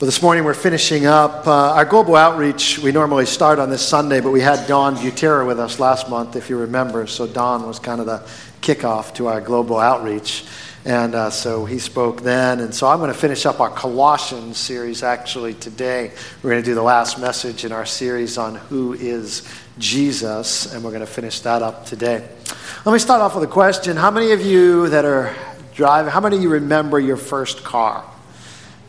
Well, 0.00 0.06
this 0.06 0.22
morning 0.22 0.42
we're 0.42 0.54
finishing 0.54 1.06
up 1.06 1.46
uh, 1.46 1.74
our 1.74 1.84
global 1.84 2.16
outreach. 2.16 2.80
We 2.80 2.90
normally 2.90 3.26
start 3.26 3.60
on 3.60 3.70
this 3.70 3.86
Sunday, 3.86 4.20
but 4.20 4.32
we 4.32 4.40
had 4.40 4.66
Don 4.66 4.96
Butera 4.96 5.46
with 5.46 5.60
us 5.60 5.78
last 5.78 6.10
month, 6.10 6.34
if 6.34 6.50
you 6.50 6.58
remember. 6.58 7.06
So 7.06 7.28
Don 7.28 7.64
was 7.64 7.78
kind 7.78 8.00
of 8.00 8.06
the 8.06 8.28
kickoff 8.60 9.14
to 9.14 9.28
our 9.28 9.40
global 9.40 9.78
outreach. 9.78 10.46
And 10.84 11.14
uh, 11.14 11.30
so 11.30 11.64
he 11.64 11.78
spoke 11.78 12.22
then. 12.22 12.58
And 12.58 12.74
so 12.74 12.88
I'm 12.88 12.98
going 12.98 13.12
to 13.12 13.16
finish 13.16 13.46
up 13.46 13.60
our 13.60 13.70
Colossians 13.70 14.58
series 14.58 15.04
actually 15.04 15.54
today. 15.54 16.10
We're 16.42 16.50
going 16.50 16.62
to 16.64 16.68
do 16.68 16.74
the 16.74 16.82
last 16.82 17.20
message 17.20 17.64
in 17.64 17.70
our 17.70 17.86
series 17.86 18.36
on 18.36 18.56
who 18.56 18.94
is 18.94 19.48
Jesus, 19.78 20.74
and 20.74 20.82
we're 20.82 20.90
going 20.90 21.02
to 21.02 21.06
finish 21.06 21.38
that 21.42 21.62
up 21.62 21.86
today. 21.86 22.28
Let 22.84 22.92
me 22.92 22.98
start 22.98 23.20
off 23.20 23.36
with 23.36 23.44
a 23.44 23.52
question. 23.52 23.96
How 23.96 24.10
many 24.10 24.32
of 24.32 24.44
you 24.44 24.88
that 24.88 25.04
are 25.04 25.32
driving, 25.72 26.10
how 26.10 26.20
many 26.20 26.38
of 26.38 26.42
you 26.42 26.48
remember 26.48 26.98
your 26.98 27.16
first 27.16 27.62
car? 27.62 28.04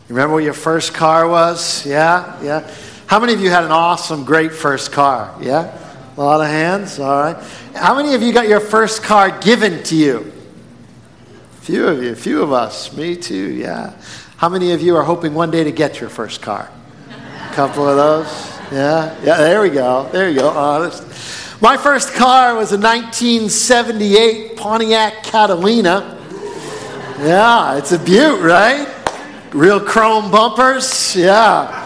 You 0.08 0.14
remember 0.14 0.34
what 0.34 0.44
your 0.44 0.54
first 0.54 0.94
car 0.94 1.28
was? 1.28 1.84
Yeah? 1.84 2.40
Yeah? 2.40 2.72
How 3.08 3.18
many 3.18 3.32
of 3.32 3.40
you 3.40 3.50
had 3.50 3.64
an 3.64 3.72
awesome, 3.72 4.24
great 4.24 4.52
first 4.52 4.92
car? 4.92 5.34
Yeah? 5.40 5.76
A 6.16 6.22
lot 6.22 6.40
of 6.40 6.46
hands? 6.46 7.00
All 7.00 7.20
right. 7.20 7.36
How 7.74 7.96
many 7.96 8.14
of 8.14 8.22
you 8.22 8.32
got 8.32 8.46
your 8.48 8.60
first 8.60 9.02
car 9.02 9.36
given 9.40 9.82
to 9.82 9.96
you? 9.96 10.32
A 11.58 11.60
few 11.62 11.88
of 11.88 12.00
you, 12.04 12.12
a 12.12 12.16
few 12.16 12.40
of 12.40 12.52
us. 12.52 12.96
Me 12.96 13.16
too, 13.16 13.52
yeah. 13.52 13.94
How 14.36 14.48
many 14.48 14.70
of 14.70 14.80
you 14.80 14.94
are 14.94 15.02
hoping 15.02 15.34
one 15.34 15.50
day 15.50 15.64
to 15.64 15.72
get 15.72 16.00
your 16.00 16.08
first 16.08 16.40
car? 16.40 16.70
A 17.08 17.54
couple 17.54 17.88
of 17.88 17.96
those? 17.96 18.28
Yeah? 18.70 19.12
Yeah, 19.24 19.38
there 19.38 19.60
we 19.60 19.70
go. 19.70 20.08
There 20.12 20.30
you 20.30 20.38
go. 20.38 20.50
Honest. 20.50 21.02
My 21.60 21.76
first 21.76 22.14
car 22.14 22.54
was 22.54 22.70
a 22.70 22.78
1978 22.78 24.56
Pontiac 24.56 25.24
Catalina. 25.24 26.16
Yeah, 27.18 27.76
it's 27.76 27.90
a 27.90 27.98
beaut, 27.98 28.40
right? 28.40 28.95
Real 29.52 29.80
chrome 29.80 30.30
bumpers? 30.30 31.14
Yeah. 31.16 31.84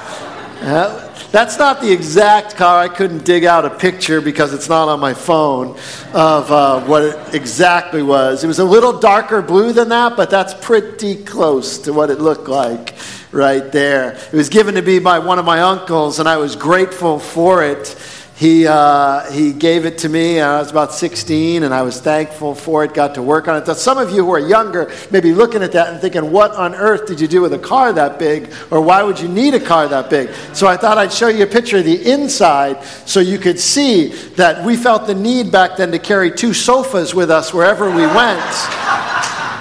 That's 1.33 1.59
not 1.59 1.81
the 1.81 1.93
exact 1.93 2.57
car. 2.57 2.81
I 2.81 2.89
couldn't 2.89 3.25
dig 3.25 3.45
out 3.45 3.65
a 3.65 3.71
picture 3.71 4.21
because 4.21 4.53
it's 4.53 4.69
not 4.69 4.89
on 4.89 4.99
my 4.99 5.15
phone 5.15 5.79
of 6.13 6.51
uh, 6.51 6.81
what 6.81 7.05
it 7.05 7.35
exactly 7.35 8.03
was. 8.03 8.43
It 8.43 8.49
was 8.49 8.59
a 8.59 8.65
little 8.65 8.99
darker 8.99 9.41
blue 9.41 9.73
than 9.73 9.91
that, 9.91 10.17
but 10.17 10.29
that's 10.29 10.55
pretty 10.55 11.15
close 11.15 11.79
to 11.79 11.93
what 11.93 12.11
it 12.11 12.21
looked 12.21 12.49
like 12.49 12.95
right 13.31 13.71
there. 13.71 14.15
It 14.15 14.33
was 14.33 14.49
given 14.49 14.75
to 14.75 14.83
me 14.83 14.99
by 14.99 15.21
one 15.21 15.39
of 15.39 15.45
my 15.45 15.61
uncles, 15.61 16.19
and 16.19 16.29
I 16.29 16.39
was 16.39 16.57
grateful 16.57 17.21
for 17.21 17.63
it 17.63 17.97
he, 18.41 18.67
uh, 18.67 19.31
he 19.31 19.53
gave 19.53 19.85
it 19.85 19.99
to 19.99 20.09
me. 20.09 20.41
I 20.41 20.61
was 20.61 20.71
about 20.71 20.95
16, 20.95 21.63
and 21.63 21.75
I 21.75 21.83
was 21.83 22.01
thankful 22.01 22.55
for 22.55 22.83
it, 22.85 22.95
got 22.95 23.17
to 23.17 23.23
work 23.23 23.49
on 23.49 23.61
it. 23.61 23.67
So 23.67 23.75
some 23.75 23.99
of 23.99 24.09
you 24.09 24.25
who 24.25 24.33
are 24.33 24.39
younger 24.39 24.91
may 25.11 25.21
be 25.21 25.35
looking 25.35 25.63
at 25.63 25.73
that 25.73 25.93
and 25.93 26.01
thinking, 26.01 26.33
what 26.33 26.53
on 26.53 26.75
earth 26.75 27.07
did 27.07 27.21
you 27.21 27.29
do 27.29 27.43
with 27.43 27.53
a 27.53 27.59
car 27.59 27.93
that 27.93 28.19
big? 28.19 28.51
Or 28.71 28.81
why 28.81 29.03
would 29.03 29.21
you 29.21 29.29
need 29.29 29.53
a 29.53 29.61
car 29.61 29.87
that 29.89 30.09
big? 30.09 30.31
So 30.55 30.67
I 30.67 30.79
thought 30.79 30.97
I'd 30.97 31.13
show 31.13 31.29
you 31.29 31.45
a 31.45 31.47
picture 31.47 31.77
of 31.77 31.85
the 31.85 32.11
inside 32.11 32.83
so 33.05 33.21
you 33.21 33.37
could 33.37 33.61
see 33.61 34.07
that 34.37 34.65
we 34.65 34.75
felt 34.75 35.07
the 35.07 35.15
need 35.15 35.53
back 35.53 35.77
then 35.77 35.91
to 35.91 35.99
carry 35.99 36.31
two 36.31 36.55
sofas 36.55 37.15
with 37.15 37.31
us 37.31 37.53
wherever 37.53 37.91
we 37.91 38.07
went 38.07 38.41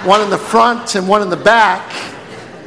one 0.06 0.22
in 0.22 0.30
the 0.30 0.38
front 0.38 0.94
and 0.94 1.06
one 1.06 1.20
in 1.20 1.28
the 1.28 1.36
back 1.36 1.92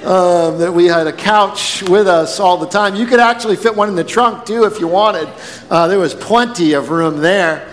uh, 0.04 0.52
that 0.52 0.73
we 0.73 0.86
had 0.86 1.08
a 1.08 1.14
couch 1.14 1.84
with 1.84 2.08
us 2.08 2.40
all 2.40 2.58
the 2.58 2.68
time. 2.68 2.96
You 2.96 3.06
could 3.06 3.20
actually 3.20 3.56
fit 3.56 3.76
one 3.76 3.90
in 3.90 3.96
the 3.96 4.04
trunk 4.04 4.45
too 4.45 4.66
if 4.66 4.80
you 4.80 4.88
wanted. 4.88 5.30
Uh, 5.70 5.88
there 5.88 6.00
was 6.00 6.14
plenty 6.14 6.73
of 6.73 6.90
room 6.90 7.18
there. 7.18 7.70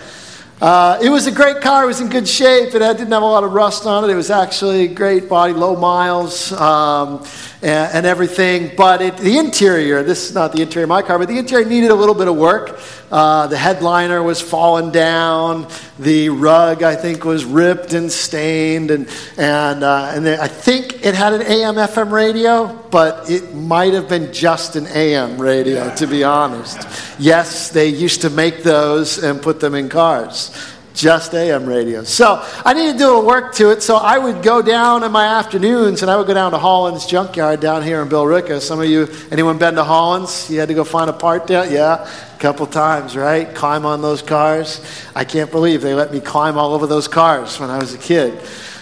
Uh, 0.61 0.99
it 1.03 1.09
was 1.09 1.27
a 1.27 1.33
great 1.33 1.61
car. 1.63 1.85
It 1.85 1.87
was 1.87 2.01
in 2.01 2.09
good 2.09 2.29
shape. 2.29 2.75
It 2.75 2.81
didn't 2.81 3.13
have 3.13 3.23
a 3.23 3.27
lot 3.27 3.45
of 3.45 3.53
rust 3.53 3.87
on 3.87 4.05
it. 4.05 4.13
It 4.13 4.15
was 4.15 4.31
actually 4.31 4.83
a 4.83 4.95
great 4.95 5.29
body, 5.29 5.55
low 5.55 5.75
miles. 5.75 6.53
Um, 6.53 7.25
and, 7.63 7.95
and 7.95 8.07
everything. 8.07 8.73
But 8.77 9.03
it, 9.03 9.17
the 9.17 9.39
interior, 9.39 10.03
this 10.03 10.29
is 10.29 10.35
not 10.35 10.53
the 10.53 10.63
interior 10.63 10.85
of 10.85 10.89
my 10.89 11.03
car, 11.03 11.19
but 11.19 11.29
the 11.29 11.39
interior 11.39 11.67
needed 11.67 11.91
a 11.91 11.95
little 11.95 12.15
bit 12.15 12.29
of 12.29 12.37
work. 12.37 12.81
Uh, 13.11 13.47
the 13.49 13.57
headliner 13.57 14.23
was 14.23 14.41
falling 14.41 14.91
down. 14.91 15.69
The 15.99 16.29
rug, 16.31 16.83
I 16.83 16.95
think, 16.95 17.25
was 17.25 17.45
ripped 17.45 17.93
and 17.93 18.11
stained. 18.11 18.91
And, 18.91 19.09
and, 19.37 19.85
uh, 19.85 20.13
and 20.15 20.29
I 20.29 20.49
think 20.49 20.90
it 21.03 21.15
had 21.15 21.33
an 21.33 21.43
AM 21.43 21.75
FM 21.75 22.11
radio, 22.11 22.67
but 22.91 23.31
it 23.31 23.55
might 23.55 23.93
have 23.95 24.09
been 24.09 24.33
just 24.33 24.77
an 24.77 24.87
AM 24.89 25.41
radio, 25.41 25.95
to 25.97 26.07
be 26.07 26.25
honest. 26.25 26.79
Yes, 27.19 27.71
they 27.71 27.89
used 27.89 28.23
to 28.23 28.31
make 28.31 28.63
those 28.63 29.23
and 29.23 29.41
put 29.41 29.61
them 29.61 29.75
in 29.75 29.89
cars 29.89 30.51
just 30.95 31.35
AM 31.35 31.67
radio. 31.67 32.05
So 32.05 32.45
I 32.65 32.75
needed 32.75 32.93
to 32.95 32.99
do 32.99 33.17
a 33.17 33.25
work 33.25 33.55
to 33.55 33.71
it. 33.71 33.83
So 33.83 33.97
I 33.97 34.19
would 34.19 34.43
go 34.43 34.61
down 34.61 35.03
in 35.03 35.13
my 35.13 35.25
afternoons 35.39 36.03
and 36.03 36.11
I 36.11 36.17
would 36.17 36.27
go 36.27 36.35
down 36.35 36.51
to 36.53 36.59
Holland's 36.59 37.07
Junkyard 37.07 37.61
down 37.61 37.83
here 37.83 38.03
in 38.03 38.09
Billerica. 38.09 38.61
Some 38.61 38.81
of 38.81 38.87
you, 38.87 39.09
anyone 39.31 39.59
been 39.59 39.77
to 39.77 39.85
Holland's? 39.85 40.51
You 40.51 40.59
had 40.59 40.69
to 40.69 40.75
go 40.75 40.85
find 40.85 41.09
a 41.09 41.13
part 41.13 41.47
there? 41.47 41.71
Yeah, 41.71 42.07
a 42.07 42.39
couple 42.39 42.67
times, 42.67 43.17
right? 43.17 43.53
Climb 43.55 43.87
on 43.87 44.03
those 44.03 44.23
cars. 44.23 44.85
I 45.15 45.25
can't 45.25 45.51
believe 45.51 45.81
they 45.81 45.95
let 45.95 46.13
me 46.13 46.21
climb 46.21 46.59
all 46.59 46.75
over 46.75 46.87
those 46.87 47.09
cars 47.09 47.59
when 47.59 47.71
I 47.71 47.79
was 47.79 47.95
a 47.95 47.99
kid. 47.99 48.39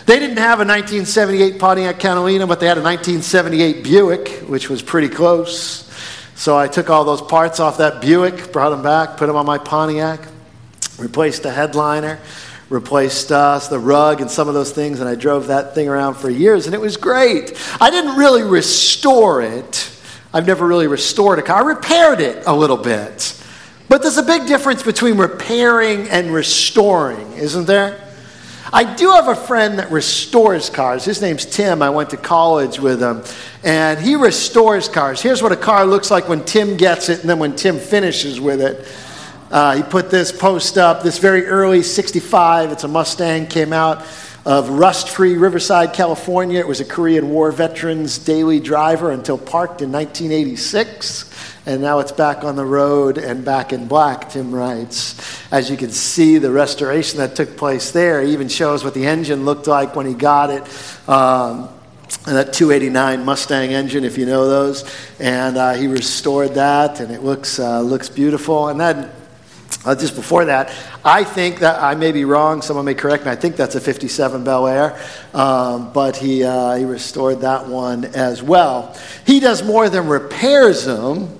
They 0.08 0.18
didn't 0.18 0.38
have 0.38 0.58
a 0.58 0.64
1978 0.64 1.60
Pontiac 1.60 2.00
Catalina, 2.00 2.48
but 2.48 2.58
they 2.58 2.66
had 2.66 2.78
a 2.78 2.82
1978 2.82 3.84
Buick, 3.84 4.28
which 4.48 4.68
was 4.68 4.82
pretty 4.82 5.08
close. 5.08 5.84
So 6.34 6.56
I 6.56 6.66
took 6.66 6.90
all 6.90 7.04
those 7.04 7.22
parts 7.22 7.60
off 7.60 7.78
that 7.78 8.00
Buick, 8.00 8.50
brought 8.50 8.70
them 8.70 8.82
back, 8.82 9.16
put 9.18 9.26
them 9.26 9.36
on 9.36 9.46
my 9.46 9.58
Pontiac 9.58 10.20
replaced 10.98 11.44
the 11.44 11.52
headliner, 11.52 12.18
replaced 12.68 13.32
uh, 13.32 13.58
the 13.70 13.78
rug 13.78 14.20
and 14.20 14.30
some 14.30 14.48
of 14.48 14.54
those 14.54 14.72
things, 14.72 15.00
and 15.00 15.08
I 15.08 15.14
drove 15.14 15.46
that 15.46 15.74
thing 15.74 15.88
around 15.88 16.14
for 16.14 16.28
years, 16.28 16.66
and 16.66 16.74
it 16.74 16.80
was 16.80 16.96
great. 16.96 17.56
I 17.80 17.90
didn't 17.90 18.16
really 18.16 18.42
restore 18.42 19.40
it. 19.40 19.90
I've 20.34 20.46
never 20.46 20.66
really 20.66 20.86
restored 20.86 21.38
a 21.38 21.42
car. 21.42 21.62
I 21.62 21.66
repaired 21.66 22.20
it 22.20 22.44
a 22.46 22.54
little 22.54 22.76
bit. 22.76 23.34
But 23.88 24.02
there's 24.02 24.18
a 24.18 24.22
big 24.22 24.46
difference 24.46 24.82
between 24.82 25.16
repairing 25.16 26.08
and 26.08 26.32
restoring, 26.32 27.32
isn't 27.34 27.66
there? 27.66 28.07
I 28.72 28.94
do 28.96 29.10
have 29.10 29.28
a 29.28 29.34
friend 29.34 29.78
that 29.78 29.90
restores 29.90 30.68
cars. 30.68 31.04
His 31.04 31.22
name's 31.22 31.46
Tim. 31.46 31.80
I 31.82 31.90
went 31.90 32.10
to 32.10 32.16
college 32.16 32.78
with 32.78 33.00
him. 33.00 33.22
And 33.64 33.98
he 33.98 34.14
restores 34.14 34.88
cars. 34.88 35.22
Here's 35.22 35.42
what 35.42 35.52
a 35.52 35.56
car 35.56 35.86
looks 35.86 36.10
like 36.10 36.28
when 36.28 36.44
Tim 36.44 36.76
gets 36.76 37.08
it 37.08 37.20
and 37.20 37.30
then 37.30 37.38
when 37.38 37.56
Tim 37.56 37.78
finishes 37.78 38.40
with 38.40 38.60
it. 38.60 38.86
Uh, 39.50 39.76
he 39.76 39.82
put 39.82 40.10
this 40.10 40.30
post 40.30 40.76
up, 40.76 41.02
this 41.02 41.18
very 41.18 41.46
early 41.46 41.82
65. 41.82 42.72
It's 42.72 42.84
a 42.84 42.88
Mustang, 42.88 43.46
came 43.46 43.72
out 43.72 44.04
of 44.44 44.70
rust 44.70 45.08
free 45.08 45.36
Riverside, 45.36 45.92
California. 45.92 46.58
It 46.60 46.68
was 46.68 46.80
a 46.80 46.84
Korean 46.84 47.30
War 47.30 47.52
veteran's 47.52 48.18
daily 48.18 48.60
driver 48.60 49.10
until 49.10 49.38
parked 49.38 49.82
in 49.82 49.92
1986. 49.92 51.28
And 51.66 51.82
now 51.82 51.98
it's 51.98 52.12
back 52.12 52.44
on 52.44 52.56
the 52.56 52.64
road 52.64 53.18
and 53.18 53.44
back 53.44 53.72
in 53.72 53.88
black, 53.88 54.30
Tim 54.30 54.54
writes. 54.54 55.42
As 55.52 55.70
you 55.70 55.76
can 55.76 55.90
see, 55.90 56.38
the 56.38 56.50
restoration 56.50 57.18
that 57.18 57.36
took 57.36 57.56
place 57.58 57.90
there 57.90 58.22
even 58.22 58.48
shows 58.48 58.84
what 58.84 58.94
the 58.94 59.06
engine 59.06 59.44
looked 59.44 59.66
like 59.66 59.94
when 59.94 60.06
he 60.06 60.14
got 60.14 60.50
it. 60.50 60.62
Um, 61.08 61.68
that 62.24 62.52
289 62.52 63.24
Mustang 63.24 63.72
engine, 63.72 64.04
if 64.04 64.16
you 64.16 64.24
know 64.24 64.48
those, 64.48 64.84
and 65.18 65.58
uh, 65.58 65.74
he 65.74 65.88
restored 65.88 66.54
that, 66.54 67.00
and 67.00 67.12
it 67.12 67.22
looks 67.22 67.58
uh, 67.58 67.80
looks 67.80 68.08
beautiful. 68.08 68.68
And 68.68 68.80
then 68.80 69.10
uh, 69.88 69.94
just 69.94 70.14
before 70.14 70.44
that, 70.44 70.70
I 71.02 71.24
think 71.24 71.60
that 71.60 71.82
I 71.82 71.94
may 71.94 72.12
be 72.12 72.26
wrong. 72.26 72.60
Someone 72.60 72.84
may 72.84 72.92
correct 72.92 73.24
me. 73.24 73.30
I 73.30 73.36
think 73.36 73.56
that's 73.56 73.74
a 73.74 73.80
57 73.80 74.44
Bel 74.44 74.66
Air, 74.66 75.00
um, 75.32 75.94
but 75.94 76.14
he, 76.14 76.44
uh, 76.44 76.74
he 76.74 76.84
restored 76.84 77.40
that 77.40 77.66
one 77.66 78.04
as 78.04 78.42
well. 78.42 78.94
He 79.24 79.40
does 79.40 79.62
more 79.62 79.88
than 79.88 80.06
repairs 80.06 80.84
them, 80.84 81.38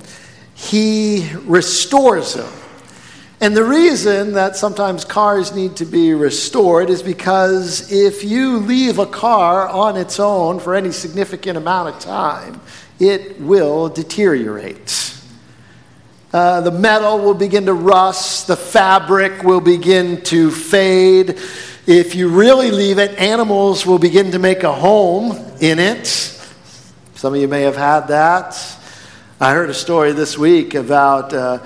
he 0.55 1.31
restores 1.45 2.33
them. 2.33 2.51
And 3.43 3.55
the 3.55 3.65
reason 3.65 4.33
that 4.33 4.57
sometimes 4.57 5.05
cars 5.05 5.55
need 5.55 5.77
to 5.77 5.85
be 5.85 6.15
restored 6.15 6.89
is 6.89 7.03
because 7.03 7.93
if 7.93 8.25
you 8.25 8.61
leave 8.61 8.99
a 8.99 9.07
car 9.07 9.69
on 9.69 9.99
its 9.99 10.19
own 10.19 10.59
for 10.59 10.75
any 10.75 10.91
significant 10.91 11.59
amount 11.59 11.95
of 11.95 12.01
time, 12.01 12.63
it 12.99 13.39
will 13.43 13.91
deteriorate. 13.91 15.18
Uh, 16.31 16.61
the 16.61 16.71
metal 16.71 17.19
will 17.21 17.33
begin 17.33 17.65
to 17.65 17.73
rust, 17.73 18.49
the 18.49 18.57
fabric 18.57 19.43
will 19.43 19.63
begin 19.63 20.21
to 20.21 20.51
fade. 20.51 21.39
If 21.87 22.15
you 22.15 22.29
really 22.29 22.71
leave 22.71 22.99
it, 22.99 23.19
animals 23.19 23.87
will 23.87 23.99
begin 23.99 24.33
to 24.33 24.39
make 24.39 24.63
a 24.63 24.73
home 24.73 25.33
in 25.59 25.79
it. 25.79 26.07
Some 27.15 27.33
of 27.33 27.41
you 27.41 27.49
may 27.49 27.63
have 27.63 27.77
had 27.77 28.09
that. 28.09 28.63
I 29.41 29.55
heard 29.55 29.71
a 29.71 29.75
story 29.75 30.13
this 30.13 30.37
week 30.37 30.75
about 30.75 31.33
uh, 31.33 31.61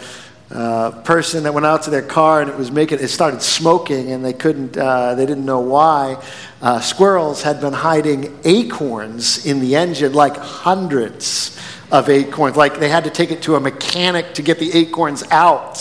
a 0.52 1.02
person 1.04 1.42
that 1.42 1.54
went 1.54 1.66
out 1.66 1.82
to 1.82 1.90
their 1.90 2.00
car 2.00 2.40
and 2.40 2.48
it 2.48 2.56
was 2.56 2.70
making 2.70 3.00
it 3.00 3.08
started 3.08 3.42
smoking 3.42 4.12
and 4.12 4.24
they 4.24 4.32
couldn't 4.32 4.76
uh, 4.76 5.16
they 5.16 5.26
didn't 5.26 5.44
know 5.44 5.60
why. 5.60 6.22
Uh, 6.60 6.78
squirrels 6.78 7.42
had 7.42 7.60
been 7.60 7.72
hiding 7.72 8.38
acorns 8.44 9.44
in 9.44 9.58
the 9.58 9.74
engine, 9.74 10.12
like 10.12 10.36
hundreds 10.36 11.58
of 11.92 12.08
acorns. 12.08 12.56
Like 12.56 12.80
they 12.80 12.88
had 12.88 13.04
to 13.04 13.10
take 13.10 13.30
it 13.30 13.42
to 13.42 13.54
a 13.54 13.60
mechanic 13.60 14.34
to 14.34 14.42
get 14.42 14.58
the 14.58 14.72
acorns 14.72 15.22
out. 15.30 15.78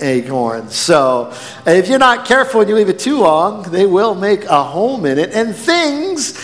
Acorns. 0.00 0.74
So 0.74 1.32
if 1.64 1.88
you're 1.88 2.00
not 2.00 2.26
careful 2.26 2.60
and 2.60 2.68
you 2.68 2.76
leave 2.76 2.88
it 2.90 2.98
too 2.98 3.20
long, 3.20 3.62
they 3.62 3.86
will 3.86 4.14
make 4.14 4.44
a 4.44 4.62
home 4.62 5.06
in 5.06 5.18
it. 5.18 5.30
And 5.30 5.54
things 5.54 6.34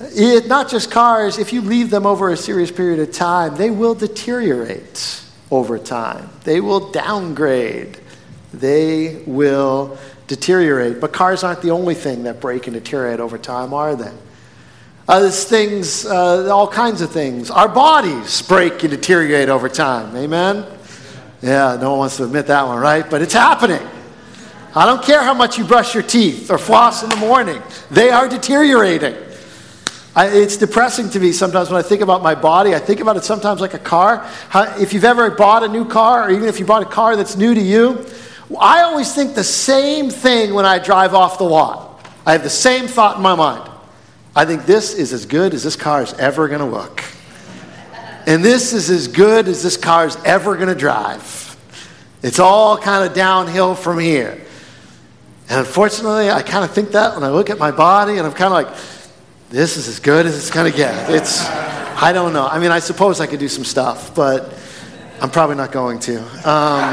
It, 0.00 0.48
not 0.48 0.68
just 0.68 0.90
cars, 0.90 1.38
if 1.38 1.52
you 1.52 1.60
leave 1.60 1.90
them 1.90 2.06
over 2.06 2.30
a 2.30 2.36
serious 2.36 2.70
period 2.70 2.98
of 3.00 3.12
time, 3.12 3.56
they 3.56 3.70
will 3.70 3.94
deteriorate 3.94 5.22
over 5.50 5.78
time. 5.78 6.30
They 6.42 6.60
will 6.60 6.90
downgrade. 6.90 7.98
They 8.52 9.22
will 9.26 9.96
deteriorate. 10.26 11.00
But 11.00 11.12
cars 11.12 11.44
aren't 11.44 11.62
the 11.62 11.70
only 11.70 11.94
thing 11.94 12.24
that 12.24 12.40
break 12.40 12.66
and 12.66 12.74
deteriorate 12.74 13.20
over 13.20 13.38
time, 13.38 13.72
are 13.72 13.94
they? 13.94 14.12
Uh, 15.06 15.20
there's 15.20 15.44
things, 15.44 16.06
uh, 16.06 16.50
all 16.50 16.66
kinds 16.66 17.02
of 17.02 17.10
things. 17.10 17.50
Our 17.50 17.68
bodies 17.68 18.40
break 18.40 18.82
and 18.84 18.90
deteriorate 18.90 19.50
over 19.50 19.68
time. 19.68 20.16
Amen? 20.16 20.64
Yeah, 21.42 21.76
no 21.78 21.90
one 21.90 21.98
wants 21.98 22.16
to 22.16 22.24
admit 22.24 22.46
that 22.46 22.66
one, 22.66 22.80
right? 22.80 23.08
But 23.08 23.20
it's 23.20 23.34
happening. 23.34 23.86
I 24.74 24.86
don't 24.86 25.02
care 25.02 25.22
how 25.22 25.34
much 25.34 25.58
you 25.58 25.64
brush 25.64 25.92
your 25.92 26.02
teeth 26.02 26.50
or 26.50 26.56
floss 26.56 27.02
in 27.02 27.10
the 27.10 27.16
morning, 27.16 27.62
they 27.90 28.10
are 28.10 28.28
deteriorating. 28.28 29.14
I, 30.16 30.28
it's 30.28 30.56
depressing 30.56 31.10
to 31.10 31.20
me 31.20 31.32
sometimes 31.32 31.70
when 31.70 31.78
I 31.78 31.82
think 31.86 32.00
about 32.00 32.22
my 32.22 32.34
body. 32.34 32.74
I 32.74 32.78
think 32.78 33.00
about 33.00 33.16
it 33.16 33.24
sometimes 33.24 33.60
like 33.60 33.74
a 33.74 33.78
car. 33.78 34.18
How, 34.48 34.74
if 34.78 34.94
you've 34.94 35.04
ever 35.04 35.30
bought 35.30 35.64
a 35.64 35.68
new 35.68 35.84
car, 35.84 36.28
or 36.28 36.30
even 36.30 36.48
if 36.48 36.58
you 36.58 36.64
bought 36.64 36.82
a 36.82 36.88
car 36.88 37.14
that's 37.14 37.36
new 37.36 37.52
to 37.52 37.60
you, 37.60 38.06
I 38.58 38.82
always 38.82 39.14
think 39.14 39.34
the 39.34 39.44
same 39.44 40.08
thing 40.08 40.54
when 40.54 40.64
I 40.64 40.78
drive 40.78 41.14
off 41.14 41.36
the 41.36 41.44
lot. 41.44 42.08
I 42.24 42.32
have 42.32 42.42
the 42.42 42.50
same 42.50 42.86
thought 42.86 43.16
in 43.16 43.22
my 43.22 43.34
mind. 43.34 43.73
I 44.36 44.44
think 44.44 44.66
this 44.66 44.94
is 44.94 45.12
as 45.12 45.26
good 45.26 45.54
as 45.54 45.62
this 45.62 45.76
car 45.76 46.02
is 46.02 46.12
ever 46.14 46.48
going 46.48 46.60
to 46.60 46.66
look. 46.66 47.04
And 48.26 48.44
this 48.44 48.72
is 48.72 48.90
as 48.90 49.06
good 49.06 49.48
as 49.48 49.62
this 49.62 49.76
car 49.76 50.06
is 50.06 50.16
ever 50.24 50.56
going 50.56 50.68
to 50.68 50.74
drive. 50.74 51.56
It's 52.22 52.38
all 52.38 52.78
kind 52.78 53.08
of 53.08 53.14
downhill 53.14 53.74
from 53.74 53.98
here. 53.98 54.40
And 55.50 55.60
unfortunately, 55.60 56.30
I 56.30 56.42
kind 56.42 56.64
of 56.64 56.72
think 56.72 56.92
that 56.92 57.14
when 57.14 57.22
I 57.22 57.28
look 57.28 57.50
at 57.50 57.58
my 57.58 57.70
body, 57.70 58.16
and 58.16 58.26
I'm 58.26 58.32
kind 58.32 58.52
of 58.52 58.52
like, 58.52 58.74
this 59.50 59.76
is 59.76 59.88
as 59.88 60.00
good 60.00 60.24
as 60.24 60.36
it's 60.36 60.50
going 60.50 60.70
to 60.70 60.76
get. 60.76 61.10
It's, 61.10 61.44
I 61.44 62.12
don't 62.12 62.32
know. 62.32 62.46
I 62.46 62.58
mean, 62.58 62.70
I 62.70 62.78
suppose 62.78 63.20
I 63.20 63.26
could 63.26 63.40
do 63.40 63.48
some 63.48 63.64
stuff, 63.64 64.14
but 64.14 64.58
I'm 65.20 65.30
probably 65.30 65.56
not 65.56 65.70
going 65.70 66.00
to. 66.00 66.18
Um, 66.48 66.90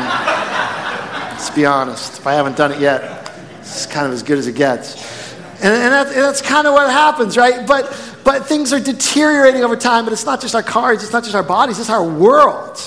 let's 1.32 1.50
be 1.50 1.66
honest. 1.66 2.20
If 2.20 2.28
I 2.28 2.34
haven't 2.34 2.58
done 2.58 2.74
it 2.74 2.80
yet, 2.80 3.32
it's 3.62 3.86
kind 3.86 4.06
of 4.06 4.12
as 4.12 4.22
good 4.22 4.38
as 4.38 4.48
it 4.48 4.56
gets. 4.56 5.21
And, 5.62 5.76
and, 5.76 5.94
and 5.94 6.16
that's 6.24 6.42
kind 6.42 6.66
of 6.66 6.74
what 6.74 6.90
happens, 6.90 7.38
right? 7.38 7.68
But, 7.68 7.86
but 8.24 8.48
things 8.48 8.74
are 8.74 8.80
deteriorating 8.80 9.64
over 9.64 9.76
time, 9.76 10.06
but 10.06 10.14
it's 10.14 10.26
not 10.26 10.42
just 10.42 10.56
our 10.56 10.64
cars, 10.64 11.04
it's 11.04 11.14
not 11.14 11.24
just 11.24 11.36
our 11.36 11.44
bodies, 11.44 11.80
it's 11.80 11.90
our 11.90 12.04
world. 12.04 12.80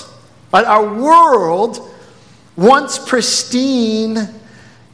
Right? 0.51 0.65
Our 0.65 0.93
world, 0.93 1.89
once 2.57 2.99
pristine, 2.99 4.17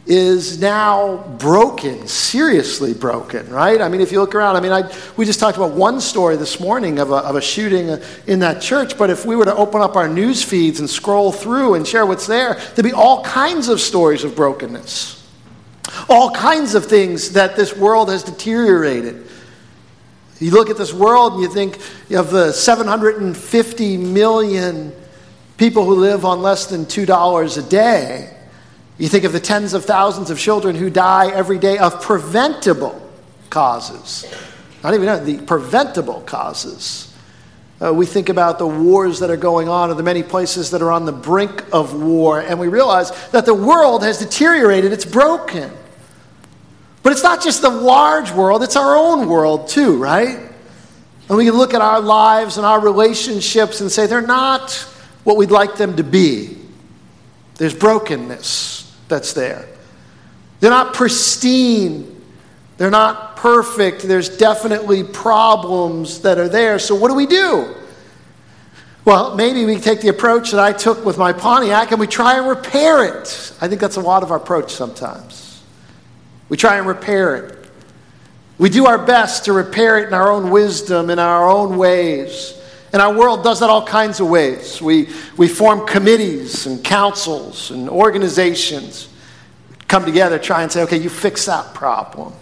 is 0.05 0.59
now 0.59 1.17
broken, 1.39 2.07
seriously 2.07 2.93
broken, 2.93 3.49
right? 3.49 3.81
I 3.81 3.87
mean, 3.87 4.01
if 4.01 4.11
you 4.11 4.19
look 4.19 4.35
around, 4.35 4.55
I 4.55 4.59
mean, 4.59 4.71
I, 4.71 4.91
we 5.15 5.25
just 5.25 5.39
talked 5.39 5.57
about 5.57 5.71
one 5.71 6.01
story 6.01 6.35
this 6.37 6.59
morning 6.59 6.99
of 6.99 7.11
a, 7.11 7.17
of 7.17 7.35
a 7.35 7.41
shooting 7.41 7.91
uh, 7.91 8.03
in 8.27 8.39
that 8.39 8.61
church, 8.61 8.97
but 8.97 9.09
if 9.09 9.25
we 9.25 9.35
were 9.35 9.45
to 9.45 9.55
open 9.55 9.79
up 9.79 9.95
our 9.95 10.07
news 10.07 10.43
feeds 10.43 10.79
and 10.79 10.89
scroll 10.89 11.31
through 11.31 11.75
and 11.75 11.87
share 11.87 12.05
what's 12.05 12.27
there, 12.27 12.55
there'd 12.75 12.83
be 12.83 12.93
all 12.93 13.23
kinds 13.23 13.69
of 13.69 13.79
stories 13.79 14.23
of 14.23 14.35
brokenness. 14.35 15.20
All 16.09 16.31
kinds 16.31 16.75
of 16.75 16.85
things 16.85 17.33
that 17.33 17.55
this 17.55 17.75
world 17.75 18.09
has 18.09 18.23
deteriorated. 18.23 19.27
You 20.39 20.51
look 20.51 20.69
at 20.69 20.77
this 20.77 20.93
world 20.93 21.33
and 21.33 21.41
you 21.41 21.49
think 21.49 21.77
of 22.11 22.31
the 22.31 22.51
750 22.51 23.97
million 23.97 24.93
people 25.57 25.85
who 25.85 25.95
live 25.95 26.25
on 26.25 26.41
less 26.41 26.65
than 26.67 26.85
$2 26.85 27.57
a 27.57 27.69
day 27.69 28.37
you 29.01 29.07
think 29.07 29.23
of 29.23 29.33
the 29.33 29.39
tens 29.39 29.73
of 29.73 29.83
thousands 29.83 30.29
of 30.29 30.37
children 30.37 30.75
who 30.75 30.91
die 30.91 31.31
every 31.31 31.57
day 31.57 31.79
of 31.79 32.03
preventable 32.03 33.01
causes. 33.49 34.31
Not 34.83 34.93
even 34.93 35.25
the 35.25 35.43
preventable 35.43 36.21
causes. 36.21 37.10
Uh, 37.81 37.91
we 37.91 38.05
think 38.05 38.29
about 38.29 38.59
the 38.59 38.67
wars 38.67 39.19
that 39.19 39.31
are 39.31 39.37
going 39.37 39.67
on 39.67 39.89
and 39.89 39.97
the 39.97 40.03
many 40.03 40.21
places 40.21 40.69
that 40.69 40.83
are 40.83 40.91
on 40.91 41.05
the 41.05 41.11
brink 41.11 41.63
of 41.73 41.99
war, 41.99 42.39
and 42.39 42.59
we 42.59 42.67
realize 42.67 43.11
that 43.29 43.45
the 43.45 43.53
world 43.53 44.03
has 44.03 44.19
deteriorated, 44.19 44.93
it's 44.93 45.05
broken. 45.05 45.71
But 47.01 47.13
it's 47.13 47.23
not 47.23 47.41
just 47.41 47.63
the 47.63 47.69
large 47.69 48.31
world, 48.31 48.61
it's 48.61 48.75
our 48.75 48.95
own 48.95 49.27
world 49.27 49.67
too, 49.67 49.97
right? 49.97 50.37
And 51.27 51.37
we 51.37 51.45
can 51.45 51.55
look 51.55 51.73
at 51.73 51.81
our 51.81 52.01
lives 52.01 52.57
and 52.57 52.65
our 52.65 52.79
relationships 52.79 53.81
and 53.81 53.91
say 53.91 54.05
they're 54.05 54.21
not 54.21 54.71
what 55.23 55.37
we'd 55.37 55.49
like 55.49 55.77
them 55.77 55.95
to 55.95 56.03
be. 56.03 56.57
There's 57.55 57.73
brokenness 57.73 58.95
that's 59.07 59.33
there. 59.33 59.67
They're 60.59 60.69
not 60.69 60.93
pristine. 60.93 62.20
They're 62.77 62.89
not 62.89 63.35
perfect. 63.37 64.01
There's 64.01 64.37
definitely 64.37 65.03
problems 65.03 66.21
that 66.21 66.37
are 66.37 66.49
there. 66.49 66.79
So, 66.79 66.95
what 66.95 67.09
do 67.09 67.15
we 67.15 67.27
do? 67.27 67.75
Well, 69.03 69.35
maybe 69.35 69.65
we 69.65 69.77
take 69.77 70.01
the 70.01 70.09
approach 70.09 70.51
that 70.51 70.59
I 70.59 70.73
took 70.73 71.03
with 71.05 71.17
my 71.17 71.33
Pontiac 71.33 71.91
and 71.91 71.99
we 71.99 72.07
try 72.07 72.37
and 72.37 72.47
repair 72.47 73.03
it. 73.03 73.53
I 73.59 73.67
think 73.67 73.81
that's 73.81 73.95
a 73.95 74.01
lot 74.01 74.21
of 74.21 74.31
our 74.31 74.37
approach 74.37 74.73
sometimes. 74.73 75.63
We 76.49 76.57
try 76.57 76.77
and 76.77 76.85
repair 76.85 77.35
it. 77.35 77.57
We 78.59 78.69
do 78.69 78.85
our 78.85 79.03
best 79.03 79.45
to 79.45 79.53
repair 79.53 79.97
it 79.97 80.07
in 80.07 80.13
our 80.13 80.31
own 80.31 80.51
wisdom, 80.51 81.09
in 81.09 81.17
our 81.17 81.49
own 81.49 81.77
ways. 81.77 82.61
And 82.93 83.01
our 83.01 83.11
world 83.11 83.43
does 83.43 83.61
that 83.61 83.71
all 83.71 83.85
kinds 83.85 84.19
of 84.19 84.27
ways. 84.27 84.79
We, 84.79 85.09
we 85.35 85.47
form 85.47 85.87
committees 85.87 86.67
and 86.67 86.83
councils 86.83 87.71
and 87.71 87.89
organizations. 87.89 89.09
come 89.87 90.05
together, 90.05 90.37
try 90.37 90.61
and 90.61 90.71
say, 90.71 90.83
okay, 90.83 90.97
you 90.97 91.09
fix 91.09 91.47
that 91.47 91.73
problem. 91.73 92.33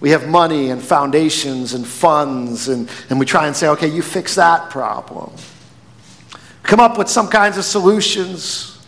We 0.00 0.10
have 0.10 0.28
money 0.28 0.70
and 0.70 0.82
foundations 0.82 1.72
and 1.72 1.86
funds, 1.86 2.68
and, 2.68 2.90
and 3.08 3.18
we 3.18 3.24
try 3.24 3.46
and 3.46 3.56
say, 3.56 3.68
okay, 3.68 3.88
you 3.88 4.02
fix 4.02 4.34
that 4.34 4.70
problem. 4.70 5.32
Come 6.62 6.80
up 6.80 6.98
with 6.98 7.08
some 7.08 7.28
kinds 7.28 7.56
of 7.56 7.64
solutions. 7.64 8.84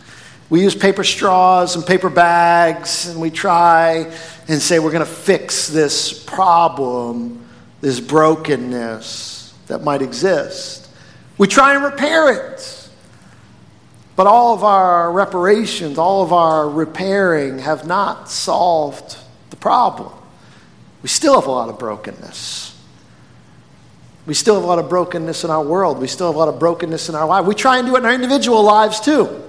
We 0.49 0.61
use 0.61 0.75
paper 0.75 1.03
straws 1.03 1.75
and 1.75 1.85
paper 1.85 2.09
bags, 2.09 3.07
and 3.07 3.19
we 3.19 3.31
try 3.31 4.11
and 4.47 4.61
say, 4.61 4.79
we're 4.79 4.91
going 4.91 5.05
to 5.05 5.11
fix 5.11 5.67
this 5.67 6.11
problem, 6.23 7.43
this 7.81 7.99
brokenness 7.99 9.53
that 9.67 9.83
might 9.83 10.01
exist. 10.01 10.89
We 11.37 11.47
try 11.47 11.73
and 11.73 11.83
repair 11.83 12.51
it. 12.51 12.89
But 14.15 14.27
all 14.27 14.53
of 14.53 14.63
our 14.65 15.11
reparations, 15.11 15.97
all 15.97 16.23
of 16.23 16.33
our 16.33 16.69
repairing 16.69 17.59
have 17.59 17.87
not 17.87 18.29
solved 18.29 19.17
the 19.49 19.55
problem. 19.55 20.11
We 21.01 21.09
still 21.09 21.35
have 21.39 21.47
a 21.47 21.51
lot 21.51 21.69
of 21.69 21.79
brokenness. 21.79 22.75
We 24.25 24.33
still 24.33 24.55
have 24.55 24.63
a 24.63 24.67
lot 24.67 24.79
of 24.79 24.89
brokenness 24.89 25.43
in 25.43 25.49
our 25.49 25.63
world. 25.63 25.99
We 25.99 26.07
still 26.07 26.27
have 26.27 26.35
a 26.35 26.39
lot 26.39 26.49
of 26.49 26.59
brokenness 26.59 27.09
in 27.09 27.15
our 27.15 27.25
life. 27.25 27.45
We 27.45 27.55
try 27.55 27.77
and 27.77 27.87
do 27.87 27.95
it 27.95 27.99
in 27.99 28.05
our 28.05 28.13
individual 28.13 28.63
lives 28.63 28.99
too. 28.99 29.43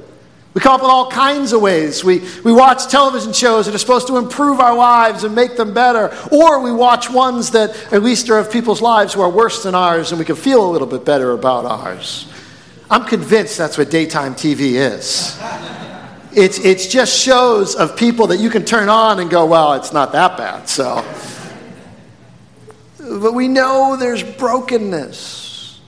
We 0.52 0.60
come 0.60 0.74
up 0.74 0.80
with 0.80 0.90
all 0.90 1.08
kinds 1.08 1.52
of 1.52 1.60
ways. 1.60 2.02
We, 2.02 2.26
we 2.44 2.52
watch 2.52 2.88
television 2.88 3.32
shows 3.32 3.66
that 3.66 3.74
are 3.74 3.78
supposed 3.78 4.08
to 4.08 4.16
improve 4.16 4.58
our 4.58 4.74
lives 4.74 5.22
and 5.22 5.34
make 5.34 5.56
them 5.56 5.72
better. 5.74 6.16
Or 6.32 6.60
we 6.60 6.72
watch 6.72 7.08
ones 7.08 7.52
that 7.52 7.70
at 7.92 8.02
least 8.02 8.28
are 8.30 8.38
of 8.38 8.50
people's 8.50 8.82
lives 8.82 9.14
who 9.14 9.20
are 9.20 9.30
worse 9.30 9.62
than 9.62 9.76
ours 9.76 10.10
and 10.10 10.18
we 10.18 10.24
can 10.24 10.34
feel 10.34 10.68
a 10.68 10.70
little 10.70 10.88
bit 10.88 11.04
better 11.04 11.32
about 11.32 11.66
ours. 11.66 12.32
I'm 12.90 13.04
convinced 13.04 13.58
that's 13.58 13.78
what 13.78 13.90
daytime 13.90 14.34
TV 14.34 14.72
is. 14.74 15.38
It's, 16.32 16.58
it's 16.58 16.86
just 16.86 17.16
shows 17.16 17.76
of 17.76 17.96
people 17.96 18.28
that 18.28 18.38
you 18.38 18.50
can 18.50 18.64
turn 18.64 18.88
on 18.88 19.20
and 19.20 19.30
go, 19.30 19.46
well, 19.46 19.74
it's 19.74 19.92
not 19.92 20.12
that 20.12 20.36
bad. 20.36 20.68
So, 20.68 21.04
But 23.10 23.34
we 23.34 23.48
know 23.48 23.96
there's 23.96 24.22
brokenness 24.22 25.80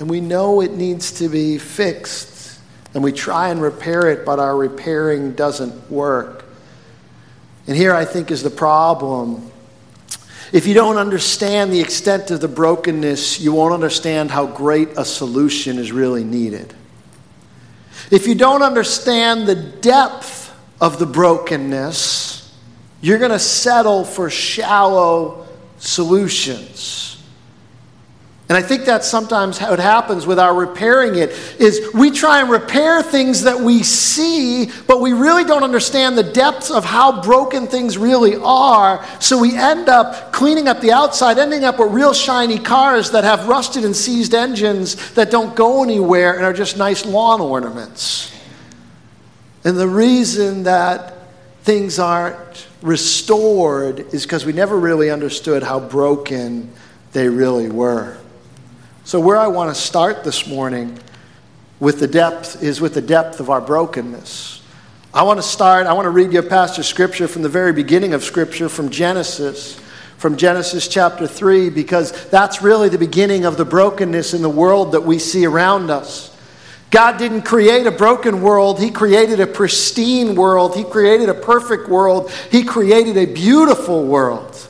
and 0.00 0.10
we 0.10 0.20
know 0.20 0.60
it 0.60 0.72
needs 0.72 1.12
to 1.12 1.28
be 1.28 1.58
fixed 1.58 2.58
and 2.92 3.04
we 3.04 3.12
try 3.12 3.50
and 3.50 3.62
repair 3.62 4.08
it, 4.08 4.26
but 4.26 4.40
our 4.40 4.56
repairing 4.56 5.34
doesn't 5.34 5.88
work. 5.88 6.44
And 7.68 7.76
here 7.76 7.94
I 7.94 8.04
think 8.04 8.32
is 8.32 8.42
the 8.42 8.50
problem. 8.50 9.52
If 10.52 10.66
you 10.66 10.74
don't 10.74 10.96
understand 10.96 11.72
the 11.72 11.80
extent 11.80 12.32
of 12.32 12.40
the 12.40 12.48
brokenness, 12.48 13.38
you 13.38 13.52
won't 13.52 13.72
understand 13.72 14.32
how 14.32 14.46
great 14.46 14.88
a 14.96 15.04
solution 15.04 15.78
is 15.78 15.92
really 15.92 16.24
needed. 16.24 16.74
If 18.10 18.26
you 18.26 18.34
don't 18.34 18.62
understand 18.62 19.46
the 19.46 19.54
depth 19.54 20.52
of 20.80 20.98
the 20.98 21.06
brokenness, 21.06 22.52
you're 23.02 23.18
going 23.18 23.30
to 23.30 23.38
settle 23.38 24.04
for 24.04 24.30
shallow 24.30 25.45
solutions. 25.78 27.16
And 28.48 28.56
I 28.56 28.62
think 28.62 28.84
that's 28.84 29.08
sometimes 29.08 29.58
how 29.58 29.72
it 29.72 29.80
happens 29.80 30.24
with 30.24 30.38
our 30.38 30.54
repairing 30.54 31.16
it 31.16 31.30
is 31.58 31.92
we 31.92 32.12
try 32.12 32.40
and 32.40 32.48
repair 32.48 33.02
things 33.02 33.42
that 33.42 33.58
we 33.58 33.82
see, 33.82 34.70
but 34.86 35.00
we 35.00 35.12
really 35.12 35.42
don't 35.42 35.64
understand 35.64 36.16
the 36.16 36.22
depths 36.22 36.70
of 36.70 36.84
how 36.84 37.22
broken 37.22 37.66
things 37.66 37.98
really 37.98 38.36
are. 38.36 39.04
So 39.18 39.40
we 39.40 39.56
end 39.56 39.88
up 39.88 40.32
cleaning 40.32 40.68
up 40.68 40.80
the 40.80 40.92
outside, 40.92 41.38
ending 41.38 41.64
up 41.64 41.80
with 41.80 41.90
real 41.90 42.14
shiny 42.14 42.60
cars 42.60 43.10
that 43.10 43.24
have 43.24 43.48
rusted 43.48 43.84
and 43.84 43.96
seized 43.96 44.32
engines 44.32 45.14
that 45.14 45.32
don't 45.32 45.56
go 45.56 45.82
anywhere 45.82 46.36
and 46.36 46.44
are 46.44 46.52
just 46.52 46.76
nice 46.76 47.04
lawn 47.04 47.40
ornaments. 47.40 48.32
And 49.64 49.76
the 49.76 49.88
reason 49.88 50.62
that 50.62 51.14
things 51.64 51.98
aren't 51.98 52.65
restored 52.86 54.14
is 54.14 54.22
because 54.22 54.46
we 54.46 54.52
never 54.52 54.78
really 54.78 55.10
understood 55.10 55.62
how 55.62 55.80
broken 55.80 56.72
they 57.12 57.28
really 57.28 57.68
were. 57.68 58.16
So, 59.04 59.18
where 59.20 59.36
I 59.36 59.48
want 59.48 59.74
to 59.74 59.80
start 59.80 60.22
this 60.22 60.46
morning 60.46 60.98
with 61.80 61.98
the 61.98 62.06
depth 62.06 62.62
is 62.62 62.80
with 62.80 62.94
the 62.94 63.02
depth 63.02 63.40
of 63.40 63.50
our 63.50 63.60
brokenness. 63.60 64.62
I 65.12 65.22
want 65.22 65.38
to 65.38 65.42
start, 65.42 65.86
I 65.86 65.94
want 65.94 66.06
to 66.06 66.10
read 66.10 66.32
you 66.32 66.40
a 66.40 66.42
passage 66.42 66.78
of 66.78 66.86
scripture 66.86 67.26
from 67.26 67.42
the 67.42 67.48
very 67.48 67.72
beginning 67.72 68.14
of 68.14 68.22
scripture 68.22 68.68
from 68.68 68.90
Genesis, 68.90 69.80
from 70.18 70.36
Genesis 70.36 70.88
chapter 70.88 71.26
3, 71.26 71.70
because 71.70 72.28
that's 72.28 72.62
really 72.62 72.88
the 72.88 72.98
beginning 72.98 73.44
of 73.44 73.56
the 73.56 73.64
brokenness 73.64 74.34
in 74.34 74.42
the 74.42 74.48
world 74.48 74.92
that 74.92 75.02
we 75.02 75.18
see 75.18 75.44
around 75.46 75.90
us. 75.90 76.35
God 76.96 77.18
didn't 77.18 77.42
create 77.42 77.86
a 77.86 77.90
broken 77.90 78.40
world. 78.40 78.80
He 78.80 78.90
created 78.90 79.38
a 79.38 79.46
pristine 79.46 80.34
world. 80.34 80.74
He 80.74 80.82
created 80.82 81.28
a 81.28 81.34
perfect 81.34 81.90
world. 81.90 82.30
He 82.50 82.64
created 82.64 83.18
a 83.18 83.26
beautiful 83.26 84.06
world. 84.06 84.66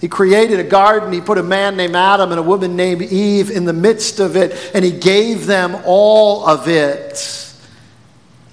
He 0.00 0.08
created 0.08 0.58
a 0.58 0.64
garden. 0.64 1.12
He 1.12 1.20
put 1.20 1.36
a 1.36 1.42
man 1.42 1.76
named 1.76 1.96
Adam 1.96 2.30
and 2.30 2.40
a 2.40 2.42
woman 2.42 2.76
named 2.76 3.02
Eve 3.02 3.50
in 3.50 3.66
the 3.66 3.74
midst 3.74 4.20
of 4.20 4.36
it, 4.36 4.70
and 4.72 4.82
He 4.82 4.90
gave 4.90 5.44
them 5.44 5.76
all 5.84 6.46
of 6.48 6.66
it. 6.66 7.52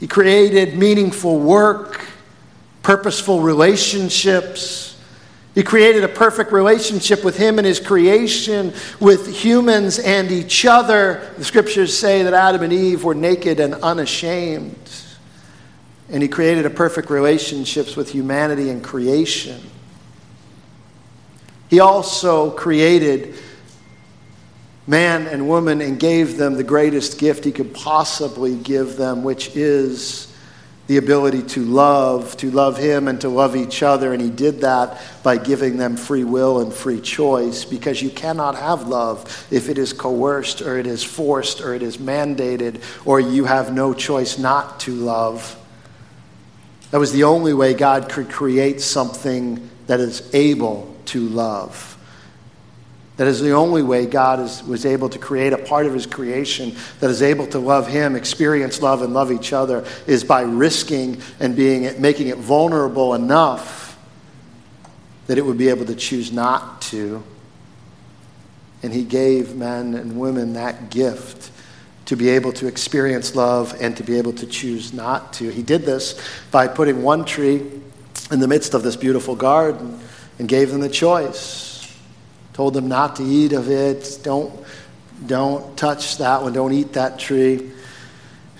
He 0.01 0.07
created 0.07 0.77
meaningful 0.77 1.39
work, 1.39 2.05
purposeful 2.83 3.39
relationships. 3.39 4.88
He 5.55 5.63
created 5.63 6.03
a 6.03 6.07
perfect 6.07 6.51
relationship 6.51 7.23
with 7.23 7.37
Him 7.37 7.57
and 7.57 7.65
His 7.65 7.79
creation, 7.79 8.73
with 8.99 9.27
humans 9.27 9.99
and 9.99 10.31
each 10.31 10.65
other. 10.65 11.33
The 11.37 11.43
scriptures 11.43 11.97
say 11.97 12.23
that 12.23 12.33
Adam 12.33 12.61
and 12.63 12.71
Eve 12.71 13.03
were 13.03 13.15
naked 13.15 13.59
and 13.59 13.73
unashamed. 13.75 14.77
And 16.09 16.21
He 16.21 16.29
created 16.29 16.65
a 16.65 16.69
perfect 16.69 17.09
relationships 17.09 17.95
with 17.95 18.11
humanity 18.11 18.69
and 18.69 18.83
creation. 18.83 19.61
He 21.69 21.79
also 21.79 22.51
created 22.51 23.35
man 24.87 25.27
and 25.27 25.47
woman 25.47 25.81
and 25.81 25.99
gave 25.99 26.37
them 26.37 26.55
the 26.55 26.63
greatest 26.63 27.19
gift 27.19 27.45
he 27.45 27.51
could 27.51 27.73
possibly 27.75 28.55
give 28.55 28.97
them, 28.97 29.23
which 29.23 29.55
is 29.55 30.28
the 30.89 30.97
ability 30.97 31.43
to 31.43 31.63
love, 31.63 32.35
to 32.35 32.49
love 32.49 32.75
him 32.75 33.07
and 33.07 33.21
to 33.21 33.29
love 33.29 33.55
each 33.55 33.83
other. 33.83 34.11
And 34.11 34.19
he 34.19 34.31
did 34.31 34.61
that 34.61 34.99
by 35.21 35.37
giving 35.37 35.77
them 35.77 35.95
free 35.95 36.23
will 36.23 36.61
and 36.61 36.73
free 36.73 36.99
choice 36.99 37.63
because 37.63 38.01
you 38.01 38.09
cannot 38.09 38.55
have 38.55 38.87
love 38.87 39.47
if 39.51 39.69
it 39.69 39.77
is 39.77 39.93
coerced 39.93 40.63
or 40.63 40.79
it 40.79 40.87
is 40.87 41.03
forced 41.03 41.61
or 41.61 41.75
it 41.75 41.83
is 41.83 41.97
mandated 41.97 42.81
or 43.05 43.19
you 43.19 43.45
have 43.45 43.71
no 43.71 43.93
choice 43.93 44.39
not 44.39 44.79
to 44.79 44.91
love. 44.95 45.55
That 46.89 46.97
was 46.97 47.11
the 47.11 47.25
only 47.25 47.53
way 47.53 47.75
God 47.75 48.09
could 48.09 48.31
create 48.31 48.81
something 48.81 49.69
that 49.85 49.99
is 49.99 50.27
able 50.33 50.91
to 51.05 51.19
love. 51.19 51.98
That 53.19 53.27
is 53.27 53.41
the 53.41 53.51
only 53.51 53.83
way 53.83 54.05
God 54.05 54.39
is, 54.39 54.63
was 54.63 54.85
able 54.85 55.09
to 55.09 55.19
create 55.19 55.51
a 55.51 55.57
part 55.57 55.85
of 55.85 55.93
his 55.93 56.05
creation 56.05 56.77
that 57.01 57.09
is 57.09 57.21
able 57.21 57.47
to 57.47 57.59
love 57.59 57.85
him, 57.85 58.15
experience 58.15 58.81
love, 58.81 59.01
and 59.01 59.13
love 59.13 59.29
each 59.29 59.51
other 59.51 59.85
is 60.07 60.23
by 60.23 60.43
risking 60.43 61.21
and 61.41 61.53
being, 61.53 62.01
making 62.01 62.27
it 62.27 62.37
vulnerable 62.37 63.13
enough 63.13 63.99
that 65.27 65.37
it 65.37 65.45
would 65.45 65.57
be 65.57 65.67
able 65.67 65.83
to 65.87 65.95
choose 65.95 66.31
not 66.31 66.81
to. 66.83 67.21
And 68.83 68.93
he 68.93 69.03
gave 69.03 69.53
men 69.53 69.95
and 69.95 70.17
women 70.17 70.53
that 70.53 70.89
gift 70.89 71.51
to 72.05 72.15
be 72.15 72.29
able 72.29 72.53
to 72.53 72.67
experience 72.67 73.35
love 73.35 73.75
and 73.81 73.97
to 73.97 74.03
be 74.03 74.17
able 74.17 74.31
to 74.31 74.45
choose 74.45 74.93
not 74.93 75.33
to. 75.33 75.49
He 75.49 75.61
did 75.61 75.81
this 75.81 76.17
by 76.51 76.69
putting 76.69 77.03
one 77.03 77.25
tree 77.25 77.69
in 78.31 78.39
the 78.39 78.47
midst 78.47 78.73
of 78.73 78.81
this 78.81 78.95
beautiful 78.95 79.35
garden 79.35 79.99
and 80.39 80.47
gave 80.47 80.71
them 80.71 80.79
the 80.79 80.87
choice 80.87 81.68
told 82.59 82.73
them 82.73 82.89
not 82.89 83.15
to 83.15 83.23
eat 83.23 83.53
of 83.53 83.69
it. 83.69 84.19
Don't, 84.21 84.53
don't 85.25 85.77
touch 85.77 86.17
that 86.17 86.41
one. 86.41 86.51
Don't 86.51 86.73
eat 86.73 86.91
that 86.91 87.17
tree. 87.17 87.71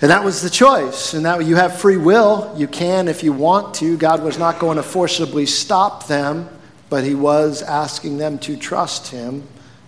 And 0.00 0.10
that 0.10 0.24
was 0.24 0.40
the 0.40 0.48
choice. 0.48 1.12
And 1.12 1.26
that 1.26 1.44
you 1.44 1.56
have 1.56 1.78
free 1.78 1.98
will. 1.98 2.50
You 2.56 2.66
can 2.66 3.08
if 3.08 3.22
you 3.22 3.34
want 3.34 3.74
to. 3.74 3.98
God 3.98 4.22
was 4.22 4.38
not 4.38 4.58
going 4.58 4.78
to 4.78 4.82
forcibly 4.82 5.44
stop 5.44 6.06
them, 6.06 6.48
but 6.88 7.04
He 7.04 7.14
was 7.14 7.60
asking 7.60 8.16
them 8.16 8.38
to 8.38 8.56
trust 8.56 9.08
Him, 9.08 9.46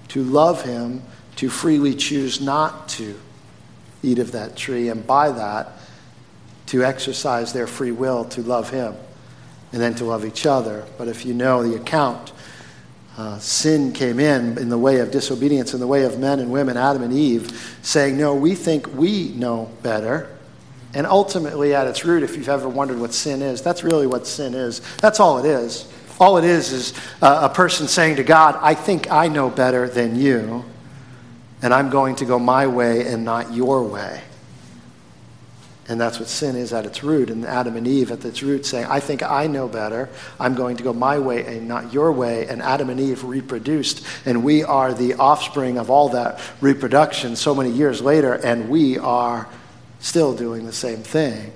to 0.08 0.22
love 0.22 0.62
Him, 0.62 1.02
to 1.36 1.48
freely 1.48 1.94
choose 1.94 2.38
not 2.38 2.90
to 2.90 3.18
eat 4.02 4.18
of 4.18 4.32
that 4.32 4.56
tree, 4.56 4.90
and 4.90 5.06
by 5.06 5.30
that, 5.30 5.72
to 6.66 6.84
exercise 6.84 7.54
their 7.54 7.66
free 7.66 7.92
will 7.92 8.26
to 8.26 8.42
love 8.42 8.68
Him 8.68 8.94
and 9.72 9.80
then 9.80 9.94
to 9.94 10.04
love 10.04 10.26
each 10.26 10.44
other. 10.44 10.84
But 10.98 11.08
if 11.08 11.24
you 11.24 11.32
know 11.32 11.66
the 11.66 11.76
account, 11.80 12.32
uh, 13.18 13.38
sin 13.38 13.92
came 13.92 14.18
in 14.18 14.56
in 14.58 14.68
the 14.68 14.78
way 14.78 15.00
of 15.00 15.10
disobedience, 15.10 15.74
in 15.74 15.80
the 15.80 15.86
way 15.86 16.04
of 16.04 16.18
men 16.18 16.40
and 16.40 16.50
women, 16.50 16.76
Adam 16.76 17.02
and 17.02 17.12
Eve, 17.12 17.78
saying, 17.82 18.16
No, 18.16 18.34
we 18.34 18.54
think 18.54 18.86
we 18.94 19.28
know 19.30 19.70
better. 19.82 20.34
And 20.94 21.06
ultimately, 21.06 21.74
at 21.74 21.86
its 21.86 22.04
root, 22.04 22.22
if 22.22 22.36
you've 22.36 22.48
ever 22.48 22.68
wondered 22.68 22.98
what 22.98 23.14
sin 23.14 23.42
is, 23.42 23.62
that's 23.62 23.82
really 23.82 24.06
what 24.06 24.26
sin 24.26 24.54
is. 24.54 24.80
That's 24.98 25.20
all 25.20 25.38
it 25.38 25.46
is. 25.46 25.90
All 26.20 26.36
it 26.36 26.44
is 26.44 26.72
is 26.72 26.94
a 27.20 27.48
person 27.48 27.88
saying 27.88 28.16
to 28.16 28.22
God, 28.22 28.58
I 28.60 28.74
think 28.74 29.10
I 29.10 29.28
know 29.28 29.50
better 29.50 29.88
than 29.88 30.16
you, 30.16 30.64
and 31.62 31.72
I'm 31.72 31.90
going 31.90 32.16
to 32.16 32.24
go 32.24 32.38
my 32.38 32.66
way 32.66 33.06
and 33.06 33.24
not 33.24 33.52
your 33.52 33.82
way. 33.82 34.20
And 35.88 36.00
that's 36.00 36.20
what 36.20 36.28
sin 36.28 36.54
is 36.54 36.72
at 36.72 36.86
its 36.86 37.02
root. 37.02 37.28
And 37.28 37.44
Adam 37.44 37.76
and 37.76 37.86
Eve 37.88 38.12
at 38.12 38.24
its 38.24 38.42
root 38.42 38.64
saying, 38.64 38.86
I 38.86 39.00
think 39.00 39.22
I 39.22 39.48
know 39.48 39.66
better. 39.66 40.08
I'm 40.38 40.54
going 40.54 40.76
to 40.76 40.82
go 40.84 40.92
my 40.92 41.18
way 41.18 41.44
and 41.44 41.66
not 41.66 41.92
your 41.92 42.12
way. 42.12 42.46
And 42.46 42.62
Adam 42.62 42.88
and 42.88 43.00
Eve 43.00 43.24
reproduced. 43.24 44.06
And 44.24 44.44
we 44.44 44.62
are 44.62 44.94
the 44.94 45.14
offspring 45.14 45.78
of 45.78 45.90
all 45.90 46.10
that 46.10 46.40
reproduction 46.60 47.34
so 47.34 47.54
many 47.54 47.70
years 47.70 48.00
later. 48.00 48.34
And 48.34 48.68
we 48.68 48.96
are 48.98 49.48
still 49.98 50.34
doing 50.34 50.66
the 50.66 50.72
same 50.72 50.98
thing. 50.98 51.52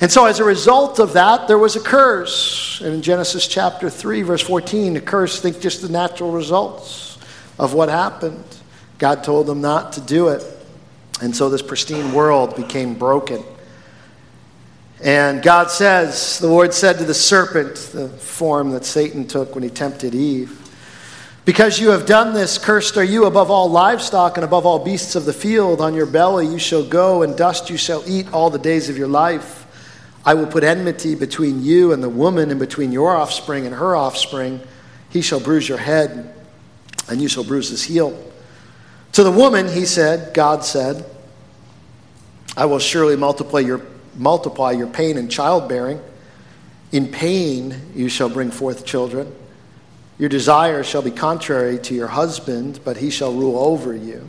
And 0.00 0.12
so, 0.12 0.26
as 0.26 0.38
a 0.38 0.44
result 0.44 1.00
of 1.00 1.14
that, 1.14 1.48
there 1.48 1.58
was 1.58 1.74
a 1.74 1.80
curse. 1.80 2.80
And 2.80 2.94
in 2.94 3.02
Genesis 3.02 3.48
chapter 3.48 3.90
3, 3.90 4.22
verse 4.22 4.42
14, 4.42 4.94
the 4.94 5.00
curse, 5.00 5.40
think 5.40 5.60
just 5.60 5.82
the 5.82 5.88
natural 5.88 6.30
results 6.30 7.18
of 7.58 7.74
what 7.74 7.88
happened. 7.88 8.44
God 8.98 9.24
told 9.24 9.46
them 9.46 9.60
not 9.60 9.94
to 9.94 10.00
do 10.00 10.28
it. 10.28 10.44
And 11.20 11.34
so 11.34 11.48
this 11.48 11.62
pristine 11.62 12.12
world 12.12 12.54
became 12.56 12.94
broken. 12.94 13.42
And 15.02 15.42
God 15.42 15.70
says, 15.70 16.38
the 16.38 16.48
Lord 16.48 16.74
said 16.74 16.98
to 16.98 17.04
the 17.04 17.14
serpent, 17.14 17.76
the 17.92 18.08
form 18.08 18.70
that 18.70 18.84
Satan 18.84 19.26
took 19.26 19.54
when 19.54 19.62
he 19.62 19.70
tempted 19.70 20.14
Eve, 20.14 20.58
Because 21.48 21.80
you 21.80 21.92
have 21.92 22.04
done 22.04 22.34
this, 22.34 22.58
cursed 22.58 22.98
are 22.98 23.02
you 23.04 23.24
above 23.24 23.50
all 23.50 23.70
livestock 23.70 24.36
and 24.36 24.44
above 24.44 24.66
all 24.66 24.84
beasts 24.84 25.14
of 25.14 25.24
the 25.24 25.32
field. 25.32 25.80
On 25.80 25.94
your 25.94 26.04
belly 26.04 26.46
you 26.46 26.58
shall 26.58 26.84
go, 26.84 27.22
and 27.22 27.34
dust 27.34 27.70
you 27.70 27.78
shall 27.78 28.04
eat 28.06 28.30
all 28.34 28.50
the 28.50 28.58
days 28.58 28.90
of 28.90 28.98
your 28.98 29.08
life. 29.08 29.64
I 30.26 30.34
will 30.34 30.46
put 30.46 30.62
enmity 30.62 31.14
between 31.14 31.64
you 31.64 31.94
and 31.94 32.02
the 32.02 32.08
woman, 32.10 32.50
and 32.50 32.60
between 32.60 32.92
your 32.92 33.16
offspring 33.16 33.64
and 33.64 33.74
her 33.74 33.96
offspring. 33.96 34.60
He 35.08 35.22
shall 35.22 35.40
bruise 35.40 35.66
your 35.66 35.78
head, 35.78 36.34
and 37.08 37.22
you 37.22 37.28
shall 37.28 37.44
bruise 37.44 37.70
his 37.70 37.82
heel. 37.82 38.30
To 39.12 39.24
the 39.24 39.30
woman, 39.30 39.68
he 39.68 39.84
said, 39.84 40.34
God 40.34 40.64
said, 40.64 41.04
I 42.56 42.66
will 42.66 42.78
surely 42.78 43.16
multiply 43.16 43.60
your, 43.60 43.82
multiply 44.16 44.72
your 44.72 44.88
pain 44.88 45.16
in 45.16 45.28
childbearing. 45.28 46.00
In 46.92 47.08
pain 47.08 47.74
you 47.94 48.08
shall 48.08 48.28
bring 48.28 48.50
forth 48.50 48.84
children. 48.84 49.34
Your 50.18 50.28
desire 50.28 50.82
shall 50.82 51.02
be 51.02 51.12
contrary 51.12 51.78
to 51.78 51.94
your 51.94 52.08
husband, 52.08 52.80
but 52.84 52.96
he 52.96 53.10
shall 53.10 53.32
rule 53.32 53.58
over 53.58 53.94
you. 53.94 54.26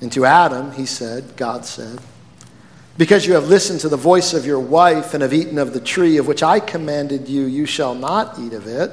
And 0.00 0.12
to 0.12 0.24
Adam, 0.24 0.72
he 0.72 0.86
said, 0.86 1.36
God 1.36 1.64
said, 1.64 1.98
Because 2.96 3.26
you 3.26 3.34
have 3.34 3.48
listened 3.48 3.80
to 3.80 3.88
the 3.88 3.96
voice 3.96 4.32
of 4.32 4.46
your 4.46 4.60
wife 4.60 5.12
and 5.12 5.22
have 5.22 5.34
eaten 5.34 5.58
of 5.58 5.72
the 5.72 5.80
tree 5.80 6.16
of 6.18 6.26
which 6.26 6.42
I 6.42 6.60
commanded 6.60 7.28
you, 7.28 7.42
you 7.42 7.66
shall 7.66 7.94
not 7.94 8.38
eat 8.38 8.52
of 8.52 8.66
it. 8.66 8.92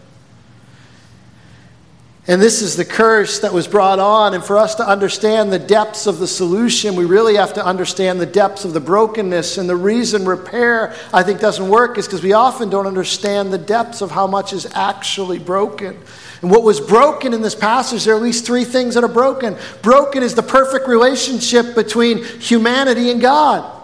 And 2.31 2.41
this 2.41 2.61
is 2.61 2.77
the 2.77 2.85
curse 2.85 3.39
that 3.39 3.51
was 3.51 3.67
brought 3.67 3.99
on. 3.99 4.33
And 4.33 4.41
for 4.41 4.57
us 4.57 4.75
to 4.75 4.87
understand 4.87 5.51
the 5.51 5.59
depths 5.59 6.07
of 6.07 6.17
the 6.17 6.27
solution, 6.27 6.95
we 6.95 7.03
really 7.03 7.35
have 7.35 7.53
to 7.55 7.65
understand 7.65 8.21
the 8.21 8.25
depths 8.25 8.63
of 8.63 8.71
the 8.71 8.79
brokenness. 8.79 9.57
And 9.57 9.67
the 9.67 9.75
reason 9.75 10.23
repair, 10.23 10.95
I 11.11 11.23
think, 11.23 11.41
doesn't 11.41 11.67
work 11.67 11.97
is 11.97 12.07
because 12.07 12.23
we 12.23 12.31
often 12.31 12.69
don't 12.69 12.87
understand 12.87 13.51
the 13.51 13.57
depths 13.57 13.99
of 13.99 14.11
how 14.11 14.27
much 14.27 14.53
is 14.53 14.65
actually 14.73 15.39
broken. 15.39 15.99
And 16.41 16.49
what 16.49 16.63
was 16.63 16.79
broken 16.79 17.33
in 17.33 17.41
this 17.41 17.53
passage, 17.53 18.05
there 18.05 18.13
are 18.13 18.17
at 18.17 18.23
least 18.23 18.45
three 18.45 18.63
things 18.63 18.95
that 18.95 19.03
are 19.03 19.09
broken. 19.09 19.57
Broken 19.81 20.23
is 20.23 20.33
the 20.33 20.41
perfect 20.41 20.87
relationship 20.87 21.75
between 21.75 22.23
humanity 22.23 23.11
and 23.11 23.19
God. 23.19 23.80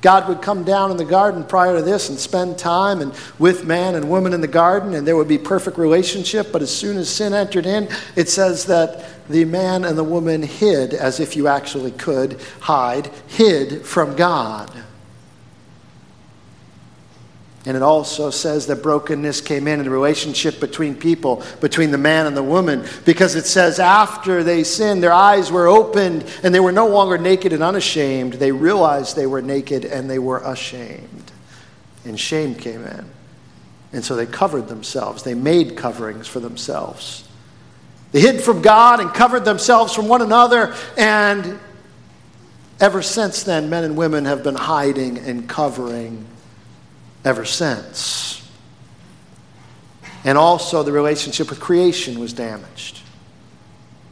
God 0.00 0.28
would 0.28 0.42
come 0.42 0.62
down 0.62 0.90
in 0.90 0.96
the 0.96 1.04
garden 1.04 1.44
prior 1.44 1.76
to 1.76 1.82
this 1.82 2.08
and 2.08 2.18
spend 2.18 2.56
time 2.58 3.00
and 3.00 3.12
with 3.38 3.64
man 3.64 3.96
and 3.96 4.08
woman 4.08 4.32
in 4.32 4.40
the 4.40 4.46
garden, 4.46 4.94
and 4.94 5.06
there 5.06 5.16
would 5.16 5.28
be 5.28 5.38
perfect 5.38 5.76
relationship. 5.76 6.52
But 6.52 6.62
as 6.62 6.74
soon 6.74 6.96
as 6.96 7.08
sin 7.08 7.34
entered 7.34 7.66
in, 7.66 7.88
it 8.14 8.28
says 8.28 8.66
that 8.66 9.04
the 9.28 9.44
man 9.44 9.84
and 9.84 9.98
the 9.98 10.04
woman 10.04 10.42
hid, 10.42 10.94
as 10.94 11.20
if 11.20 11.36
you 11.36 11.48
actually 11.48 11.90
could 11.90 12.40
hide, 12.60 13.10
hid 13.26 13.84
from 13.84 14.14
God. 14.14 14.70
And 17.66 17.76
it 17.76 17.82
also 17.82 18.30
says 18.30 18.66
that 18.68 18.82
brokenness 18.82 19.40
came 19.40 19.66
in 19.66 19.80
in 19.80 19.84
the 19.84 19.90
relationship 19.90 20.60
between 20.60 20.94
people, 20.94 21.42
between 21.60 21.90
the 21.90 21.98
man 21.98 22.26
and 22.26 22.36
the 22.36 22.42
woman, 22.42 22.86
because 23.04 23.34
it 23.34 23.46
says 23.46 23.80
after 23.80 24.42
they 24.42 24.64
sinned, 24.64 25.02
their 25.02 25.12
eyes 25.12 25.50
were 25.50 25.66
opened 25.66 26.24
and 26.42 26.54
they 26.54 26.60
were 26.60 26.72
no 26.72 26.86
longer 26.86 27.18
naked 27.18 27.52
and 27.52 27.62
unashamed. 27.62 28.34
They 28.34 28.52
realized 28.52 29.16
they 29.16 29.26
were 29.26 29.42
naked 29.42 29.84
and 29.84 30.08
they 30.08 30.20
were 30.20 30.38
ashamed. 30.38 31.32
And 32.04 32.18
shame 32.18 32.54
came 32.54 32.84
in. 32.84 33.10
And 33.92 34.04
so 34.04 34.14
they 34.16 34.26
covered 34.26 34.68
themselves, 34.68 35.22
they 35.22 35.34
made 35.34 35.76
coverings 35.76 36.28
for 36.28 36.40
themselves. 36.40 37.28
They 38.12 38.20
hid 38.20 38.40
from 38.40 38.62
God 38.62 39.00
and 39.00 39.12
covered 39.12 39.44
themselves 39.44 39.94
from 39.94 40.08
one 40.08 40.22
another. 40.22 40.74
And 40.96 41.58
ever 42.80 43.02
since 43.02 43.42
then, 43.42 43.68
men 43.68 43.84
and 43.84 43.96
women 43.96 44.24
have 44.24 44.42
been 44.42 44.54
hiding 44.54 45.18
and 45.18 45.48
covering 45.48 46.24
ever 47.24 47.44
since. 47.44 48.28
And 50.24 50.36
also, 50.36 50.82
the 50.82 50.92
relationship 50.92 51.50
with 51.50 51.60
creation 51.60 52.18
was 52.18 52.32
damaged. 52.32 53.00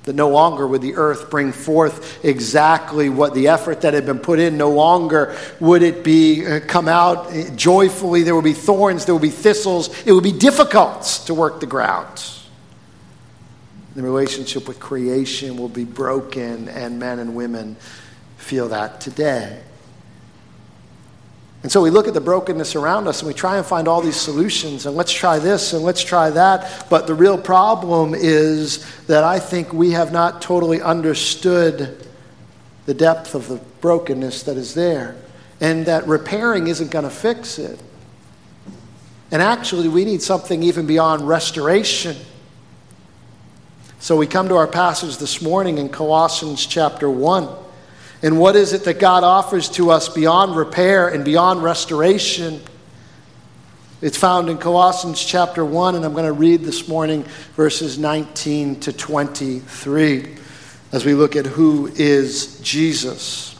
That 0.05 0.15
no 0.15 0.29
longer 0.29 0.67
would 0.67 0.83
the 0.83 0.95
earth 0.95 1.31
bring 1.31 1.51
forth 1.51 2.25
exactly 2.25 3.09
what 3.09 3.35
the 3.35 3.49
effort 3.49 3.81
that 3.81 3.93
had 3.93 4.07
been 4.07 4.21
put 4.21 4.39
in, 4.39 4.57
no 4.57 4.71
longer 4.71 5.37
would 5.59 5.83
it 5.83 6.05
be 6.05 6.47
uh, 6.47 6.61
come 6.61 6.87
out 6.87 7.33
joyfully. 7.57 8.23
There 8.23 8.35
would 8.37 8.45
be 8.45 8.53
thorns, 8.53 9.05
there 9.05 9.15
would 9.15 9.23
be 9.23 9.31
thistles. 9.31 9.91
It 10.07 10.13
would 10.13 10.23
be 10.23 10.33
difficult 10.33 11.03
to 11.27 11.35
work 11.35 11.59
the 11.59 11.67
ground. 11.67 12.25
The 13.97 14.03
relationship 14.03 14.69
with 14.69 14.79
creation 14.79 15.57
will 15.57 15.69
be 15.69 15.85
broken, 15.85 16.69
and 16.69 17.01
men 17.01 17.19
and 17.19 17.35
women 17.35 17.77
feel 18.37 18.69
that 18.69 19.01
today. 19.01 19.61
And 21.66 21.73
so 21.73 21.82
we 21.82 21.90
look 21.90 22.06
at 22.06 22.14
the 22.14 22.20
brokenness 22.20 22.76
around 22.76 23.08
us 23.08 23.23
and 23.23 23.26
we 23.26 23.35
try 23.35 23.56
and 23.56 23.66
find 23.66 23.88
all 23.88 24.00
these 24.00 24.14
solutions 24.14 24.87
and 24.87 24.94
let's 24.94 25.11
try 25.11 25.40
this 25.40 25.73
and 25.73 25.82
let's 25.82 26.00
try 26.00 26.30
that. 26.30 26.87
But 26.88 27.08
the 27.08 27.14
real 27.14 27.37
problem 27.37 28.14
is 28.14 28.87
that 29.06 29.25
I 29.25 29.40
think 29.40 29.73
we 29.73 29.90
have 29.90 30.12
not 30.12 30.40
totally 30.40 30.80
understood 30.80 32.06
the 32.85 32.94
depth 32.94 33.35
of 33.35 33.49
the 33.49 33.56
brokenness 33.80 34.44
that 34.44 34.56
is 34.56 34.75
there 34.75 35.16
and 35.61 35.85
that 35.87 36.06
repairing 36.06 36.68
isn't 36.68 36.92
going 36.92 37.02
to 37.02 37.11
fix 37.11 37.58
it. 37.58 37.82
And 39.32 39.42
actually, 39.42 39.88
we 39.88 40.04
need 40.04 40.23
something 40.23 40.62
even 40.62 40.87
beyond 40.87 41.26
restoration. 41.26 42.16
So 43.99 44.16
we 44.16 44.28
come 44.28 44.49
to 44.50 44.54
our 44.54 44.68
passage 44.68 45.16
this 45.16 45.42
morning 45.42 45.78
in 45.78 45.88
Colossians 45.88 46.64
chapter 46.64 47.11
1. 47.11 47.65
And 48.23 48.38
what 48.38 48.56
is 48.56 48.73
it 48.73 48.85
that 48.85 48.99
God 48.99 49.25
offers 49.25 49.68
to 49.70 49.90
us 49.90 50.08
beyond 50.08 50.56
repair 50.56 51.08
and 51.08 51.25
beyond 51.25 51.62
restoration? 51.62 52.62
It's 54.00 54.16
found 54.16 54.49
in 54.49 54.58
Colossians 54.58 55.23
chapter 55.23 55.64
1, 55.64 55.94
and 55.94 56.04
I'm 56.04 56.12
going 56.12 56.25
to 56.26 56.32
read 56.32 56.62
this 56.62 56.88
morning 56.88 57.25
verses 57.54 57.99
19 57.99 58.80
to 58.80 58.92
23 58.92 60.37
as 60.92 61.04
we 61.04 61.14
look 61.14 61.37
at 61.37 61.46
who 61.46 61.88
is 61.94 62.58
Jesus. 62.61 63.58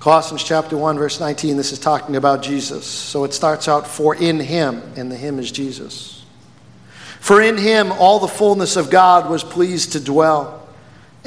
Colossians 0.00 0.42
chapter 0.42 0.76
1, 0.76 0.96
verse 0.98 1.20
19, 1.20 1.56
this 1.56 1.72
is 1.72 1.78
talking 1.78 2.16
about 2.16 2.42
Jesus. 2.42 2.86
So 2.86 3.24
it 3.24 3.34
starts 3.34 3.68
out, 3.68 3.86
For 3.86 4.14
in 4.14 4.40
him, 4.40 4.82
and 4.96 5.10
the 5.10 5.16
him 5.16 5.38
is 5.38 5.52
Jesus. 5.52 6.24
For 7.20 7.42
in 7.42 7.58
him 7.58 7.92
all 7.92 8.20
the 8.20 8.28
fullness 8.28 8.76
of 8.76 8.90
God 8.90 9.28
was 9.28 9.42
pleased 9.44 9.92
to 9.92 10.00
dwell 10.00 10.57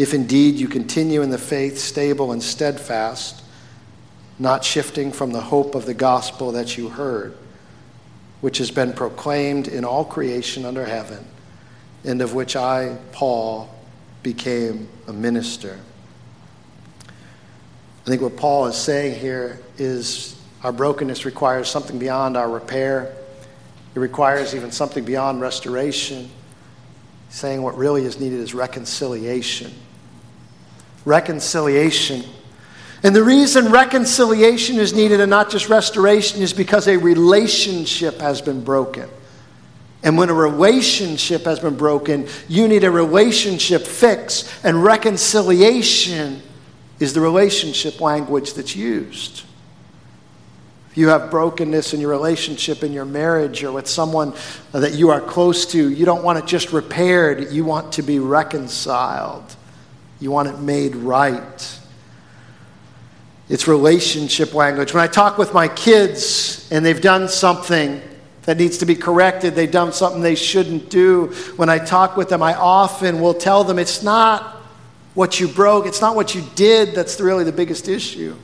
if 0.00 0.14
indeed 0.14 0.54
you 0.54 0.66
continue 0.66 1.20
in 1.20 1.28
the 1.28 1.36
faith, 1.36 1.78
stable 1.78 2.32
and 2.32 2.42
steadfast, 2.42 3.44
not 4.38 4.64
shifting 4.64 5.12
from 5.12 5.30
the 5.30 5.42
hope 5.42 5.74
of 5.74 5.84
the 5.84 5.92
gospel 5.92 6.52
that 6.52 6.78
you 6.78 6.88
heard, 6.88 7.36
which 8.40 8.56
has 8.56 8.70
been 8.70 8.94
proclaimed 8.94 9.68
in 9.68 9.84
all 9.84 10.02
creation 10.02 10.64
under 10.64 10.86
heaven, 10.86 11.22
and 12.02 12.22
of 12.22 12.32
which 12.32 12.56
I, 12.56 12.96
Paul, 13.12 13.68
became 14.22 14.88
a 15.06 15.12
minister. 15.12 15.78
I 17.06 18.06
think 18.06 18.22
what 18.22 18.38
Paul 18.38 18.68
is 18.68 18.76
saying 18.76 19.20
here 19.20 19.60
is 19.76 20.34
our 20.62 20.72
brokenness 20.72 21.26
requires 21.26 21.68
something 21.68 21.98
beyond 21.98 22.38
our 22.38 22.48
repair. 22.48 23.14
It 23.94 23.98
requires 23.98 24.54
even 24.54 24.72
something 24.72 25.04
beyond 25.04 25.42
restoration. 25.42 26.30
saying 27.28 27.60
what 27.60 27.76
really 27.76 28.04
is 28.04 28.18
needed 28.18 28.40
is 28.40 28.54
reconciliation 28.54 29.74
reconciliation. 31.04 32.24
And 33.02 33.16
the 33.16 33.22
reason 33.22 33.72
reconciliation 33.72 34.76
is 34.76 34.92
needed 34.92 35.20
and 35.20 35.30
not 35.30 35.50
just 35.50 35.68
restoration 35.68 36.42
is 36.42 36.52
because 36.52 36.86
a 36.86 36.98
relationship 36.98 38.20
has 38.20 38.42
been 38.42 38.62
broken. 38.62 39.08
And 40.02 40.16
when 40.16 40.30
a 40.30 40.34
relationship 40.34 41.44
has 41.44 41.60
been 41.60 41.76
broken, 41.76 42.26
you 42.48 42.68
need 42.68 42.84
a 42.84 42.90
relationship 42.90 43.82
fix, 43.82 44.64
and 44.64 44.82
reconciliation 44.82 46.40
is 46.98 47.12
the 47.12 47.20
relationship 47.20 48.00
language 48.00 48.54
that's 48.54 48.74
used. 48.74 49.44
If 50.90 50.96
you 50.96 51.08
have 51.08 51.30
brokenness 51.30 51.94
in 51.94 52.00
your 52.00 52.10
relationship, 52.10 52.82
in 52.82 52.92
your 52.92 53.04
marriage, 53.04 53.62
or 53.62 53.72
with 53.72 53.86
someone 53.86 54.34
that 54.72 54.94
you 54.94 55.10
are 55.10 55.20
close 55.20 55.64
to, 55.66 55.90
you 55.90 56.04
don't 56.04 56.24
want 56.24 56.38
it 56.38 56.46
just 56.46 56.72
repaired, 56.72 57.52
you 57.52 57.64
want 57.64 57.92
to 57.92 58.02
be 58.02 58.18
reconciled. 58.18 59.54
You 60.20 60.30
want 60.30 60.48
it 60.48 60.58
made 60.58 60.94
right. 60.94 61.78
It's 63.48 63.66
relationship 63.66 64.54
language. 64.54 64.94
When 64.94 65.02
I 65.02 65.08
talk 65.08 65.38
with 65.38 65.52
my 65.52 65.66
kids 65.66 66.68
and 66.70 66.84
they've 66.84 67.00
done 67.00 67.28
something 67.28 68.00
that 68.42 68.58
needs 68.58 68.78
to 68.78 68.86
be 68.86 68.94
corrected, 68.94 69.54
they've 69.54 69.70
done 69.70 69.92
something 69.92 70.22
they 70.22 70.34
shouldn't 70.34 70.88
do, 70.88 71.28
when 71.56 71.68
I 71.68 71.78
talk 71.78 72.16
with 72.16 72.28
them, 72.28 72.42
I 72.42 72.54
often 72.54 73.20
will 73.20 73.34
tell 73.34 73.64
them 73.64 73.78
it's 73.78 74.02
not 74.02 74.56
what 75.14 75.40
you 75.40 75.48
broke, 75.48 75.86
it's 75.86 76.00
not 76.00 76.14
what 76.14 76.34
you 76.34 76.44
did 76.54 76.94
that's 76.94 77.20
really 77.20 77.44
the 77.44 77.52
biggest 77.52 77.88
issue. 77.88 78.36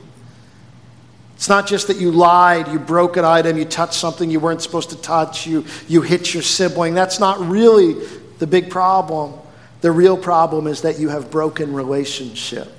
It's 1.35 1.47
not 1.47 1.67
just 1.67 1.87
that 1.87 1.97
you 1.97 2.11
lied, 2.11 2.67
you 2.67 2.79
broke 2.79 3.15
an 3.15 3.23
item, 3.23 3.57
you 3.57 3.65
touched 3.65 3.93
something 3.93 4.29
you 4.29 4.39
weren't 4.39 4.61
supposed 4.61 4.89
to 4.89 4.97
touch, 4.97 5.45
you, 5.45 5.65
you 5.87 6.01
hit 6.01 6.33
your 6.33 6.43
sibling. 6.43 6.95
That's 6.95 7.19
not 7.19 7.39
really 7.39 7.93
the 8.39 8.47
big 8.47 8.69
problem. 8.69 9.33
The 9.81 9.91
real 9.91 10.17
problem 10.17 10.67
is 10.67 10.81
that 10.81 10.99
you 10.99 11.09
have 11.09 11.29
broken 11.29 11.73
relationship. 11.73 12.71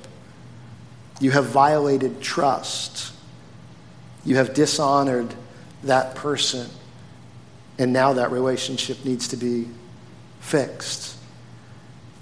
You 1.20 1.30
have 1.32 1.46
violated 1.46 2.20
trust. 2.20 3.12
You 4.24 4.36
have 4.36 4.54
dishonored 4.54 5.34
that 5.84 6.14
person. 6.14 6.68
And 7.78 7.92
now 7.92 8.14
that 8.14 8.32
relationship 8.32 9.04
needs 9.04 9.28
to 9.28 9.36
be 9.36 9.68
fixed. 10.40 11.16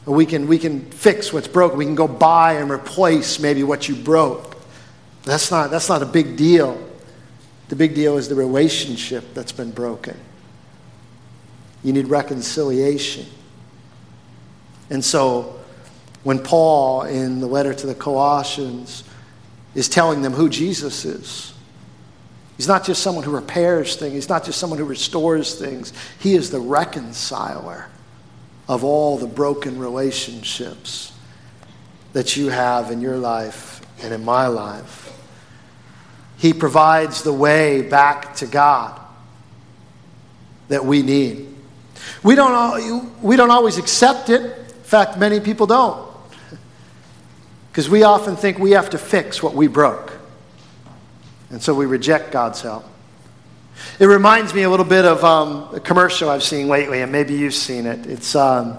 We 0.05 0.25
can, 0.25 0.47
we 0.47 0.59
can 0.59 0.83
fix 0.91 1.33
what's 1.33 1.49
broken. 1.49 1.79
We 1.79 1.85
can 1.85 1.95
go 1.95 2.07
buy 2.07 2.55
and 2.55 2.71
replace 2.71 3.41
maybe 3.41 3.65
what 3.65 3.89
you 3.89 3.97
broke. 3.97 4.57
That's 5.25 5.51
not, 5.51 5.71
that's 5.71 5.89
not 5.89 6.03
a 6.03 6.07
big 6.07 6.37
deal. 6.37 6.81
The 7.69 7.77
big 7.77 7.95
deal 7.95 8.17
is 8.17 8.29
the 8.29 8.37
relationship 8.37 9.35
that's 9.35 9.51
been 9.51 9.73
broken. 9.73 10.17
You 11.83 11.93
need 11.93 12.07
reconciliation. 12.07 13.27
And 14.91 15.05
so 15.05 15.59
when 16.23 16.39
Paul, 16.39 17.03
in 17.03 17.41
the 17.41 17.47
letter 17.47 17.73
to 17.75 17.87
the 17.87 17.95
Colossians, 17.95 19.05
is 19.75 19.89
telling 19.89 20.23
them 20.23 20.33
who 20.33 20.49
Jesus 20.49 21.05
is, 21.05 21.53
he's 22.57 22.69
not 22.69 22.85
just 22.85 23.03
someone 23.03 23.25
who 23.25 23.31
repairs 23.31 23.97
things, 23.97 24.15
he's 24.15 24.29
not 24.29 24.45
just 24.45 24.59
someone 24.59 24.79
who 24.79 24.85
restores 24.85 25.55
things, 25.59 25.93
he 26.19 26.35
is 26.35 26.51
the 26.51 26.61
reconciler 26.61 27.87
of 28.69 28.83
all 28.83 29.19
the 29.19 29.27
broken 29.27 29.79
relationships 29.79 31.13
that 32.13 32.37
you 32.37 32.49
have 32.49 32.91
in 32.91 33.01
your 33.01 33.17
life 33.17 33.81
and 34.03 34.13
in 34.13 34.25
my 34.25 34.47
life. 34.47 35.13
He 36.39 36.53
provides 36.53 37.23
the 37.23 37.33
way 37.33 37.83
back 37.83 38.35
to 38.37 38.47
God 38.47 39.01
that 40.69 40.85
we 40.85 41.03
need. 41.03 41.55
We 42.23 42.35
don't, 42.35 43.23
we 43.23 43.37
don't 43.37 43.51
always 43.51 43.79
accept 43.79 44.31
it. 44.31 44.66
In 44.87 44.91
fact, 44.91 45.19
many 45.19 45.41
people 45.41 45.67
don't. 45.67 46.09
Because 47.73 47.91
we 47.91 48.05
often 48.05 48.37
think 48.37 48.59
we 48.59 48.71
have 48.71 48.89
to 48.91 48.99
fix 48.99 49.43
what 49.43 49.53
we 49.53 49.67
broke. 49.67 50.13
And 51.51 51.61
so 51.61 51.75
we 51.75 51.87
reject 51.87 52.31
God's 52.31 52.63
help. 52.63 52.87
It 53.99 54.07
reminds 54.07 54.55
me 54.55 54.63
a 54.63 54.71
little 54.71 54.87
bit 54.87 55.05
of 55.05 55.25
um, 55.25 55.75
a 55.75 55.81
commercial 55.81 56.31
I've 56.31 56.45
seen 56.45 56.69
lately, 56.69 57.03
and 57.03 57.11
maybe 57.11 57.35
you've 57.35 57.53
seen 57.53 57.85
it. 57.85 58.07
It's, 58.07 58.35
um, 58.37 58.79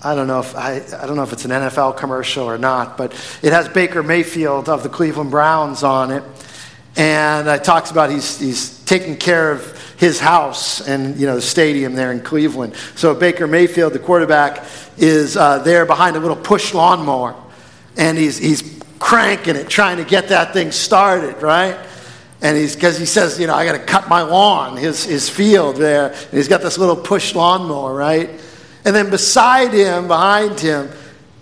I 0.00 0.14
don't 0.14 0.28
know 0.28 0.38
if 0.38 0.54
I, 0.54 0.76
I 0.96 1.06
don't 1.06 1.16
know 1.16 1.24
if 1.24 1.32
it's 1.32 1.44
an 1.44 1.50
NFL 1.50 1.96
commercial 1.96 2.48
or 2.48 2.56
not, 2.56 2.96
but 2.96 3.12
it 3.42 3.52
has 3.52 3.68
Baker 3.68 4.04
Mayfield 4.04 4.68
of 4.68 4.84
the 4.84 4.88
Cleveland 4.88 5.32
Browns 5.32 5.82
on 5.82 6.12
it, 6.12 6.22
and 6.96 7.48
it 7.48 7.64
talks 7.64 7.90
about 7.90 8.10
he's 8.10 8.38
he's 8.38 8.78
taking 8.84 9.16
care 9.16 9.50
of 9.50 9.94
his 10.00 10.18
house 10.18 10.80
and 10.80 11.20
you 11.20 11.26
know 11.26 11.34
the 11.34 11.42
stadium 11.42 11.94
there 11.94 12.10
in 12.10 12.20
Cleveland. 12.22 12.74
So 12.96 13.14
Baker 13.14 13.46
Mayfield, 13.46 13.92
the 13.92 13.98
quarterback, 13.98 14.64
is 15.00 15.36
uh, 15.36 15.58
there 15.60 15.86
behind 15.86 16.16
a 16.16 16.20
little 16.20 16.36
push 16.36 16.74
lawnmower, 16.74 17.34
and 17.96 18.16
he's 18.16 18.38
he's 18.38 18.80
cranking 18.98 19.56
it, 19.56 19.68
trying 19.68 19.96
to 19.96 20.04
get 20.04 20.28
that 20.28 20.52
thing 20.52 20.70
started, 20.70 21.42
right? 21.42 21.76
And 22.42 22.56
he's 22.56 22.74
because 22.74 22.98
he 22.98 23.06
says, 23.06 23.40
you 23.40 23.46
know, 23.46 23.54
I 23.54 23.64
got 23.64 23.72
to 23.72 23.78
cut 23.84 24.08
my 24.08 24.22
lawn, 24.22 24.76
his 24.76 25.04
his 25.04 25.28
field 25.28 25.76
there, 25.76 26.12
and 26.12 26.32
he's 26.32 26.48
got 26.48 26.60
this 26.60 26.78
little 26.78 26.96
push 26.96 27.34
lawnmower, 27.34 27.94
right? 27.94 28.30
And 28.84 28.94
then 28.94 29.10
beside 29.10 29.72
him, 29.72 30.06
behind 30.06 30.60
him, 30.60 30.90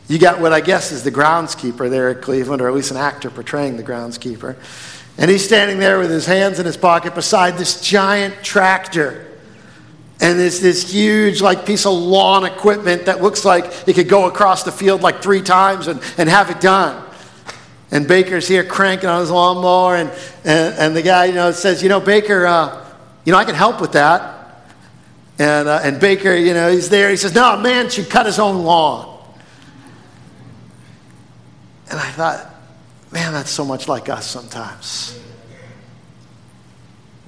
you 0.09 0.18
got 0.18 0.40
what 0.40 0.53
I 0.53 0.61
guess 0.61 0.90
is 0.90 1.03
the 1.03 1.12
groundskeeper 1.12 1.90
there 1.90 2.09
at 2.09 2.23
Cleveland, 2.23 2.62
or 2.62 2.68
at 2.68 2.75
least 2.75 2.90
an 2.90 2.97
actor 2.97 3.29
portraying 3.29 3.77
the 3.77 3.83
groundskeeper. 3.83 4.57
And 5.18 5.31
he's 5.31 5.44
standing 5.44 5.79
there 5.79 5.99
with 5.99 6.11
his 6.11 6.27
hands 6.27 6.61
in 6.61 6.66
his 6.66 6.77
pocket 6.77 7.14
beside 7.14 7.59
this 7.59 7.81
giant 7.81 8.42
tractor. 8.42 9.28
And 10.21 10.39
there's 10.39 10.61
this 10.61 10.93
huge, 10.93 11.41
like, 11.41 11.65
piece 11.65 11.87
of 11.87 11.93
lawn 11.93 12.45
equipment 12.45 13.07
that 13.07 13.23
looks 13.23 13.45
like 13.45 13.89
it 13.89 13.95
could 13.95 14.09
go 14.09 14.27
across 14.27 14.65
the 14.65 14.73
field 14.73 15.01
like 15.01 15.23
three 15.23 15.43
times 15.43 15.87
and, 15.87 16.01
and 16.17 16.29
have 16.29 16.51
it 16.51 16.61
done. 16.61 17.05
And 17.91 18.07
Baker's 18.07 18.49
here 18.49 18.65
cranking 18.65 19.09
on 19.09 19.21
his 19.21 19.31
lawnmower, 19.31 19.97
and, 19.97 20.11
and, 20.45 20.75
and 20.75 20.97
the 20.97 21.03
guy, 21.03 21.27
you 21.27 21.35
know, 21.35 21.53
says, 21.53 21.83
you 21.83 21.89
know, 21.89 22.01
Baker, 22.01 22.47
uh, 22.47 22.85
you 23.25 23.33
know, 23.33 23.39
I 23.39 23.45
can 23.45 23.55
help 23.55 23.81
with 23.81 23.93
that. 23.93 24.65
And, 25.39 25.69
uh, 25.69 25.81
and 25.85 26.01
Baker, 26.01 26.35
you 26.35 26.53
know, 26.53 26.71
he's 26.71 26.89
there. 26.89 27.11
He 27.11 27.17
says, 27.17 27.35
no, 27.35 27.55
a 27.55 27.63
man 27.63 27.89
should 27.89 28.11
cut 28.11 28.27
his 28.27 28.41
own 28.41 28.65
lawn. 28.65 29.17
And 31.91 31.99
I 31.99 32.11
thought, 32.11 32.59
Man, 33.11 33.33
that's 33.33 33.51
so 33.51 33.65
much 33.65 33.89
like 33.89 34.09
us 34.09 34.27
sometimes. 34.27 35.18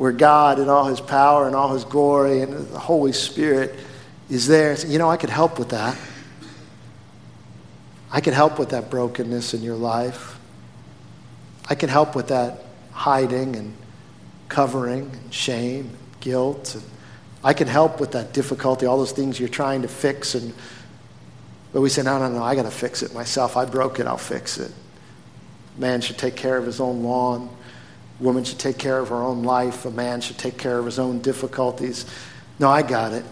Where 0.01 0.13
God, 0.13 0.59
in 0.59 0.71
all 0.71 0.87
his 0.87 0.99
power 0.99 1.47
and 1.47 1.55
all 1.55 1.75
his 1.75 1.85
glory 1.85 2.41
and 2.41 2.55
the 2.69 2.79
Holy 2.79 3.13
Spirit, 3.13 3.79
is 4.31 4.47
there. 4.47 4.75
You 4.87 4.99
know, 4.99 5.11
I 5.11 5.19
could 5.19 5.29
help 5.29 5.59
with 5.59 5.69
that. 5.69 5.95
I 8.11 8.23
could 8.23 8.33
help 8.33 8.59
with 8.59 8.71
that 8.71 8.89
brokenness 8.89 9.53
in 9.53 9.63
your 9.63 9.77
life. 9.77 10.39
I 11.69 11.75
can 11.75 11.91
help 11.91 12.17
with 12.17 12.29
that 12.29 12.65
hiding 12.93 13.57
and 13.57 13.77
covering 14.49 15.03
and 15.03 15.35
shame, 15.35 15.91
and 15.91 16.21
guilt. 16.21 16.77
And 16.77 16.85
I 17.45 17.53
can 17.53 17.69
help 17.69 18.01
with 18.01 18.13
that 18.13 18.33
difficulty, 18.33 18.87
all 18.87 18.97
those 18.97 19.13
things 19.13 19.39
you're 19.39 19.51
trying 19.51 19.83
to 19.83 19.89
fix. 19.89 20.35
And, 20.35 20.55
but 21.75 21.83
we 21.83 21.91
say, 21.91 22.03
no, 22.05 22.19
no, 22.19 22.31
no, 22.31 22.43
I 22.43 22.55
got 22.55 22.63
to 22.63 22.71
fix 22.71 23.03
it 23.03 23.13
myself. 23.13 23.55
I 23.55 23.67
broke 23.67 24.01
it, 24.01 24.07
I'll 24.07 24.17
fix 24.17 24.57
it. 24.57 24.73
Man 25.77 26.01
should 26.01 26.17
take 26.17 26.37
care 26.37 26.57
of 26.57 26.65
his 26.65 26.81
own 26.81 27.03
lawn. 27.03 27.55
Woman 28.21 28.45
should 28.45 28.59
take 28.59 28.79
care 28.79 28.99
of 28.99 29.09
her 29.09 29.23
own 29.23 29.43
life. 29.43 29.87
A 29.87 29.91
man 29.91 30.21
should 30.21 30.39
take 30.39 30.59
care 30.59 30.79
of 30.79 30.85
his 30.85 30.99
own 30.99 31.21
difficulties. 31.21 32.05
No, 32.59 32.69
I 32.69 32.83
got 32.83 33.13
it. 33.13 33.25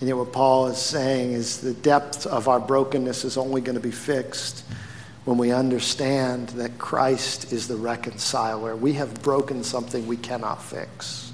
And 0.00 0.08
yet, 0.08 0.16
what 0.16 0.32
Paul 0.32 0.66
is 0.66 0.78
saying 0.78 1.32
is 1.32 1.60
the 1.60 1.74
depth 1.74 2.26
of 2.26 2.48
our 2.48 2.58
brokenness 2.58 3.24
is 3.24 3.36
only 3.36 3.60
going 3.60 3.76
to 3.76 3.80
be 3.80 3.92
fixed 3.92 4.64
when 5.24 5.38
we 5.38 5.52
understand 5.52 6.48
that 6.50 6.76
Christ 6.78 7.52
is 7.52 7.68
the 7.68 7.76
reconciler. 7.76 8.74
We 8.74 8.94
have 8.94 9.22
broken 9.22 9.62
something 9.62 10.06
we 10.06 10.16
cannot 10.16 10.60
fix. 10.60 11.32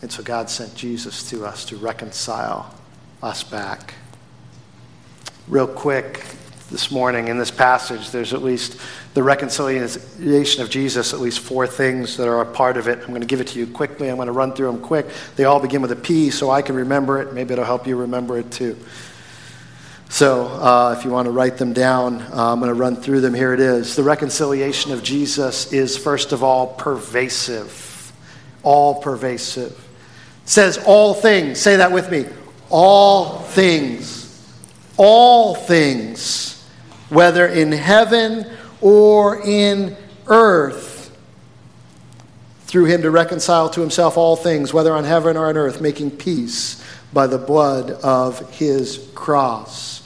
And 0.00 0.10
so 0.10 0.22
God 0.24 0.50
sent 0.50 0.74
Jesus 0.74 1.30
to 1.30 1.46
us 1.46 1.64
to 1.66 1.76
reconcile 1.76 2.74
us 3.22 3.44
back 3.44 3.94
real 5.46 5.68
quick 5.68 6.24
this 6.72 6.90
morning 6.90 7.28
in 7.28 7.38
this 7.38 7.50
passage, 7.50 8.10
there's 8.10 8.32
at 8.32 8.42
least 8.42 8.80
the 9.14 9.22
reconciliation 9.22 10.62
of 10.62 10.70
Jesus, 10.70 11.12
at 11.12 11.20
least 11.20 11.40
four 11.40 11.66
things 11.66 12.16
that 12.16 12.26
are 12.26 12.40
a 12.40 12.46
part 12.46 12.76
of 12.76 12.88
it. 12.88 12.98
I'm 13.00 13.08
going 13.08 13.20
to 13.20 13.26
give 13.26 13.40
it 13.40 13.48
to 13.48 13.58
you 13.58 13.66
quickly. 13.66 14.08
I'm 14.08 14.16
going 14.16 14.26
to 14.26 14.32
run 14.32 14.52
through 14.52 14.72
them 14.72 14.80
quick. 14.80 15.06
They 15.36 15.44
all 15.44 15.60
begin 15.60 15.82
with 15.82 15.92
a 15.92 15.96
P, 15.96 16.30
so 16.30 16.50
I 16.50 16.62
can 16.62 16.74
remember 16.74 17.20
it. 17.20 17.32
Maybe 17.34 17.52
it'll 17.52 17.64
help 17.64 17.86
you 17.86 17.96
remember 17.96 18.38
it 18.38 18.50
too. 18.50 18.76
So, 20.08 20.46
uh, 20.46 20.94
if 20.98 21.04
you 21.04 21.10
want 21.10 21.26
to 21.26 21.30
write 21.30 21.58
them 21.58 21.72
down, 21.72 22.20
uh, 22.20 22.52
I'm 22.52 22.58
going 22.58 22.68
to 22.68 22.74
run 22.74 22.96
through 22.96 23.20
them. 23.20 23.32
Here 23.32 23.54
it 23.54 23.60
is. 23.60 23.94
The 23.94 24.02
reconciliation 24.02 24.92
of 24.92 25.02
Jesus 25.02 25.72
is, 25.72 25.96
first 25.96 26.32
of 26.32 26.42
all, 26.42 26.68
pervasive. 26.74 28.12
All 28.62 29.00
pervasive. 29.00 29.72
It 30.42 30.48
says 30.48 30.78
all 30.86 31.14
things. 31.14 31.60
Say 31.60 31.76
that 31.76 31.92
with 31.92 32.10
me. 32.10 32.26
All 32.70 33.38
things 33.38 34.22
all 34.96 35.54
things, 35.54 36.61
whether 37.12 37.46
in 37.46 37.72
heaven 37.72 38.50
or 38.80 39.40
in 39.42 39.96
earth, 40.26 41.16
through 42.62 42.86
him 42.86 43.02
to 43.02 43.10
reconcile 43.10 43.68
to 43.68 43.80
himself 43.80 44.16
all 44.16 44.34
things, 44.34 44.72
whether 44.72 44.94
on 44.94 45.04
heaven 45.04 45.36
or 45.36 45.48
on 45.48 45.56
earth, 45.56 45.80
making 45.80 46.10
peace 46.10 46.82
by 47.12 47.26
the 47.26 47.36
blood 47.36 47.90
of 47.90 48.50
his 48.54 49.10
cross. 49.14 50.02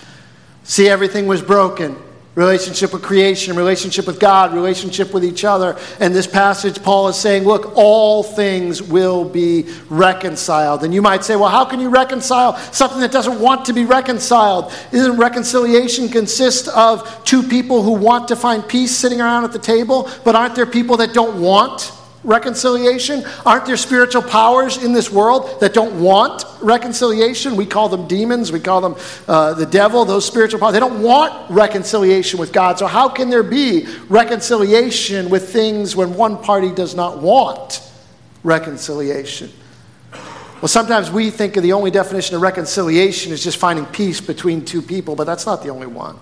See, 0.65 0.89
everything 0.89 1.29
was 1.29 1.43
broken 1.43 1.97
relationship 2.37 2.93
with 2.93 3.03
creation, 3.03 3.57
relationship 3.57 4.07
with 4.07 4.21
God, 4.21 4.55
relationship 4.55 5.13
with 5.13 5.25
each 5.25 5.45
other. 5.45 5.77
And 5.99 6.15
this 6.15 6.27
passage, 6.27 6.83
Paul 6.83 7.09
is 7.09 7.17
saying, 7.17 7.45
look, 7.45 7.73
all 7.75 8.23
things 8.23 8.83
will 8.83 9.25
be 9.25 9.67
reconciled. 9.89 10.85
And 10.85 10.93
you 10.93 11.01
might 11.01 11.25
say, 11.25 11.35
well, 11.35 11.49
how 11.49 11.65
can 11.65 11.81
you 11.81 11.89
reconcile 11.89 12.57
something 12.73 13.01
that 13.01 13.11
doesn't 13.11 13.41
want 13.41 13.65
to 13.65 13.73
be 13.73 13.87
reconciled? 13.87 14.71
Isn't 14.93 15.17
reconciliation 15.17 16.09
consist 16.09 16.69
of 16.69 17.25
two 17.25 17.43
people 17.43 17.83
who 17.83 17.93
want 17.93 18.29
to 18.29 18.37
find 18.37 18.67
peace 18.69 18.95
sitting 18.95 19.21
around 19.21 19.45
at 19.45 19.53
the 19.53 19.59
table, 19.59 20.11
but 20.23 20.35
aren't 20.35 20.55
there 20.55 20.67
people 20.67 20.99
that 20.99 21.15
don't 21.15 21.41
want 21.41 21.96
reconciliation? 22.27 23.25
Aren't 23.47 23.65
there 23.65 23.77
spiritual 23.77 24.23
powers 24.23 24.83
in 24.83 24.93
this 24.93 25.11
world 25.11 25.61
that 25.61 25.73
don't 25.73 26.01
want 26.01 26.45
reconciliation? 26.61 27.57
We 27.57 27.65
call 27.65 27.89
them 27.89 28.07
demons, 28.07 28.53
we 28.53 28.61
call 28.61 28.81
them 28.83 28.97
uh, 29.27 29.55
the 29.55 29.65
devil, 29.65 30.05
those 30.05 30.27
spiritual 30.27 30.61
powers. 30.61 30.75
They 30.75 30.81
don't 30.81 31.03
want 31.03 31.51
reconciliation 31.51 32.39
with 32.39 32.53
God. 32.53 32.79
So, 32.79 32.87
how 32.87 33.09
can 33.09 33.31
there 33.31 33.43
be 33.43 33.87
reconciliation 34.09 35.31
with 35.31 35.51
things 35.51 35.97
when 35.97 36.15
one 36.15 36.37
party 36.43 36.73
does 36.73 36.95
not 36.95 37.23
want 37.23 37.81
reconciliation? 38.43 39.51
Well, 40.61 40.69
sometimes 40.69 41.11
we 41.11 41.31
think 41.31 41.57
of 41.57 41.63
the 41.63 41.75
only 41.75 41.91
definition 41.91 42.35
of 42.35 42.43
reconciliation 42.43 43.31
is 43.31 43.45
just 43.45 43.59
finding 43.59 43.85
peace 43.87 44.21
between 44.21 44.65
two 44.65 44.81
people, 44.81 45.15
but 45.15 45.25
that's 45.25 45.45
not 45.45 45.63
the 45.63 45.69
only 45.69 45.87
one. 45.87 46.19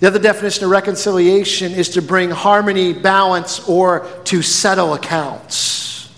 The 0.00 0.06
other 0.06 0.20
definition 0.20 0.64
of 0.64 0.70
reconciliation 0.70 1.72
is 1.72 1.88
to 1.90 2.02
bring 2.02 2.30
harmony, 2.30 2.92
balance, 2.92 3.68
or 3.68 4.06
to 4.24 4.42
settle 4.42 4.94
accounts. 4.94 6.08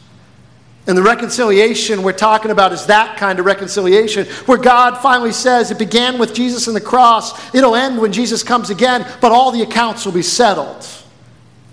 And 0.87 0.99
the 0.99 1.03
reconciliation 1.03 2.03
we're 2.03 2.13
talking 2.13 2.51
about 2.51 2.73
is 2.73 2.87
that 2.87 3.17
kind 3.17 3.39
of 3.39 3.47
reconciliation 3.47 4.27
where 4.47 4.59
God 4.59 4.99
finally 4.99 5.33
says 5.33 5.71
it 5.71 5.79
began 5.79 6.19
with 6.19 6.35
Jesus 6.35 6.67
and 6.67 6.77
the 6.77 6.81
cross, 6.81 7.55
it'll 7.55 7.77
end 7.77 7.99
when 7.99 8.13
Jesus 8.13 8.43
comes 8.43 8.71
again, 8.71 9.07
but 9.21 9.33
all 9.33 9.51
the 9.51 9.63
accounts 9.63 10.05
will 10.05 10.13
be 10.13 10.23
settled. 10.23 10.87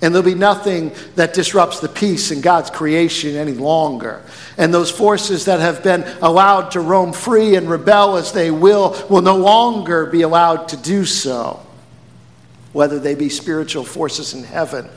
And 0.02 0.14
there'll 0.14 0.26
be 0.26 0.36
nothing 0.36 0.94
that 1.16 1.34
disrupts 1.34 1.80
the 1.80 1.90
peace 1.90 2.30
in 2.30 2.40
God's 2.40 2.70
creation 2.70 3.36
any 3.36 3.54
longer. 3.54 4.22
And 4.58 4.72
those 4.72 4.92
forces 4.92 5.46
that 5.46 5.60
have 5.60 5.84
been 5.84 6.04
allowed 6.22 6.72
to 6.72 6.80
roam 6.80 7.12
free 7.12 7.56
and 7.56 7.68
rebel 7.68 8.16
as 8.16 8.32
they 8.32 8.52
will 8.52 8.96
will 9.10 9.24
no 9.24 9.38
longer 9.38 10.06
be 10.06 10.22
allowed 10.22 10.68
to 10.70 10.78
do 10.78 11.04
so 11.04 11.67
whether 12.78 13.00
they 13.00 13.16
be 13.16 13.28
spiritual 13.28 13.84
forces 13.84 14.36
in 14.36 14.44
heaven 14.44 14.88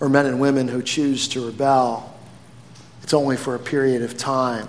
or 0.00 0.08
men 0.08 0.26
and 0.26 0.40
women 0.40 0.66
who 0.66 0.82
choose 0.82 1.28
to 1.28 1.46
rebel. 1.46 2.12
It's 3.04 3.14
only 3.14 3.36
for 3.36 3.54
a 3.54 3.60
period 3.60 4.02
of 4.02 4.16
time. 4.16 4.68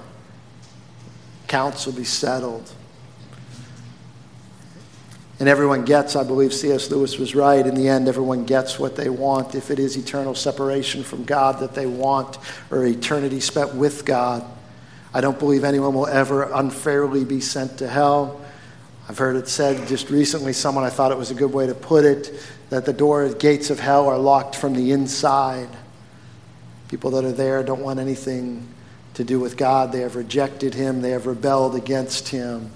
Accounts 1.45 1.87
will 1.87 1.93
be 1.93 2.03
settled. 2.03 2.71
And 5.39 5.49
everyone 5.49 5.83
gets, 5.83 6.15
I 6.15 6.23
believe 6.23 6.53
C.S. 6.53 6.91
Lewis 6.91 7.17
was 7.17 7.33
right. 7.33 7.65
In 7.65 7.73
the 7.73 7.87
end, 7.87 8.07
everyone 8.07 8.45
gets 8.45 8.77
what 8.77 8.95
they 8.95 9.09
want. 9.09 9.55
If 9.55 9.71
it 9.71 9.79
is 9.79 9.97
eternal 9.97 10.35
separation 10.35 11.01
from 11.01 11.23
God 11.23 11.59
that 11.61 11.73
they 11.73 11.87
want, 11.87 12.37
or 12.69 12.85
eternity 12.85 13.39
spent 13.39 13.73
with 13.73 14.05
God, 14.05 14.45
I 15.11 15.21
don't 15.21 15.39
believe 15.39 15.63
anyone 15.63 15.95
will 15.95 16.05
ever 16.05 16.51
unfairly 16.53 17.25
be 17.25 17.41
sent 17.41 17.79
to 17.79 17.87
hell. 17.87 18.41
I've 19.09 19.17
heard 19.17 19.37
it 19.37 19.47
said 19.47 19.87
just 19.87 20.09
recently, 20.09 20.51
someone 20.51 20.83
I 20.83 20.89
thought 20.89 21.11
it 21.11 21.17
was 21.17 21.31
a 21.31 21.35
good 21.35 21.53
way 21.53 21.65
to 21.67 21.73
put 21.73 22.03
it, 22.03 22.33
that 22.69 22.85
the 22.85 22.91
door 22.91 23.29
gates 23.33 23.69
of 23.69 23.79
hell 23.79 24.07
are 24.09 24.17
locked 24.17 24.55
from 24.55 24.73
the 24.73 24.91
inside. 24.91 25.69
People 26.89 27.11
that 27.11 27.23
are 27.23 27.31
there 27.31 27.63
don't 27.63 27.81
want 27.81 27.99
anything 27.99 28.67
to 29.13 29.23
do 29.23 29.39
with 29.39 29.55
God. 29.55 29.93
They 29.93 30.01
have 30.01 30.15
rejected 30.17 30.73
Him, 30.73 31.01
they 31.01 31.11
have 31.11 31.25
rebelled 31.25 31.75
against 31.75 32.27
Him. 32.27 32.71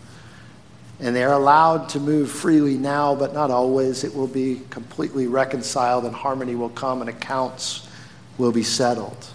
And 1.02 1.15
they're 1.15 1.34
allowed 1.34 1.89
to 1.89 2.00
move 2.00 2.32
freely 2.32 2.78
now, 2.78 3.15
but 3.15 3.34
not 3.34 3.52
always. 3.52 4.04
It 4.04 4.15
will 4.15 4.28
be 4.28 4.62
completely 4.70 5.28
reconciled, 5.28 6.06
and 6.06 6.15
harmony 6.15 6.56
will 6.56 6.70
come, 6.70 7.02
and 7.02 7.10
accounts 7.10 7.89
will 8.38 8.52
be 8.52 8.63
settled. 8.63 9.28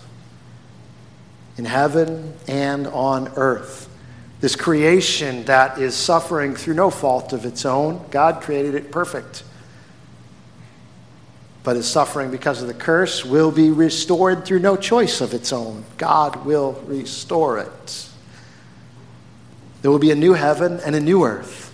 In 1.58 1.64
heaven 1.64 2.34
and 2.46 2.86
on 2.86 3.28
earth. 3.36 3.88
This 4.40 4.54
creation 4.54 5.44
that 5.44 5.78
is 5.78 5.94
suffering 5.94 6.54
through 6.54 6.74
no 6.74 6.90
fault 6.90 7.32
of 7.32 7.46
its 7.46 7.64
own, 7.64 8.04
God 8.10 8.42
created 8.42 8.74
it 8.74 8.90
perfect. 8.90 9.42
But 11.62 11.76
is 11.76 11.88
suffering 11.88 12.30
because 12.30 12.60
of 12.60 12.68
the 12.68 12.74
curse 12.74 13.24
will 13.24 13.50
be 13.50 13.70
restored 13.70 14.44
through 14.44 14.60
no 14.60 14.76
choice 14.76 15.20
of 15.20 15.32
its 15.32 15.52
own. 15.52 15.84
God 15.96 16.44
will 16.44 16.72
restore 16.86 17.58
it. 17.58 18.08
There 19.82 19.90
will 19.90 19.98
be 19.98 20.10
a 20.10 20.16
new 20.16 20.34
heaven 20.34 20.80
and 20.84 20.94
a 20.94 21.00
new 21.00 21.24
earth. 21.24 21.72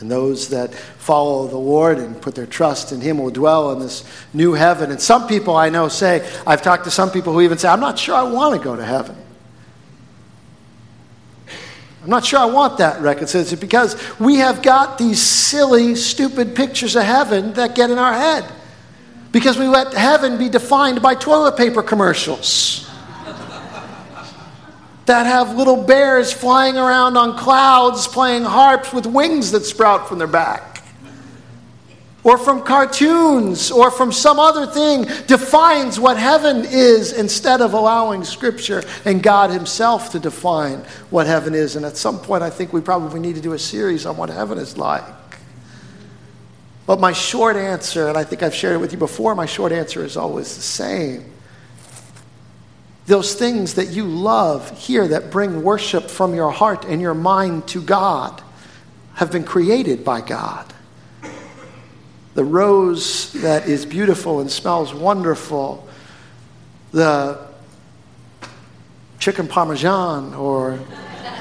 And 0.00 0.10
those 0.10 0.48
that 0.48 0.74
follow 0.74 1.46
the 1.46 1.56
Lord 1.58 1.98
and 1.98 2.20
put 2.20 2.34
their 2.34 2.46
trust 2.46 2.90
in 2.90 3.00
Him 3.00 3.18
will 3.18 3.30
dwell 3.30 3.70
in 3.70 3.78
this 3.78 4.04
new 4.32 4.52
heaven. 4.52 4.90
And 4.90 5.00
some 5.00 5.28
people 5.28 5.54
I 5.54 5.68
know 5.68 5.86
say, 5.86 6.28
I've 6.44 6.62
talked 6.62 6.84
to 6.84 6.90
some 6.90 7.10
people 7.10 7.32
who 7.32 7.40
even 7.42 7.56
say, 7.58 7.68
I'm 7.68 7.78
not 7.78 8.00
sure 8.00 8.16
I 8.16 8.24
want 8.24 8.58
to 8.58 8.64
go 8.64 8.74
to 8.74 8.84
heaven. 8.84 9.16
I'm 12.02 12.10
not 12.10 12.24
sure 12.24 12.40
I 12.40 12.46
want 12.46 12.78
that 12.78 13.00
reconciliation 13.00 13.60
because 13.60 13.96
we 14.18 14.36
have 14.36 14.60
got 14.60 14.98
these 14.98 15.22
silly, 15.22 15.94
stupid 15.94 16.56
pictures 16.56 16.96
of 16.96 17.04
heaven 17.04 17.52
that 17.52 17.76
get 17.76 17.90
in 17.90 17.98
our 17.98 18.12
head. 18.12 18.44
Because 19.30 19.56
we 19.56 19.66
let 19.66 19.94
heaven 19.94 20.36
be 20.36 20.48
defined 20.48 21.00
by 21.00 21.14
toilet 21.14 21.56
paper 21.56 21.82
commercials 21.82 22.90
that 25.06 25.26
have 25.26 25.56
little 25.56 25.82
bears 25.82 26.32
flying 26.32 26.76
around 26.76 27.16
on 27.16 27.36
clouds 27.36 28.06
playing 28.06 28.44
harps 28.44 28.92
with 28.92 29.06
wings 29.06 29.52
that 29.52 29.64
sprout 29.64 30.08
from 30.08 30.18
their 30.18 30.26
back. 30.26 30.71
Or 32.24 32.38
from 32.38 32.62
cartoons 32.62 33.72
or 33.72 33.90
from 33.90 34.12
some 34.12 34.38
other 34.38 34.66
thing 34.66 35.06
defines 35.26 35.98
what 35.98 36.16
heaven 36.16 36.64
is 36.64 37.12
instead 37.12 37.60
of 37.60 37.72
allowing 37.72 38.22
Scripture 38.22 38.84
and 39.04 39.20
God 39.22 39.50
Himself 39.50 40.12
to 40.12 40.20
define 40.20 40.78
what 41.10 41.26
heaven 41.26 41.52
is. 41.54 41.74
And 41.74 41.84
at 41.84 41.96
some 41.96 42.20
point, 42.20 42.44
I 42.44 42.50
think 42.50 42.72
we 42.72 42.80
probably 42.80 43.18
need 43.18 43.34
to 43.34 43.40
do 43.40 43.54
a 43.54 43.58
series 43.58 44.06
on 44.06 44.16
what 44.16 44.28
heaven 44.28 44.58
is 44.58 44.78
like. 44.78 45.02
But 46.86 47.00
my 47.00 47.12
short 47.12 47.56
answer, 47.56 48.08
and 48.08 48.16
I 48.16 48.22
think 48.22 48.42
I've 48.42 48.54
shared 48.54 48.74
it 48.74 48.78
with 48.78 48.92
you 48.92 48.98
before, 48.98 49.34
my 49.34 49.46
short 49.46 49.72
answer 49.72 50.04
is 50.04 50.16
always 50.16 50.54
the 50.54 50.62
same 50.62 51.32
those 53.06 53.34
things 53.34 53.74
that 53.74 53.88
you 53.88 54.04
love 54.04 54.78
here 54.78 55.08
that 55.08 55.30
bring 55.30 55.62
worship 55.62 56.08
from 56.08 56.34
your 56.34 56.50
heart 56.50 56.84
and 56.84 57.00
your 57.00 57.14
mind 57.14 57.66
to 57.68 57.82
God 57.82 58.40
have 59.14 59.32
been 59.32 59.44
created 59.44 60.04
by 60.04 60.20
God. 60.20 60.72
The 62.34 62.44
rose 62.44 63.32
that 63.34 63.68
is 63.68 63.84
beautiful 63.84 64.40
and 64.40 64.50
smells 64.50 64.94
wonderful, 64.94 65.86
the 66.92 67.46
chicken 69.18 69.46
parmesan 69.46 70.32
or 70.34 70.78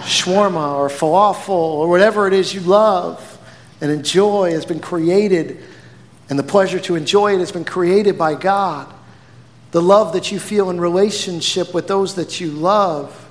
shawarma 0.01 0.75
or 0.75 0.89
falafel 0.89 1.49
or 1.49 1.87
whatever 1.87 2.27
it 2.27 2.33
is 2.33 2.53
you 2.53 2.59
love 2.61 3.39
and 3.79 3.89
enjoy 3.89 4.51
has 4.51 4.65
been 4.65 4.79
created, 4.81 5.63
and 6.29 6.37
the 6.37 6.43
pleasure 6.43 6.79
to 6.79 6.95
enjoy 6.95 7.35
it 7.35 7.39
has 7.39 7.51
been 7.51 7.65
created 7.65 8.17
by 8.17 8.35
God. 8.35 8.93
The 9.71 9.81
love 9.81 10.13
that 10.13 10.31
you 10.31 10.39
feel 10.39 10.69
in 10.69 10.79
relationship 10.79 11.73
with 11.73 11.87
those 11.87 12.15
that 12.15 12.41
you 12.41 12.51
love, 12.51 13.29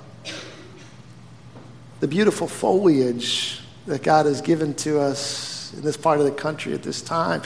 the 1.99 2.07
beautiful 2.07 2.47
foliage 2.47 3.61
that 3.85 4.01
God 4.01 4.25
has 4.25 4.41
given 4.41 4.73
to 4.75 4.99
us 4.99 5.50
in 5.73 5.81
this 5.81 5.97
part 5.97 6.19
of 6.19 6.25
the 6.25 6.31
country 6.31 6.73
at 6.73 6.83
this 6.83 7.01
time. 7.01 7.41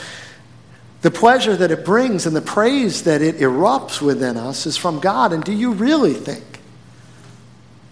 The 1.02 1.10
pleasure 1.10 1.56
that 1.56 1.70
it 1.70 1.84
brings 1.84 2.26
and 2.26 2.34
the 2.34 2.40
praise 2.40 3.04
that 3.04 3.22
it 3.22 3.36
erupts 3.36 4.00
within 4.00 4.36
us 4.36 4.66
is 4.66 4.76
from 4.76 4.98
God. 4.98 5.32
And 5.32 5.44
do 5.44 5.52
you 5.52 5.72
really 5.72 6.14
think 6.14 6.60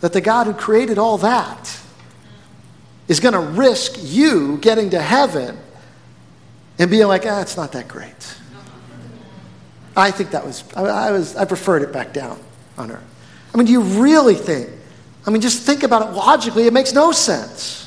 that 0.00 0.12
the 0.12 0.20
God 0.20 0.46
who 0.46 0.54
created 0.54 0.98
all 0.98 1.18
that 1.18 1.78
is 3.06 3.20
going 3.20 3.34
to 3.34 3.40
risk 3.40 3.96
you 4.00 4.58
getting 4.58 4.90
to 4.90 5.00
heaven 5.00 5.56
and 6.78 6.90
being 6.90 7.06
like, 7.06 7.24
ah, 7.26 7.40
it's 7.40 7.56
not 7.56 7.72
that 7.72 7.88
great? 7.88 8.36
I 9.96 10.10
think 10.10 10.30
that 10.30 10.44
was, 10.44 10.64
I, 10.74 10.82
I, 10.82 11.10
was, 11.12 11.36
I 11.36 11.44
preferred 11.44 11.82
it 11.82 11.92
back 11.92 12.12
down 12.12 12.40
on 12.76 12.90
earth. 12.90 13.04
I 13.52 13.56
mean, 13.56 13.66
do 13.66 13.72
you 13.72 13.82
really 13.82 14.34
think? 14.34 14.68
I 15.26 15.30
mean, 15.30 15.40
just 15.40 15.62
think 15.62 15.84
about 15.84 16.08
it 16.08 16.14
logically, 16.14 16.66
it 16.66 16.72
makes 16.72 16.92
no 16.92 17.12
sense. 17.12 17.83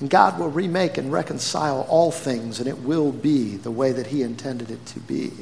And 0.00 0.08
God 0.08 0.38
will 0.38 0.50
remake 0.50 0.96
and 0.96 1.12
reconcile 1.12 1.86
all 1.88 2.12
things, 2.12 2.60
and 2.60 2.68
it 2.68 2.78
will 2.78 3.10
be 3.10 3.56
the 3.56 3.70
way 3.70 3.92
that 3.92 4.08
He 4.08 4.22
intended 4.22 4.70
it 4.70 4.84
to 4.86 5.00
be. 5.00 5.32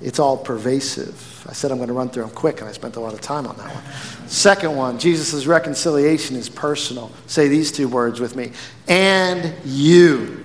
It's 0.00 0.18
all 0.18 0.36
pervasive. 0.36 1.46
I 1.48 1.52
said 1.52 1.70
I'm 1.70 1.76
going 1.76 1.88
to 1.88 1.94
run 1.94 2.10
through 2.10 2.24
them 2.24 2.34
quick, 2.34 2.60
and 2.60 2.68
I 2.68 2.72
spent 2.72 2.96
a 2.96 3.00
lot 3.00 3.14
of 3.14 3.20
time 3.20 3.46
on 3.46 3.56
that 3.56 3.72
one. 3.72 4.28
Second 4.28 4.76
one, 4.76 4.98
Jesus' 4.98 5.46
reconciliation 5.46 6.34
is 6.34 6.48
personal. 6.48 7.12
Say 7.26 7.46
these 7.46 7.70
two 7.70 7.86
words 7.86 8.18
with 8.18 8.34
me. 8.34 8.52
And 8.88 9.54
you. 9.64 10.44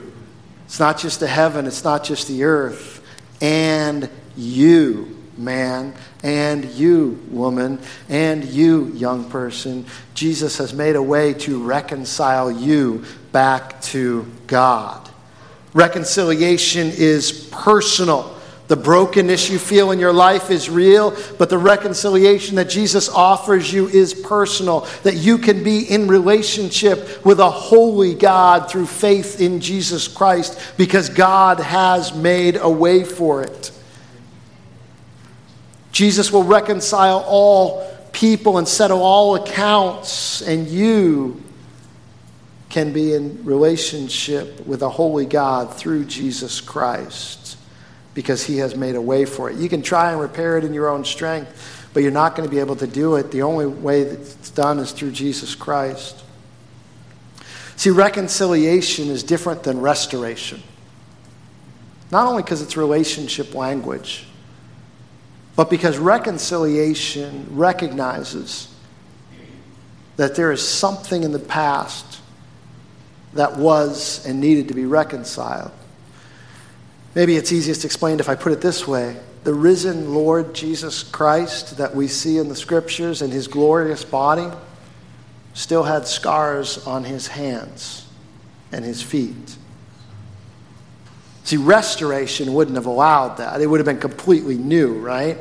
It's 0.66 0.80
not 0.80 1.00
just 1.00 1.20
the 1.20 1.28
heaven, 1.28 1.66
it's 1.66 1.84
not 1.84 2.04
just 2.04 2.28
the 2.28 2.44
earth. 2.44 3.04
And 3.42 4.10
you, 4.36 5.17
man, 5.38 5.94
and 6.24 6.66
you, 6.66 7.24
woman, 7.30 7.80
and 8.10 8.44
you, 8.44 8.88
young 8.94 9.30
person. 9.30 9.86
Jesus 10.14 10.58
has 10.58 10.74
made 10.74 10.96
a 10.96 11.02
way 11.02 11.34
to 11.36 11.64
reconcile 11.64 12.52
you 12.52 13.06
back 13.32 13.82
to 13.82 14.26
God. 14.48 15.10
Reconciliation 15.74 16.92
is 16.96 17.48
personal. 17.52 18.38
The 18.68 18.76
brokenness 18.76 19.50
you 19.50 19.60
feel 19.60 19.92
in 19.92 20.00
your 20.00 20.12
life 20.12 20.52
is 20.52 20.70
real, 20.70 21.16
but 21.38 21.50
the 21.50 21.58
reconciliation 21.58 22.56
that 22.58 22.70
Jesus 22.70 23.08
offers 23.08 23.72
you 23.72 23.88
is 23.88 24.14
personal. 24.14 24.82
That 25.04 25.16
you 25.16 25.38
can 25.38 25.64
be 25.64 25.90
in 25.90 26.08
relationship 26.08 27.26
with 27.26 27.40
a 27.40 27.50
holy 27.50 28.14
God 28.14 28.70
through 28.70 28.88
faith 28.88 29.40
in 29.40 29.62
Jesus 29.62 30.08
Christ 30.08 30.60
because 30.78 31.10
God 31.10 31.60
has 31.60 32.14
made 32.14 32.58
a 32.58 32.70
way 32.70 33.06
for 33.06 33.42
it. 33.42 33.72
Jesus 35.98 36.32
will 36.32 36.44
reconcile 36.44 37.26
all 37.28 37.92
people 38.12 38.60
and 38.60 38.68
settle 38.68 39.02
all 39.02 39.34
accounts, 39.34 40.44
and 40.44 40.68
you 40.68 41.42
can 42.70 42.94
be 42.94 43.16
in 43.16 43.44
relationship 43.44 44.64
with 44.68 44.84
a 44.84 44.90
holy 44.90 45.26
God 45.26 45.74
through 45.74 46.06
Jesus 46.06 46.62
Christ 46.62 47.58
because 48.14 48.44
He 48.44 48.58
has 48.58 48.76
made 48.76 48.94
a 48.94 49.02
way 49.02 49.26
for 49.26 49.50
it. 49.50 49.58
You 49.58 49.68
can 49.70 49.82
try 49.82 50.12
and 50.12 50.22
repair 50.22 50.60
it 50.60 50.64
in 50.64 50.72
your 50.72 50.88
own 50.88 51.04
strength, 51.04 51.90
but 51.96 52.04
you're 52.04 52.12
not 52.12 52.36
going 52.36 52.48
to 52.48 52.56
be 52.56 52.60
able 52.60 52.76
to 52.76 52.86
do 52.86 53.16
it. 53.16 53.32
The 53.32 53.42
only 53.42 53.66
way 53.66 54.04
that 54.04 54.20
it's 54.20 54.52
done 54.52 54.78
is 54.78 54.92
through 54.92 55.14
Jesus 55.14 55.56
Christ. 55.56 56.24
See, 57.76 57.90
reconciliation 57.90 59.08
is 59.08 59.24
different 59.24 59.64
than 59.64 59.82
restoration. 59.82 60.62
Not 62.12 62.28
only 62.28 62.44
because 62.44 62.62
it's 62.62 62.78
relationship 62.78 63.56
language, 63.56 64.28
but 65.58 65.72
because 65.72 65.98
reconciliation 65.98 67.48
recognizes 67.50 68.74
that 70.16 70.36
there 70.36 70.52
is 70.52 70.66
something 70.66 71.24
in 71.24 71.32
the 71.32 71.40
past 71.40 72.22
that 73.34 73.58
was 73.58 74.24
and 74.26 74.40
needed 74.40 74.68
to 74.68 74.76
be 74.76 74.86
reconciled. 74.86 75.72
Maybe 77.16 77.36
it's 77.36 77.52
easiest 77.52 77.86
explained 77.86 78.20
if 78.20 78.30
I 78.30 78.36
put 78.36 78.52
it 78.52 78.62
this 78.62 78.88
way 78.88 79.18
the 79.44 79.54
risen 79.54 80.14
Lord 80.14 80.54
Jesus 80.54 81.02
Christ 81.02 81.78
that 81.78 81.96
we 81.96 82.08
see 82.08 82.38
in 82.38 82.50
the 82.50 82.56
scriptures 82.56 83.22
and 83.24 83.34
his 83.34 83.48
glorious 83.48 84.04
body 84.04 84.48
still 85.54 85.84
had 85.84 86.06
scars 86.06 86.86
on 86.86 87.04
his 87.04 87.28
hands 87.28 88.06
and 88.72 88.86
his 88.86 89.02
feet. 89.02 89.56
See, 91.46 91.56
restoration 91.56 92.54
wouldn't 92.54 92.76
have 92.76 92.88
allowed 92.88 93.38
that. 93.38 93.62
It 93.62 93.68
would 93.68 93.80
have 93.80 93.86
been 93.86 94.02
completely 94.02 94.58
new, 94.58 95.00
right? 95.00 95.38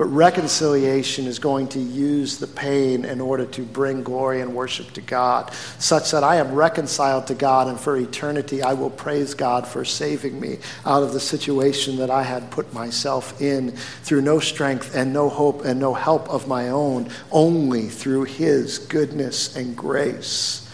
But 0.00 0.06
reconciliation 0.06 1.26
is 1.26 1.38
going 1.38 1.68
to 1.68 1.78
use 1.78 2.38
the 2.38 2.46
pain 2.46 3.04
in 3.04 3.20
order 3.20 3.44
to 3.44 3.60
bring 3.60 4.02
glory 4.02 4.40
and 4.40 4.54
worship 4.54 4.92
to 4.92 5.02
God, 5.02 5.52
such 5.78 6.12
that 6.12 6.24
I 6.24 6.36
am 6.36 6.54
reconciled 6.54 7.26
to 7.26 7.34
God, 7.34 7.68
and 7.68 7.78
for 7.78 7.98
eternity 7.98 8.62
I 8.62 8.72
will 8.72 8.88
praise 8.88 9.34
God 9.34 9.66
for 9.66 9.84
saving 9.84 10.40
me 10.40 10.56
out 10.86 11.02
of 11.02 11.12
the 11.12 11.20
situation 11.20 11.98
that 11.98 12.08
I 12.08 12.22
had 12.22 12.50
put 12.50 12.72
myself 12.72 13.42
in 13.42 13.72
through 13.72 14.22
no 14.22 14.38
strength 14.38 14.96
and 14.96 15.12
no 15.12 15.28
hope 15.28 15.66
and 15.66 15.78
no 15.78 15.92
help 15.92 16.30
of 16.30 16.48
my 16.48 16.70
own, 16.70 17.10
only 17.30 17.90
through 17.90 18.24
His 18.24 18.78
goodness 18.78 19.54
and 19.54 19.76
grace. 19.76 20.66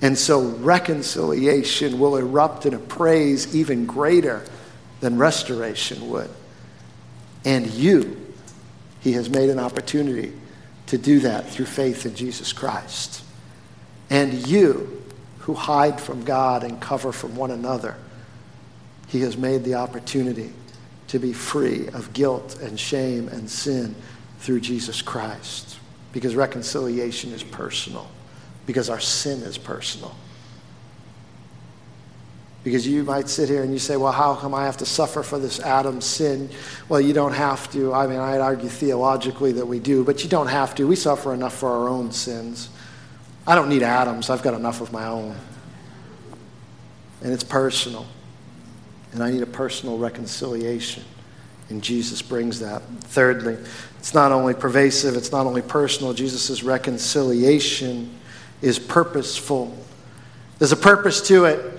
And 0.00 0.16
so 0.16 0.48
reconciliation 0.48 1.98
will 1.98 2.16
erupt 2.16 2.64
in 2.64 2.72
a 2.72 2.78
praise 2.78 3.54
even 3.54 3.84
greater 3.84 4.46
than 5.00 5.18
restoration 5.18 6.08
would. 6.08 6.30
And 7.44 7.66
you, 7.66 8.21
he 9.02 9.12
has 9.12 9.28
made 9.28 9.50
an 9.50 9.58
opportunity 9.58 10.32
to 10.86 10.96
do 10.96 11.20
that 11.20 11.48
through 11.48 11.66
faith 11.66 12.06
in 12.06 12.14
Jesus 12.14 12.52
Christ. 12.52 13.22
And 14.10 14.46
you, 14.46 15.02
who 15.40 15.54
hide 15.54 16.00
from 16.00 16.24
God 16.24 16.62
and 16.62 16.80
cover 16.80 17.10
from 17.10 17.34
one 17.34 17.50
another, 17.50 17.96
He 19.08 19.20
has 19.20 19.36
made 19.36 19.64
the 19.64 19.74
opportunity 19.74 20.52
to 21.08 21.18
be 21.18 21.32
free 21.32 21.88
of 21.88 22.12
guilt 22.12 22.60
and 22.60 22.78
shame 22.78 23.28
and 23.28 23.50
sin 23.50 23.94
through 24.38 24.60
Jesus 24.60 25.02
Christ. 25.02 25.78
Because 26.12 26.36
reconciliation 26.36 27.32
is 27.32 27.42
personal, 27.42 28.08
because 28.66 28.88
our 28.88 29.00
sin 29.00 29.42
is 29.42 29.58
personal. 29.58 30.14
Because 32.64 32.86
you 32.86 33.02
might 33.02 33.28
sit 33.28 33.48
here 33.48 33.62
and 33.62 33.72
you 33.72 33.80
say, 33.80 33.96
well, 33.96 34.12
how 34.12 34.36
come 34.36 34.54
I 34.54 34.64
have 34.64 34.76
to 34.76 34.86
suffer 34.86 35.22
for 35.24 35.38
this 35.38 35.58
Adam 35.60 36.00
sin? 36.00 36.48
Well, 36.88 37.00
you 37.00 37.12
don't 37.12 37.32
have 37.32 37.70
to. 37.72 37.92
I 37.92 38.06
mean, 38.06 38.20
I'd 38.20 38.40
argue 38.40 38.68
theologically 38.68 39.52
that 39.52 39.66
we 39.66 39.80
do, 39.80 40.04
but 40.04 40.22
you 40.22 40.30
don't 40.30 40.46
have 40.46 40.74
to. 40.76 40.86
We 40.86 40.94
suffer 40.94 41.34
enough 41.34 41.54
for 41.54 41.70
our 41.70 41.88
own 41.88 42.12
sins. 42.12 42.68
I 43.46 43.56
don't 43.56 43.68
need 43.68 43.82
Adam's, 43.82 44.30
I've 44.30 44.42
got 44.42 44.54
enough 44.54 44.80
of 44.80 44.92
my 44.92 45.06
own. 45.06 45.34
And 47.22 47.32
it's 47.32 47.44
personal. 47.44 48.06
And 49.12 49.22
I 49.22 49.30
need 49.30 49.42
a 49.42 49.46
personal 49.46 49.98
reconciliation. 49.98 51.02
And 51.68 51.82
Jesus 51.82 52.22
brings 52.22 52.60
that. 52.60 52.82
Thirdly, 53.00 53.56
it's 53.98 54.14
not 54.14 54.30
only 54.30 54.54
pervasive, 54.54 55.16
it's 55.16 55.32
not 55.32 55.46
only 55.46 55.62
personal. 55.62 56.12
Jesus' 56.12 56.62
reconciliation 56.62 58.14
is 58.60 58.78
purposeful. 58.78 59.76
There's 60.58 60.72
a 60.72 60.76
purpose 60.76 61.20
to 61.28 61.46
it. 61.46 61.71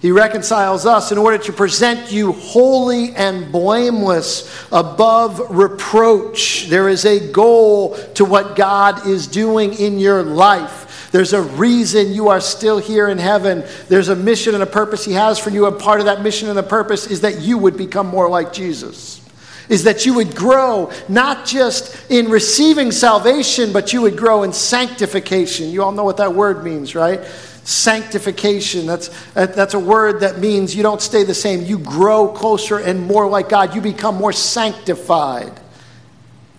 He 0.00 0.12
reconciles 0.12 0.86
us 0.86 1.12
in 1.12 1.18
order 1.18 1.36
to 1.36 1.52
present 1.52 2.10
you 2.10 2.32
holy 2.32 3.14
and 3.14 3.52
blameless 3.52 4.66
above 4.72 5.40
reproach. 5.50 6.68
There 6.68 6.88
is 6.88 7.04
a 7.04 7.30
goal 7.30 7.96
to 8.14 8.24
what 8.24 8.56
God 8.56 9.06
is 9.06 9.26
doing 9.26 9.74
in 9.74 9.98
your 9.98 10.22
life. 10.22 11.10
There's 11.12 11.34
a 11.34 11.42
reason 11.42 12.14
you 12.14 12.28
are 12.28 12.40
still 12.40 12.78
here 12.78 13.08
in 13.08 13.18
heaven. 13.18 13.62
There's 13.88 14.08
a 14.08 14.16
mission 14.16 14.54
and 14.54 14.62
a 14.62 14.66
purpose 14.66 15.04
He 15.04 15.12
has 15.12 15.38
for 15.38 15.50
you, 15.50 15.66
and 15.66 15.78
part 15.78 16.00
of 16.00 16.06
that 16.06 16.22
mission 16.22 16.48
and 16.48 16.56
the 16.56 16.62
purpose 16.62 17.06
is 17.06 17.20
that 17.20 17.40
you 17.40 17.58
would 17.58 17.76
become 17.76 18.06
more 18.06 18.28
like 18.28 18.54
Jesus. 18.54 19.20
Is 19.68 19.84
that 19.84 20.06
you 20.06 20.14
would 20.14 20.34
grow 20.34 20.90
not 21.08 21.46
just 21.46 22.10
in 22.10 22.28
receiving 22.28 22.90
salvation, 22.90 23.72
but 23.72 23.92
you 23.92 24.02
would 24.02 24.16
grow 24.16 24.44
in 24.44 24.52
sanctification. 24.52 25.68
You 25.68 25.84
all 25.84 25.92
know 25.92 26.04
what 26.04 26.16
that 26.16 26.34
word 26.34 26.64
means, 26.64 26.94
right? 26.94 27.20
Sanctification. 27.64 28.86
That's, 28.86 29.10
uh, 29.36 29.46
that's 29.46 29.74
a 29.74 29.78
word 29.78 30.20
that 30.20 30.38
means 30.38 30.74
you 30.74 30.82
don't 30.82 31.02
stay 31.02 31.24
the 31.24 31.34
same. 31.34 31.62
You 31.64 31.78
grow 31.78 32.28
closer 32.28 32.78
and 32.78 33.06
more 33.06 33.28
like 33.28 33.48
God. 33.48 33.74
You 33.74 33.80
become 33.80 34.16
more 34.16 34.32
sanctified. 34.32 35.58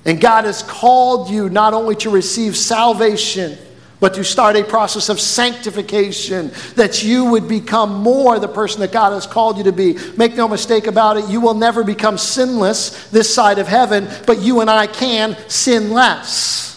And 0.06 0.20
God 0.20 0.46
has 0.46 0.64
called 0.64 1.30
you 1.30 1.50
not 1.50 1.74
only 1.74 1.96
to 1.98 2.10
receive 2.10 2.58
salvation, 2.58 3.58
but 4.02 4.16
to 4.16 4.24
start 4.24 4.56
a 4.56 4.64
process 4.64 5.10
of 5.10 5.22
sanctification 5.22 6.52
that 6.76 7.04
you 7.04 7.24
would 7.26 7.48
become 7.48 8.02
more 8.02 8.40
the 8.40 8.48
person 8.48 8.82
that 8.82 8.92
God 8.92 9.14
has 9.14 9.28
called 9.28 9.60
you 9.60 9.64
to 9.66 9.72
be. 9.72 9.96
Make 10.18 10.36
no 10.36 10.48
mistake 10.48 10.88
about 10.88 11.18
it, 11.18 11.30
you 11.30 11.40
will 11.40 11.54
never 11.54 11.84
become 11.84 12.18
sinless 12.18 13.10
this 13.12 13.32
side 13.34 13.60
of 13.60 13.68
heaven, 13.68 14.10
but 14.26 14.40
you 14.40 14.60
and 14.62 14.70
I 14.70 14.88
can 14.88 15.38
sin 15.48 15.92
less. 15.92 16.71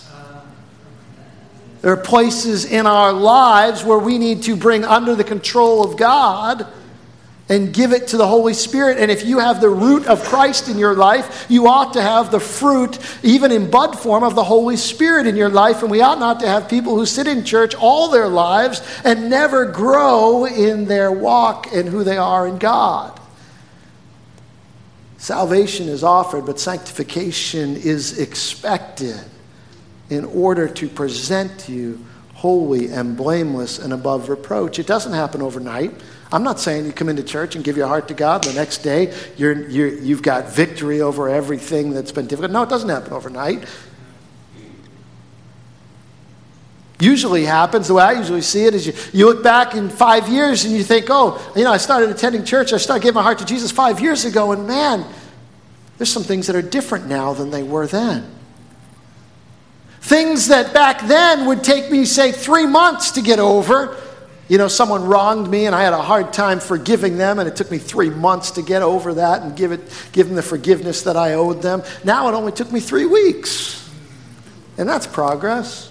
There 1.85 1.93
are 1.93 1.99
places 1.99 2.65
in 2.65 2.87
our 2.87 3.13
lives 3.13 3.85
where 3.85 3.99
we 3.99 4.17
need 4.17 4.45
to 4.45 4.57
bring 4.57 4.87
under 4.87 5.15
the 5.15 5.23
control 5.23 5.85
of 5.85 5.99
God 5.99 6.67
and 7.51 7.75
give 7.75 7.93
it 7.93 8.09
to 8.09 8.17
the 8.17 8.27
Holy 8.27 8.55
Spirit. 8.55 8.97
And 8.97 9.11
if 9.11 9.27
you 9.27 9.39
have 9.39 9.61
the 9.61 9.69
root 9.69 10.07
of 10.07 10.25
Christ 10.25 10.71
in 10.71 10.79
your 10.79 10.95
life, 10.95 11.45
you 11.51 11.69
ought 11.69 11.93
to 11.93 12.01
have 12.01 12.31
the 12.31 12.41
fruit, 12.41 12.99
even 13.23 13.53
in 13.53 13.71
bud 13.71 13.99
form, 13.99 14.25
of 14.25 14.35
the 14.35 14.45
Holy 14.45 14.79
Spirit 14.79 15.27
in 15.27 15.37
your 15.37 15.51
life. 15.51 15.83
And 15.83 15.91
we 15.91 16.01
ought 16.01 16.19
not 16.19 16.41
to 16.41 16.49
have 16.49 16.71
people 16.71 16.97
who 16.97 17.05
sit 17.05 17.27
in 17.27 17.45
church 17.45 17.75
all 17.75 18.09
their 18.09 18.29
lives 18.29 18.81
and 19.05 19.29
never 19.29 19.67
grow 19.67 20.47
in 20.47 20.87
their 20.87 21.13
walk 21.13 21.71
and 21.75 21.87
who 21.87 22.03
they 22.03 22.17
are 22.17 22.49
in 22.49 22.57
God. 22.57 23.21
Salvation 25.19 25.91
is 25.91 26.03
offered, 26.03 26.47
but 26.47 26.59
sanctification 26.59 27.77
is 27.77 28.19
expected 28.19 29.21
in 30.11 30.25
order 30.25 30.69
to 30.69 30.89
present 30.89 31.69
you 31.69 32.05
holy 32.35 32.93
and 32.93 33.17
blameless 33.17 33.79
and 33.79 33.93
above 33.93 34.29
reproach. 34.29 34.79
It 34.79 34.87
doesn't 34.87 35.13
happen 35.13 35.41
overnight. 35.41 35.93
I'm 36.31 36.43
not 36.43 36.59
saying 36.59 36.85
you 36.85 36.93
come 36.93 37.09
into 37.09 37.23
church 37.23 37.55
and 37.55 37.65
give 37.65 37.77
your 37.77 37.87
heart 37.87 38.09
to 38.09 38.15
God. 38.15 38.43
The 38.43 38.53
next 38.53 38.79
day, 38.79 39.15
you're, 39.37 39.69
you're, 39.69 39.89
you've 39.89 40.23
got 40.23 40.49
victory 40.49 41.01
over 41.01 41.29
everything 41.29 41.91
that's 41.91 42.13
been 42.13 42.27
difficult. 42.27 42.53
No, 42.53 42.63
it 42.63 42.69
doesn't 42.69 42.89
happen 42.89 43.13
overnight. 43.13 43.67
Usually 47.01 47.45
happens, 47.45 47.89
the 47.89 47.95
way 47.95 48.05
I 48.05 48.13
usually 48.13 48.41
see 48.41 48.65
it 48.65 48.75
is 48.75 48.87
you, 48.87 48.95
you 49.13 49.27
look 49.27 49.43
back 49.43 49.75
in 49.75 49.91
five 49.91 50.29
years 50.29 50.65
and 50.65 50.75
you 50.75 50.83
think, 50.83 51.07
oh, 51.11 51.41
you 51.57 51.65
know, 51.65 51.73
I 51.73 51.77
started 51.77 52.11
attending 52.11 52.45
church, 52.45 52.73
I 52.73 52.79
started 52.79 53.03
giving 53.03 53.17
my 53.17 53.23
heart 53.23 53.39
to 53.39 53.45
Jesus 53.45 53.71
five 53.71 54.01
years 54.01 54.25
ago, 54.25 54.53
and 54.53 54.67
man, 54.67 55.05
there's 55.99 56.11
some 56.13 56.23
things 56.23 56.47
that 56.47 56.57
are 56.57 56.63
different 56.63 57.07
now 57.07 57.33
than 57.33 57.51
they 57.51 57.63
were 57.63 57.87
then. 57.87 58.31
Things 60.05 60.49
that 60.49 60.75
back 60.75 61.01
then 61.09 61.47
would 61.47 61.65
take 61.65 61.91
me, 61.91 62.05
say, 62.05 62.31
three 62.31 62.67
months 62.67 63.13
to 63.13 63.23
get 63.23 63.39
over. 63.39 63.97
You 64.49 64.59
know, 64.59 64.69
someone 64.69 65.07
wronged 65.07 65.49
me 65.49 65.65
and 65.65 65.75
I 65.75 65.83
had 65.83 65.95
a 65.95 66.03
hard 66.03 66.31
time 66.35 66.61
forgiving 66.61 67.17
them, 67.17 67.39
and 67.39 67.49
it 67.49 67.57
took 67.57 67.71
me 67.71 67.79
three 67.79 68.11
months 68.11 68.51
to 68.51 68.63
get 68.63 68.83
over 68.83 69.15
that 69.15 69.41
and 69.41 69.57
give, 69.57 69.73
it, 69.73 69.81
give 70.13 70.27
them 70.27 70.37
the 70.37 70.43
forgiveness 70.43 71.05
that 71.05 71.17
I 71.17 71.33
owed 71.33 71.63
them. 71.63 71.83
Now 72.05 72.29
it 72.29 72.35
only 72.35 72.53
took 72.53 72.71
me 72.71 72.81
three 72.81 73.07
weeks. 73.07 73.91
And 74.77 74.87
that's 74.87 75.07
progress. 75.07 75.91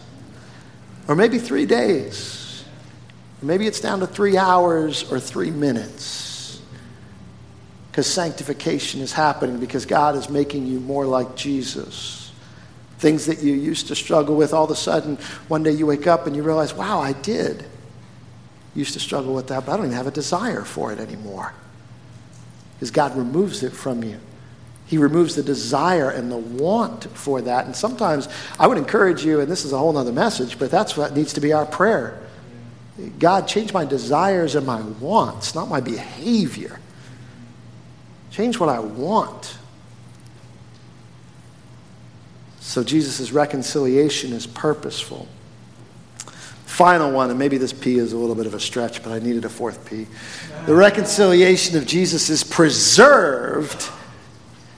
Or 1.08 1.16
maybe 1.16 1.40
three 1.40 1.66
days. 1.66 2.66
maybe 3.42 3.66
it's 3.66 3.80
down 3.80 4.00
to 4.02 4.06
three 4.06 4.38
hours 4.38 5.12
or 5.12 5.20
three 5.20 5.50
minutes. 5.50 6.62
Because 7.90 8.06
sanctification 8.06 9.02
is 9.02 9.12
happening 9.12 9.58
because 9.58 9.88
God 9.88 10.16
is 10.16 10.30
making 10.30 10.68
you 10.68 10.80
more 10.80 11.08
like 11.08 11.36
Jesus. 11.36 12.23
Things 13.04 13.26
that 13.26 13.44
you 13.44 13.52
used 13.52 13.88
to 13.88 13.96
struggle 13.96 14.38
with, 14.38 14.54
all 14.54 14.64
of 14.64 14.72
a 14.72 14.78
sudden, 14.78 15.18
one 15.50 15.62
day 15.62 15.72
you 15.72 15.86
wake 15.86 16.08
up 16.08 16.26
and 16.26 16.38
you 16.38 16.42
realize, 16.42 16.74
wow, 16.74 17.02
I 17.02 17.12
did. 17.12 17.66
Used 18.76 18.94
to 18.94 19.02
struggle 19.02 19.34
with 19.36 19.48
that, 19.48 19.66
but 19.66 19.74
I 19.74 19.76
don't 19.76 19.88
even 19.88 19.98
have 19.98 20.08
a 20.08 20.12
desire 20.12 20.64
for 20.64 20.94
it 20.94 21.00
anymore. 21.00 21.54
Because 22.76 22.92
God 22.92 23.18
removes 23.18 23.62
it 23.62 23.74
from 23.74 24.06
you. 24.06 24.22
He 24.86 24.98
removes 24.98 25.36
the 25.36 25.44
desire 25.44 26.12
and 26.12 26.32
the 26.32 26.38
want 26.38 27.04
for 27.10 27.42
that. 27.42 27.66
And 27.66 27.76
sometimes 27.76 28.30
I 28.58 28.68
would 28.68 28.78
encourage 28.78 29.26
you, 29.26 29.42
and 29.42 29.52
this 29.52 29.66
is 29.66 29.74
a 29.74 29.78
whole 29.78 29.98
other 29.98 30.14
message, 30.14 30.58
but 30.58 30.72
that's 30.72 30.96
what 30.96 31.14
needs 31.14 31.34
to 31.34 31.42
be 31.42 31.52
our 31.52 31.66
prayer. 31.66 32.22
God, 33.20 33.50
change 33.50 33.74
my 33.74 33.84
desires 33.84 34.56
and 34.56 34.66
my 34.66 34.80
wants, 34.80 35.54
not 35.56 35.68
my 35.68 35.82
behavior. 35.82 36.80
Change 38.32 38.60
what 38.60 38.70
I 38.70 38.80
want. 38.80 39.58
So 42.74 42.84
Jesus' 42.84 43.32
reconciliation 43.32 44.34
is 44.34 44.48
purposeful. 44.48 45.28
Final 46.66 47.12
one, 47.12 47.30
and 47.30 47.38
maybe 47.38 47.60
this 47.60 47.72
P 47.72 48.00
is 48.00 48.14
a 48.14 48.18
little 48.18 48.34
bit 48.34 48.48
of 48.48 48.56
a 48.56 48.60
stretch, 48.60 49.04
but 49.04 49.12
I 49.12 49.20
needed 49.20 49.46
a 49.46 49.50
fourth 49.50 49.88
P. 49.88 50.08
The 50.66 50.74
reconciliation 50.74 51.78
of 51.78 51.86
Jesus 51.86 52.32
is 52.32 52.44
preserved. 52.44 53.92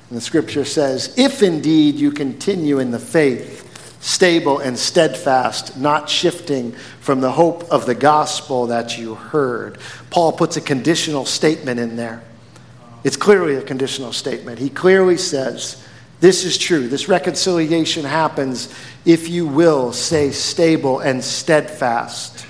And 0.10 0.18
the 0.18 0.22
scripture 0.22 0.66
says, 0.66 1.14
if 1.18 1.42
indeed 1.42 1.96
you 1.96 2.12
continue 2.12 2.80
in 2.80 2.92
the 2.92 3.00
faith, 3.00 4.02
stable 4.02 4.60
and 4.60 4.78
steadfast, 4.78 5.78
not 5.78 6.10
shifting 6.10 6.74
from 7.00 7.22
the 7.22 7.32
hope 7.32 7.64
of 7.72 7.86
the 7.86 7.96
gospel 7.96 8.68
that 8.68 8.98
you 8.98 9.16
heard. 9.16 9.78
Paul 10.10 10.34
puts 10.34 10.58
a 10.58 10.62
conditional 10.62 11.24
statement 11.24 11.80
in 11.80 11.96
there. 11.96 12.26
It's 13.06 13.16
clearly 13.16 13.56
a 13.56 13.62
conditional 13.62 14.12
statement. 14.12 14.60
He 14.60 14.70
clearly 14.70 15.16
says, 15.16 15.82
this 16.20 16.45
is 16.45 16.57
true. 16.57 16.88
This 16.88 17.07
reconciliation 17.09 18.05
happens 18.05 18.74
if 19.05 19.28
you 19.28 19.45
will 19.45 19.91
stay 19.91 20.32
stable 20.32 20.99
and 20.99 21.24
steadfast 21.24 22.45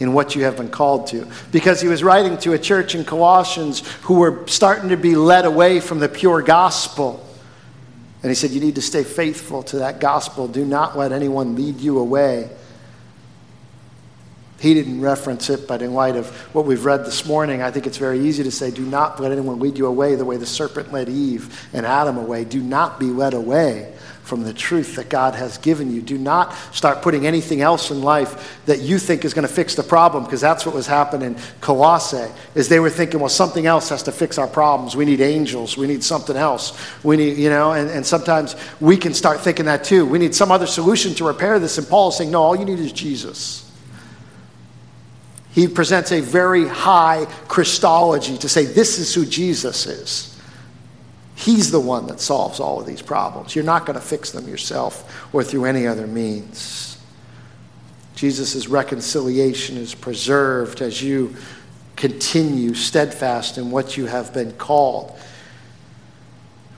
in 0.00 0.12
what 0.12 0.34
you 0.34 0.42
have 0.44 0.56
been 0.56 0.68
called 0.68 1.06
to. 1.08 1.26
Because 1.52 1.80
he 1.80 1.88
was 1.88 2.02
writing 2.02 2.36
to 2.38 2.54
a 2.54 2.58
church 2.58 2.94
in 2.94 3.04
Colossians 3.04 3.80
who 4.02 4.14
were 4.14 4.46
starting 4.48 4.88
to 4.88 4.96
be 4.96 5.14
led 5.14 5.44
away 5.44 5.78
from 5.78 6.00
the 6.00 6.08
pure 6.08 6.42
gospel. 6.42 7.24
And 8.22 8.30
he 8.30 8.34
said, 8.34 8.50
You 8.50 8.60
need 8.60 8.74
to 8.74 8.82
stay 8.82 9.04
faithful 9.04 9.62
to 9.64 9.78
that 9.78 10.00
gospel. 10.00 10.48
Do 10.48 10.64
not 10.64 10.98
let 10.98 11.12
anyone 11.12 11.54
lead 11.54 11.80
you 11.80 11.98
away. 11.98 12.50
He 14.62 14.74
didn't 14.74 15.00
reference 15.00 15.50
it, 15.50 15.66
but 15.66 15.82
in 15.82 15.92
light 15.92 16.14
of 16.14 16.30
what 16.54 16.66
we've 16.66 16.84
read 16.84 17.04
this 17.04 17.26
morning, 17.26 17.62
I 17.62 17.72
think 17.72 17.84
it's 17.84 17.96
very 17.96 18.20
easy 18.20 18.44
to 18.44 18.52
say, 18.52 18.70
Do 18.70 18.86
not 18.86 19.18
let 19.18 19.32
anyone 19.32 19.58
lead 19.58 19.76
you 19.76 19.86
away 19.86 20.14
the 20.14 20.24
way 20.24 20.36
the 20.36 20.46
serpent 20.46 20.92
led 20.92 21.08
Eve 21.08 21.68
and 21.72 21.84
Adam 21.84 22.16
away. 22.16 22.44
Do 22.44 22.62
not 22.62 23.00
be 23.00 23.06
led 23.06 23.34
away 23.34 23.92
from 24.22 24.44
the 24.44 24.52
truth 24.52 24.94
that 24.94 25.08
God 25.08 25.34
has 25.34 25.58
given 25.58 25.92
you. 25.92 26.00
Do 26.00 26.16
not 26.16 26.54
start 26.70 27.02
putting 27.02 27.26
anything 27.26 27.60
else 27.60 27.90
in 27.90 28.02
life 28.02 28.62
that 28.66 28.78
you 28.78 29.00
think 29.00 29.24
is 29.24 29.34
going 29.34 29.48
to 29.48 29.52
fix 29.52 29.74
the 29.74 29.82
problem 29.82 30.22
because 30.22 30.40
that's 30.40 30.64
what 30.64 30.76
was 30.76 30.86
happening 30.86 31.34
in 31.34 31.42
Colossae 31.60 32.32
is 32.54 32.68
they 32.68 32.78
were 32.78 32.88
thinking, 32.88 33.18
well, 33.18 33.28
something 33.28 33.66
else 33.66 33.88
has 33.88 34.04
to 34.04 34.12
fix 34.12 34.38
our 34.38 34.46
problems. 34.46 34.94
We 34.94 35.06
need 35.06 35.20
angels. 35.20 35.76
We 35.76 35.88
need 35.88 36.04
something 36.04 36.36
else. 36.36 36.78
We 37.02 37.16
need, 37.16 37.36
you 37.36 37.50
know, 37.50 37.72
and, 37.72 37.90
and 37.90 38.06
sometimes 38.06 38.54
we 38.80 38.96
can 38.96 39.12
start 39.12 39.40
thinking 39.40 39.64
that 39.64 39.82
too. 39.82 40.06
We 40.06 40.20
need 40.20 40.36
some 40.36 40.52
other 40.52 40.68
solution 40.68 41.14
to 41.14 41.26
repair 41.26 41.58
this. 41.58 41.78
And 41.78 41.88
Paul 41.88 42.10
is 42.10 42.16
saying, 42.16 42.30
no, 42.30 42.42
all 42.42 42.54
you 42.54 42.64
need 42.64 42.78
is 42.78 42.92
Jesus. 42.92 43.68
He 45.52 45.68
presents 45.68 46.12
a 46.12 46.20
very 46.20 46.66
high 46.66 47.26
Christology 47.46 48.38
to 48.38 48.48
say 48.48 48.64
this 48.64 48.98
is 48.98 49.14
who 49.14 49.26
Jesus 49.26 49.86
is. 49.86 50.28
He's 51.34 51.70
the 51.70 51.80
one 51.80 52.06
that 52.06 52.20
solves 52.20 52.58
all 52.58 52.80
of 52.80 52.86
these 52.86 53.02
problems. 53.02 53.54
You're 53.54 53.64
not 53.64 53.84
going 53.84 53.98
to 53.98 54.04
fix 54.04 54.30
them 54.30 54.48
yourself 54.48 55.28
or 55.34 55.44
through 55.44 55.66
any 55.66 55.86
other 55.86 56.06
means. 56.06 56.98
Jesus' 58.14 58.66
reconciliation 58.66 59.76
is 59.76 59.94
preserved 59.94 60.80
as 60.80 61.02
you 61.02 61.36
continue 61.96 62.72
steadfast 62.72 63.58
in 63.58 63.70
what 63.70 63.96
you 63.96 64.06
have 64.06 64.32
been 64.32 64.52
called. 64.52 65.18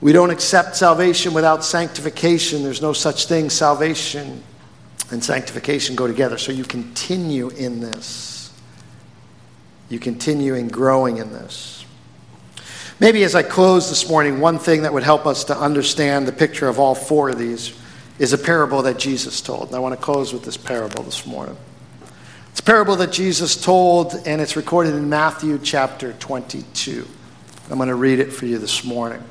We 0.01 0.11
don't 0.11 0.31
accept 0.31 0.75
salvation 0.75 1.33
without 1.33 1.63
sanctification. 1.63 2.63
There's 2.63 2.81
no 2.81 2.93
such 2.93 3.27
thing. 3.27 3.49
Salvation 3.49 4.43
and 5.11 5.23
sanctification 5.23 5.95
go 5.95 6.07
together. 6.07 6.37
So 6.37 6.51
you 6.51 6.65
continue 6.65 7.49
in 7.49 7.79
this 7.79 8.34
you 9.89 9.99
continue 9.99 10.55
in 10.55 10.67
growing 10.67 11.17
in 11.17 11.31
this. 11.31 11.85
Maybe 12.99 13.23
as 13.23 13.35
I 13.35 13.43
close 13.43 13.89
this 13.89 14.09
morning, 14.09 14.39
one 14.39 14.57
thing 14.57 14.83
that 14.83 14.93
would 14.93 15.03
help 15.03 15.25
us 15.25 15.43
to 15.45 15.57
understand 15.57 16.27
the 16.27 16.31
picture 16.31 16.67
of 16.67 16.79
all 16.79 16.95
four 16.95 17.29
of 17.29 17.37
these 17.37 17.77
is 18.19 18.31
a 18.31 18.37
parable 18.37 18.81
that 18.83 18.97
Jesus 18.97 19.41
told. 19.41 19.67
And 19.67 19.75
I 19.75 19.79
want 19.79 19.93
to 19.93 20.01
close 20.01 20.31
with 20.31 20.43
this 20.43 20.57
parable 20.57 21.03
this 21.03 21.25
morning. 21.25 21.57
It's 22.51 22.61
a 22.61 22.63
parable 22.63 22.95
that 22.95 23.11
Jesus 23.11 23.61
told, 23.61 24.15
and 24.25 24.41
it's 24.41 24.55
recorded 24.55 24.95
in 24.95 25.09
Matthew 25.09 25.59
chapter 25.61 26.13
22. 26.13 27.05
I'm 27.69 27.77
going 27.77 27.89
to 27.89 27.95
read 27.95 28.19
it 28.19 28.31
for 28.31 28.45
you 28.45 28.57
this 28.57 28.85
morning. 28.85 29.21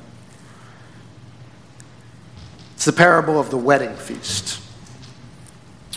It's 2.74 2.84
the 2.84 2.92
parable 2.92 3.40
of 3.40 3.50
the 3.50 3.56
wedding 3.56 3.94
feast. 3.96 4.60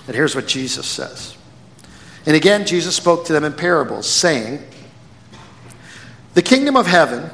And 0.05 0.15
here's 0.15 0.35
what 0.35 0.47
Jesus 0.47 0.87
says. 0.87 1.36
And 2.27 2.35
again, 2.35 2.65
Jesus 2.65 2.93
spoke 2.93 3.25
to 3.27 3.33
them 3.33 3.45
in 3.45 3.53
parables, 3.53 4.05
saying, 4.05 4.61
The 6.33 6.41
kingdom 6.41 6.75
of 6.75 6.85
heaven 6.85 7.29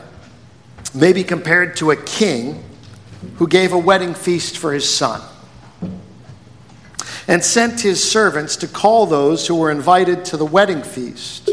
may 0.93 1.13
be 1.13 1.23
compared 1.23 1.75
to 1.77 1.89
a 1.89 1.95
king 1.95 2.63
who 3.37 3.47
gave 3.47 3.73
a 3.73 3.77
wedding 3.77 4.13
feast 4.13 4.55
for 4.55 4.71
his 4.71 4.87
son 4.87 5.19
and 7.27 7.43
sent 7.43 7.81
his 7.81 8.07
servants 8.07 8.55
to 8.57 8.67
call 8.67 9.07
those 9.07 9.47
who 9.47 9.55
were 9.55 9.71
invited 9.71 10.25
to 10.25 10.37
the 10.37 10.45
wedding 10.45 10.83
feast, 10.83 11.49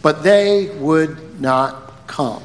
but 0.00 0.22
they 0.22 0.68
would 0.76 1.40
not 1.40 2.06
come. 2.06 2.44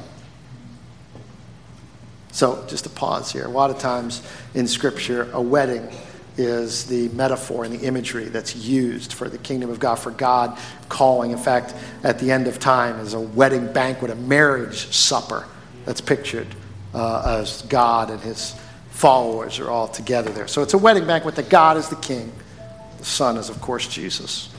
So, 2.32 2.64
just 2.66 2.86
a 2.86 2.90
pause 2.90 3.30
here. 3.30 3.44
A 3.44 3.48
lot 3.48 3.70
of 3.70 3.78
times 3.78 4.20
in 4.54 4.66
Scripture, 4.66 5.30
a 5.32 5.40
wedding 5.40 5.88
is 6.36 6.86
the 6.86 7.08
metaphor 7.10 7.64
and 7.64 7.74
the 7.74 7.86
imagery 7.86 8.24
that's 8.24 8.56
used 8.56 9.12
for 9.12 9.28
the 9.28 9.38
kingdom 9.38 9.70
of 9.70 9.78
God, 9.78 9.96
for 9.96 10.10
God 10.10 10.58
calling. 10.88 11.30
In 11.30 11.38
fact, 11.38 11.74
at 12.02 12.18
the 12.18 12.30
end 12.30 12.46
of 12.46 12.58
time 12.58 12.98
is 12.98 13.14
a 13.14 13.20
wedding 13.20 13.72
banquet, 13.72 14.10
a 14.10 14.16
marriage 14.16 14.92
supper 14.94 15.46
that's 15.84 16.00
pictured 16.00 16.48
uh, 16.92 17.40
as 17.40 17.62
God 17.62 18.10
and 18.10 18.20
his 18.20 18.54
followers 18.90 19.58
are 19.58 19.70
all 19.70 19.88
together 19.88 20.30
there. 20.30 20.46
So 20.46 20.62
it's 20.62 20.74
a 20.74 20.78
wedding 20.78 21.06
banquet 21.06 21.34
that 21.36 21.48
God 21.48 21.76
is 21.76 21.88
the 21.88 21.96
king. 21.96 22.32
The 22.98 23.04
Son 23.04 23.36
is, 23.36 23.48
of 23.48 23.60
course, 23.60 23.88
Jesus. 23.88 24.53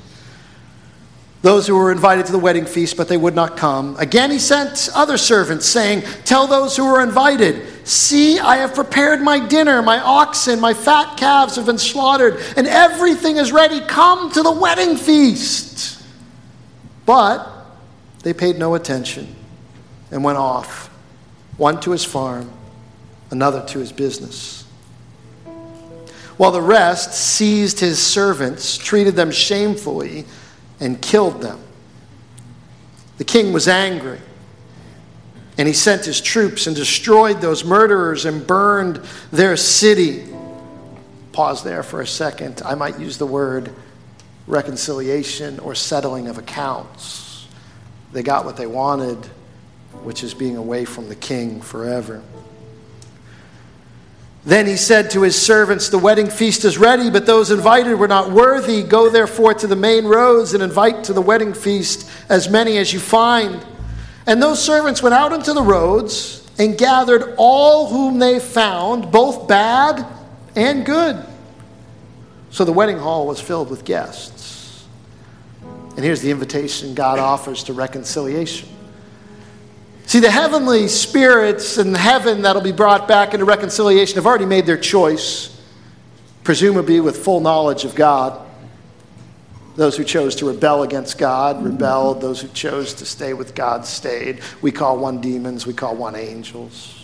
Those 1.45 1.67
who 1.67 1.75
were 1.75 1.91
invited 1.91 2.25
to 2.25 2.31
the 2.31 2.39
wedding 2.39 2.65
feast, 2.65 2.97
but 2.97 3.07
they 3.07 3.17
would 3.17 3.35
not 3.35 3.55
come. 3.55 3.95
Again, 3.99 4.31
he 4.31 4.39
sent 4.39 4.89
other 4.95 5.15
servants, 5.15 5.67
saying, 5.67 6.01
Tell 6.23 6.47
those 6.47 6.75
who 6.75 6.91
were 6.91 7.03
invited, 7.03 7.87
See, 7.87 8.39
I 8.39 8.55
have 8.57 8.73
prepared 8.73 9.21
my 9.21 9.37
dinner. 9.45 9.83
My 9.83 9.99
oxen, 9.99 10.59
my 10.59 10.73
fat 10.73 11.17
calves 11.17 11.55
have 11.57 11.67
been 11.67 11.77
slaughtered, 11.77 12.41
and 12.57 12.65
everything 12.65 13.37
is 13.37 13.51
ready. 13.51 13.79
Come 13.81 14.31
to 14.31 14.41
the 14.41 14.51
wedding 14.51 14.97
feast. 14.97 16.03
But 17.05 17.47
they 18.23 18.33
paid 18.33 18.57
no 18.57 18.73
attention 18.73 19.35
and 20.09 20.23
went 20.23 20.39
off, 20.39 20.87
one 21.57 21.79
to 21.81 21.91
his 21.91 22.03
farm, 22.03 22.49
another 23.29 23.63
to 23.67 23.77
his 23.77 23.91
business. 23.91 24.63
While 26.37 26.53
the 26.53 26.59
rest 26.59 27.13
seized 27.13 27.81
his 27.81 28.01
servants, 28.01 28.79
treated 28.79 29.15
them 29.15 29.29
shamefully, 29.29 30.25
and 30.79 31.01
killed 31.01 31.41
them. 31.41 31.59
The 33.17 33.23
king 33.23 33.53
was 33.53 33.67
angry 33.67 34.19
and 35.57 35.67
he 35.67 35.73
sent 35.73 36.05
his 36.05 36.19
troops 36.19 36.67
and 36.67 36.75
destroyed 36.75 37.39
those 37.41 37.63
murderers 37.63 38.25
and 38.25 38.45
burned 38.45 39.01
their 39.31 39.55
city. 39.55 40.27
Pause 41.31 41.63
there 41.63 41.83
for 41.83 42.01
a 42.01 42.07
second. 42.07 42.61
I 42.65 42.75
might 42.75 42.99
use 42.99 43.17
the 43.17 43.25
word 43.25 43.73
reconciliation 44.47 45.59
or 45.59 45.73
settling 45.73 46.27
of 46.27 46.37
accounts. 46.37 47.47
They 48.11 48.21
got 48.21 48.45
what 48.45 48.57
they 48.57 48.67
wanted, 48.67 49.17
which 50.03 50.23
is 50.23 50.33
being 50.33 50.57
away 50.57 50.85
from 50.85 51.07
the 51.09 51.15
king 51.15 51.61
forever. 51.61 52.21
Then 54.45 54.67
he 54.67 54.77
said 54.77 55.09
to 55.11 55.23
his 55.23 55.39
servants, 55.39 55.89
The 55.89 55.97
wedding 55.97 56.29
feast 56.29 56.65
is 56.65 56.77
ready, 56.77 57.09
but 57.09 57.25
those 57.25 57.49
invited 57.49 57.95
were 57.95 58.07
not 58.07 58.29
worthy. 58.29 58.83
Go 58.83 59.09
therefore 59.09 59.55
to 59.55 59.67
the 59.67 59.75
main 59.75 60.05
roads 60.05 60.53
and 60.53 60.61
invite 60.61 61.05
to 61.05 61.13
the 61.13 61.21
wedding 61.21 61.53
feast 61.53 62.09
as 62.29 62.47
many 62.47 62.77
as 62.77 62.93
you 62.93 62.99
find. 62.99 63.65
And 64.27 64.41
those 64.41 64.63
servants 64.63 65.01
went 65.01 65.15
out 65.15 65.33
into 65.33 65.53
the 65.53 65.63
roads 65.63 66.47
and 66.59 66.77
gathered 66.77 67.33
all 67.37 67.87
whom 67.89 68.19
they 68.19 68.39
found, 68.39 69.11
both 69.11 69.47
bad 69.47 70.05
and 70.55 70.85
good. 70.85 71.25
So 72.51 72.65
the 72.65 72.71
wedding 72.71 72.99
hall 72.99 73.25
was 73.25 73.41
filled 73.41 73.71
with 73.71 73.83
guests. 73.83 74.85
And 75.61 76.05
here's 76.05 76.21
the 76.21 76.29
invitation 76.29 76.93
God 76.93 77.17
offers 77.17 77.63
to 77.63 77.73
reconciliation. 77.73 78.69
See, 80.05 80.19
the 80.19 80.29
heavenly 80.29 80.87
spirits 80.87 81.77
in 81.77 81.93
heaven 81.93 82.43
that'll 82.43 82.61
be 82.61 82.71
brought 82.71 83.07
back 83.07 83.33
into 83.33 83.45
reconciliation 83.45 84.15
have 84.15 84.25
already 84.25 84.45
made 84.45 84.65
their 84.65 84.77
choice, 84.77 85.59
presumably 86.43 86.99
with 86.99 87.17
full 87.17 87.39
knowledge 87.39 87.85
of 87.85 87.95
God. 87.95 88.45
Those 89.75 89.97
who 89.97 90.03
chose 90.03 90.35
to 90.35 90.47
rebel 90.47 90.83
against 90.83 91.17
God 91.17 91.63
rebelled. 91.63 92.21
Those 92.21 92.39
who 92.39 92.47
chose 92.49 92.93
to 92.95 93.05
stay 93.05 93.33
with 93.33 93.55
God 93.55 93.85
stayed. 93.85 94.41
We 94.61 94.71
call 94.71 94.97
one 94.97 95.19
demons, 95.21 95.65
we 95.65 95.73
call 95.73 95.95
one 95.95 96.15
angels. 96.15 97.01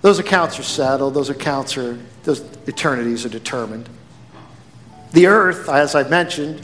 Those 0.00 0.18
accounts 0.20 0.58
are 0.58 0.62
settled. 0.62 1.14
Those 1.14 1.30
accounts 1.30 1.76
are, 1.76 1.98
those 2.22 2.40
eternities 2.66 3.26
are 3.26 3.28
determined. 3.28 3.88
The 5.12 5.26
earth, 5.26 5.68
as 5.68 5.94
I 5.94 6.08
mentioned, 6.08 6.62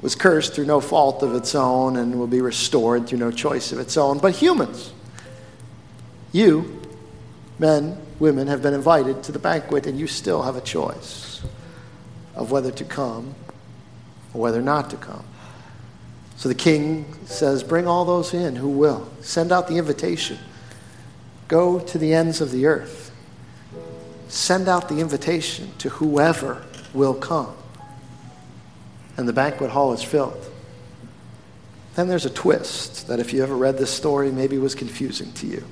was 0.00 0.14
cursed 0.14 0.54
through 0.54 0.66
no 0.66 0.80
fault 0.80 1.22
of 1.22 1.34
its 1.34 1.54
own 1.54 1.96
and 1.96 2.18
will 2.18 2.26
be 2.26 2.40
restored 2.40 3.06
through 3.06 3.18
no 3.18 3.30
choice 3.30 3.72
of 3.72 3.78
its 3.78 3.96
own. 3.96 4.18
But 4.18 4.36
humans, 4.36 4.92
you, 6.32 6.80
men, 7.58 7.98
women, 8.20 8.46
have 8.46 8.62
been 8.62 8.74
invited 8.74 9.22
to 9.24 9.32
the 9.32 9.38
banquet, 9.38 9.86
and 9.86 9.98
you 9.98 10.06
still 10.06 10.42
have 10.42 10.56
a 10.56 10.60
choice 10.60 11.42
of 12.34 12.50
whether 12.50 12.70
to 12.70 12.84
come 12.84 13.34
or 14.32 14.42
whether 14.42 14.62
not 14.62 14.90
to 14.90 14.96
come. 14.96 15.24
So 16.36 16.48
the 16.48 16.54
king 16.54 17.04
says, 17.24 17.64
Bring 17.64 17.88
all 17.88 18.04
those 18.04 18.32
in 18.32 18.54
who 18.56 18.68
will. 18.68 19.10
Send 19.20 19.50
out 19.50 19.66
the 19.66 19.76
invitation. 19.76 20.38
Go 21.48 21.80
to 21.80 21.98
the 21.98 22.14
ends 22.14 22.40
of 22.40 22.52
the 22.52 22.66
earth. 22.66 23.10
Send 24.28 24.68
out 24.68 24.88
the 24.88 25.00
invitation 25.00 25.72
to 25.78 25.88
whoever 25.88 26.64
will 26.94 27.14
come. 27.14 27.57
And 29.18 29.28
the 29.28 29.32
banquet 29.34 29.70
hall 29.70 29.92
is 29.92 30.02
filled. 30.02 30.50
Then 31.96 32.08
there's 32.08 32.24
a 32.24 32.30
twist 32.30 33.08
that 33.08 33.18
if 33.18 33.32
you 33.32 33.42
ever 33.42 33.56
read 33.56 33.76
this 33.76 33.90
story, 33.90 34.30
maybe 34.30 34.56
was 34.56 34.76
confusing 34.76 35.32
to 35.32 35.46
you. 35.46 35.64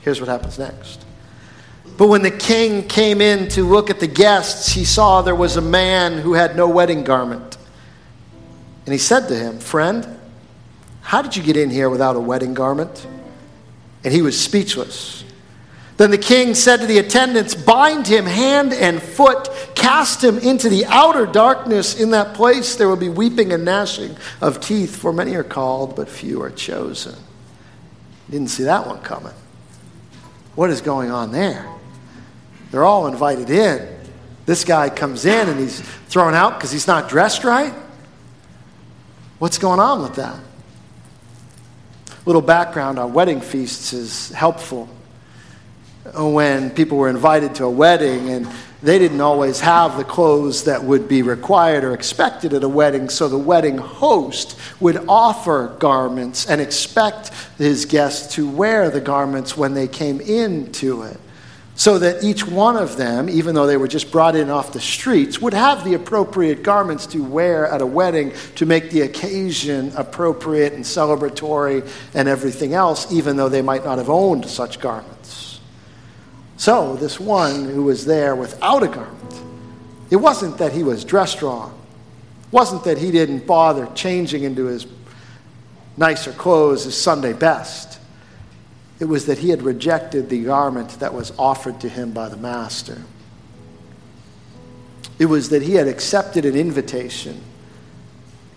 Here's 0.00 0.20
what 0.20 0.28
happens 0.28 0.58
next. 0.58 1.04
But 1.96 2.08
when 2.08 2.22
the 2.22 2.30
king 2.30 2.88
came 2.88 3.20
in 3.20 3.48
to 3.50 3.62
look 3.62 3.88
at 3.88 4.00
the 4.00 4.08
guests, 4.08 4.72
he 4.72 4.84
saw 4.84 5.22
there 5.22 5.34
was 5.34 5.56
a 5.56 5.62
man 5.62 6.18
who 6.18 6.34
had 6.34 6.56
no 6.56 6.68
wedding 6.68 7.04
garment. 7.04 7.56
And 8.84 8.92
he 8.92 8.98
said 8.98 9.28
to 9.28 9.36
him, 9.36 9.60
Friend, 9.60 10.18
how 11.02 11.22
did 11.22 11.36
you 11.36 11.42
get 11.42 11.56
in 11.56 11.70
here 11.70 11.88
without 11.88 12.16
a 12.16 12.20
wedding 12.20 12.52
garment? 12.54 13.06
And 14.02 14.12
he 14.12 14.20
was 14.20 14.38
speechless. 14.38 15.24
Then 15.96 16.10
the 16.10 16.18
king 16.18 16.54
said 16.54 16.78
to 16.78 16.86
the 16.86 16.98
attendants, 16.98 17.54
Bind 17.54 18.08
him 18.08 18.26
hand 18.26 18.72
and 18.72 19.00
foot, 19.00 19.48
cast 19.74 20.22
him 20.22 20.38
into 20.38 20.68
the 20.68 20.86
outer 20.86 21.26
darkness. 21.26 21.98
In 22.00 22.10
that 22.10 22.34
place 22.34 22.76
there 22.76 22.88
will 22.88 22.96
be 22.96 23.08
weeping 23.08 23.52
and 23.52 23.64
gnashing 23.64 24.16
of 24.40 24.60
teeth, 24.60 24.96
for 24.96 25.12
many 25.12 25.34
are 25.34 25.44
called, 25.44 25.96
but 25.96 26.08
few 26.08 26.42
are 26.42 26.50
chosen. 26.50 27.14
Didn't 28.30 28.48
see 28.48 28.64
that 28.64 28.86
one 28.86 29.00
coming. 29.00 29.34
What 30.54 30.70
is 30.70 30.80
going 30.80 31.10
on 31.10 31.32
there? 31.32 31.68
They're 32.70 32.84
all 32.84 33.06
invited 33.06 33.50
in. 33.50 33.88
This 34.46 34.64
guy 34.64 34.90
comes 34.90 35.24
in 35.24 35.48
and 35.48 35.58
he's 35.58 35.80
thrown 35.80 36.34
out 36.34 36.54
because 36.54 36.70
he's 36.70 36.86
not 36.86 37.08
dressed 37.08 37.44
right. 37.44 37.72
What's 39.38 39.58
going 39.58 39.80
on 39.80 40.02
with 40.02 40.16
that? 40.16 40.38
Little 42.26 42.42
background 42.42 42.98
on 42.98 43.12
wedding 43.12 43.40
feasts 43.40 43.92
is 43.92 44.30
helpful 44.30 44.88
Uh, 46.06 46.28
when 46.28 46.68
people 46.68 46.98
were 46.98 47.08
invited 47.08 47.54
to 47.54 47.64
a 47.64 47.70
wedding 47.70 48.28
and 48.28 48.46
they 48.82 48.98
didn't 48.98 49.22
always 49.22 49.60
have 49.60 49.96
the 49.96 50.04
clothes 50.04 50.64
that 50.64 50.84
would 50.84 51.08
be 51.08 51.22
required 51.22 51.82
or 51.82 51.94
expected 51.94 52.52
at 52.52 52.62
a 52.62 52.68
wedding, 52.68 53.08
so 53.08 53.26
the 53.26 53.38
wedding 53.38 53.78
host 53.78 54.58
would 54.80 55.02
offer 55.08 55.74
garments 55.78 56.46
and 56.46 56.60
expect 56.60 57.30
his 57.56 57.86
guests 57.86 58.34
to 58.34 58.46
wear 58.46 58.90
the 58.90 59.00
garments 59.00 59.56
when 59.56 59.72
they 59.72 59.88
came 59.88 60.20
into 60.20 61.04
it. 61.04 61.18
So 61.76 61.98
that 61.98 62.22
each 62.22 62.46
one 62.46 62.76
of 62.76 62.98
them, 62.98 63.30
even 63.30 63.54
though 63.54 63.66
they 63.66 63.78
were 63.78 63.88
just 63.88 64.12
brought 64.12 64.36
in 64.36 64.50
off 64.50 64.74
the 64.74 64.80
streets, 64.80 65.40
would 65.40 65.54
have 65.54 65.84
the 65.84 65.94
appropriate 65.94 66.62
garments 66.62 67.06
to 67.08 67.24
wear 67.24 67.66
at 67.66 67.80
a 67.80 67.86
wedding 67.86 68.34
to 68.56 68.66
make 68.66 68.90
the 68.90 69.00
occasion 69.00 69.90
appropriate 69.96 70.74
and 70.74 70.84
celebratory 70.84 71.88
and 72.12 72.28
everything 72.28 72.74
else, 72.74 73.10
even 73.10 73.38
though 73.38 73.48
they 73.48 73.62
might 73.62 73.86
not 73.86 73.96
have 73.96 74.10
owned 74.10 74.44
such 74.44 74.78
garments. 74.78 75.53
So, 76.56 76.96
this 76.96 77.18
one 77.18 77.64
who 77.64 77.84
was 77.84 78.06
there 78.06 78.36
without 78.36 78.82
a 78.82 78.88
garment, 78.88 79.42
it 80.10 80.16
wasn't 80.16 80.58
that 80.58 80.72
he 80.72 80.82
was 80.82 81.04
dressed 81.04 81.42
wrong. 81.42 81.78
It 82.46 82.52
wasn't 82.52 82.84
that 82.84 82.98
he 82.98 83.10
didn't 83.10 83.46
bother 83.46 83.86
changing 83.94 84.44
into 84.44 84.66
his 84.66 84.86
nicer 85.96 86.32
clothes, 86.32 86.84
his 86.84 87.00
Sunday 87.00 87.32
best. 87.32 87.98
It 89.00 89.06
was 89.06 89.26
that 89.26 89.38
he 89.38 89.50
had 89.50 89.62
rejected 89.62 90.28
the 90.28 90.44
garment 90.44 91.00
that 91.00 91.12
was 91.12 91.32
offered 91.38 91.80
to 91.80 91.88
him 91.88 92.12
by 92.12 92.28
the 92.28 92.36
master. 92.36 93.02
It 95.18 95.26
was 95.26 95.50
that 95.50 95.62
he 95.62 95.74
had 95.74 95.88
accepted 95.88 96.44
an 96.44 96.56
invitation, 96.56 97.40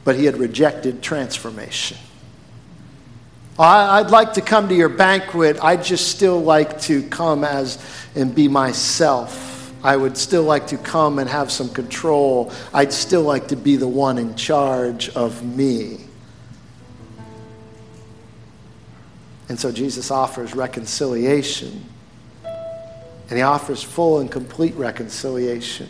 but 0.03 0.15
he 0.15 0.25
had 0.25 0.37
rejected 0.37 1.01
transformation. 1.01 1.97
I'd 3.59 4.11
like 4.11 4.33
to 4.33 4.41
come 4.41 4.69
to 4.69 4.75
your 4.75 4.89
banquet. 4.89 5.57
I'd 5.63 5.83
just 5.83 6.09
still 6.09 6.39
like 6.39 6.79
to 6.81 7.01
come 7.03 7.43
as 7.43 7.83
and 8.15 8.33
be 8.33 8.47
myself. 8.47 9.73
I 9.83 9.95
would 9.95 10.17
still 10.17 10.43
like 10.43 10.67
to 10.67 10.77
come 10.77 11.17
and 11.17 11.29
have 11.29 11.51
some 11.51 11.69
control. 11.69 12.51
I'd 12.73 12.93
still 12.93 13.23
like 13.23 13.47
to 13.47 13.55
be 13.55 13.75
the 13.75 13.87
one 13.87 14.17
in 14.17 14.35
charge 14.35 15.09
of 15.09 15.43
me. 15.43 16.01
And 19.49 19.59
so 19.59 19.71
Jesus 19.71 20.11
offers 20.11 20.53
reconciliation. 20.53 21.85
And 22.43 23.37
he 23.37 23.41
offers 23.41 23.81
full 23.81 24.19
and 24.19 24.31
complete 24.31 24.75
reconciliation. 24.75 25.89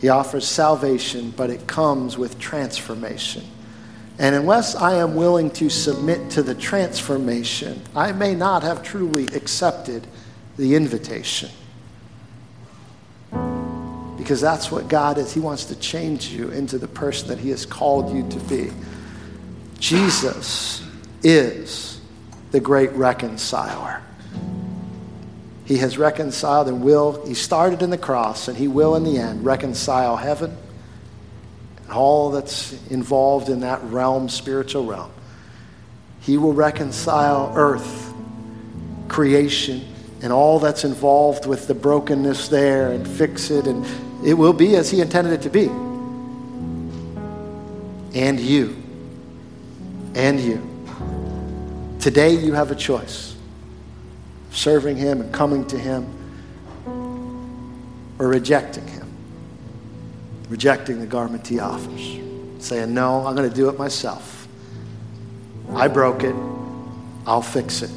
He 0.00 0.08
offers 0.08 0.46
salvation, 0.46 1.32
but 1.36 1.50
it 1.50 1.66
comes 1.66 2.18
with 2.18 2.38
transformation. 2.38 3.44
And 4.18 4.34
unless 4.34 4.74
I 4.74 4.94
am 4.94 5.14
willing 5.14 5.50
to 5.52 5.68
submit 5.68 6.30
to 6.30 6.42
the 6.42 6.54
transformation, 6.54 7.82
I 7.94 8.12
may 8.12 8.34
not 8.34 8.62
have 8.62 8.82
truly 8.82 9.26
accepted 9.26 10.06
the 10.56 10.74
invitation. 10.74 11.50
Because 14.16 14.40
that's 14.40 14.72
what 14.72 14.88
God 14.88 15.18
is. 15.18 15.34
He 15.34 15.40
wants 15.40 15.66
to 15.66 15.76
change 15.76 16.28
you 16.28 16.48
into 16.48 16.78
the 16.78 16.88
person 16.88 17.28
that 17.28 17.38
He 17.38 17.50
has 17.50 17.66
called 17.66 18.14
you 18.14 18.26
to 18.30 18.38
be. 18.46 18.72
Jesus 19.78 20.82
is 21.22 22.00
the 22.52 22.60
great 22.60 22.90
reconciler. 22.92 24.02
He 25.66 25.76
has 25.78 25.98
reconciled 25.98 26.68
and 26.68 26.82
will, 26.82 27.26
He 27.26 27.34
started 27.34 27.82
in 27.82 27.90
the 27.90 27.98
cross 27.98 28.48
and 28.48 28.56
He 28.56 28.66
will 28.66 28.96
in 28.96 29.04
the 29.04 29.18
end 29.18 29.44
reconcile 29.44 30.16
heaven 30.16 30.56
all 31.90 32.30
that's 32.30 32.72
involved 32.88 33.48
in 33.48 33.60
that 33.60 33.82
realm, 33.84 34.28
spiritual 34.28 34.84
realm. 34.84 35.10
He 36.20 36.36
will 36.36 36.52
reconcile 36.52 37.52
earth, 37.54 38.12
creation, 39.08 39.86
and 40.22 40.32
all 40.32 40.58
that's 40.58 40.84
involved 40.84 41.46
with 41.46 41.68
the 41.68 41.74
brokenness 41.74 42.48
there 42.48 42.90
and 42.90 43.06
fix 43.06 43.50
it, 43.50 43.66
and 43.66 43.86
it 44.26 44.34
will 44.34 44.52
be 44.52 44.74
as 44.76 44.90
He 44.90 45.00
intended 45.00 45.32
it 45.34 45.42
to 45.42 45.50
be. 45.50 45.66
And 48.18 48.40
you. 48.40 48.82
And 50.14 50.40
you. 50.40 50.62
Today 52.00 52.30
you 52.30 52.54
have 52.54 52.70
a 52.70 52.74
choice 52.74 53.36
serving 54.50 54.96
Him 54.96 55.20
and 55.20 55.32
coming 55.32 55.66
to 55.68 55.78
Him 55.78 56.06
or 58.18 58.28
rejecting 58.28 58.86
Him 58.88 58.95
rejecting 60.48 61.00
the 61.00 61.06
garment 61.06 61.46
he 61.46 61.58
offers, 61.58 62.18
saying, 62.58 62.92
No, 62.92 63.26
I'm 63.26 63.34
going 63.34 63.48
to 63.48 63.54
do 63.54 63.68
it 63.68 63.78
myself. 63.78 64.48
I 65.74 65.88
broke 65.88 66.22
it, 66.22 66.34
I'll 67.26 67.42
fix 67.42 67.82
it. 67.82 67.90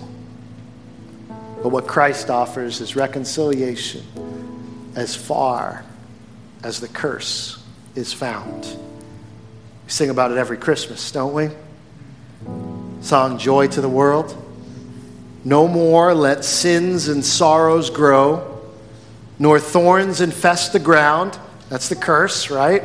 But 1.61 1.69
what 1.69 1.87
Christ 1.87 2.29
offers 2.29 2.81
is 2.81 2.95
reconciliation 2.95 4.03
as 4.95 5.15
far 5.15 5.83
as 6.63 6.79
the 6.79 6.87
curse 6.87 7.63
is 7.95 8.13
found. 8.13 8.63
We 9.85 9.91
sing 9.91 10.09
about 10.09 10.31
it 10.31 10.37
every 10.37 10.57
Christmas, 10.57 11.11
don't 11.11 11.33
we? 11.33 11.49
Song 13.01 13.37
Joy 13.37 13.67
to 13.67 13.81
the 13.81 13.89
World. 13.89 14.35
No 15.43 15.67
more 15.67 16.13
let 16.13 16.43
sins 16.43 17.07
and 17.07 17.23
sorrows 17.23 17.89
grow, 17.89 18.61
nor 19.37 19.59
thorns 19.59 20.21
infest 20.21 20.73
the 20.73 20.79
ground. 20.79 21.37
That's 21.69 21.87
the 21.87 21.95
curse, 21.95 22.49
right? 22.49 22.83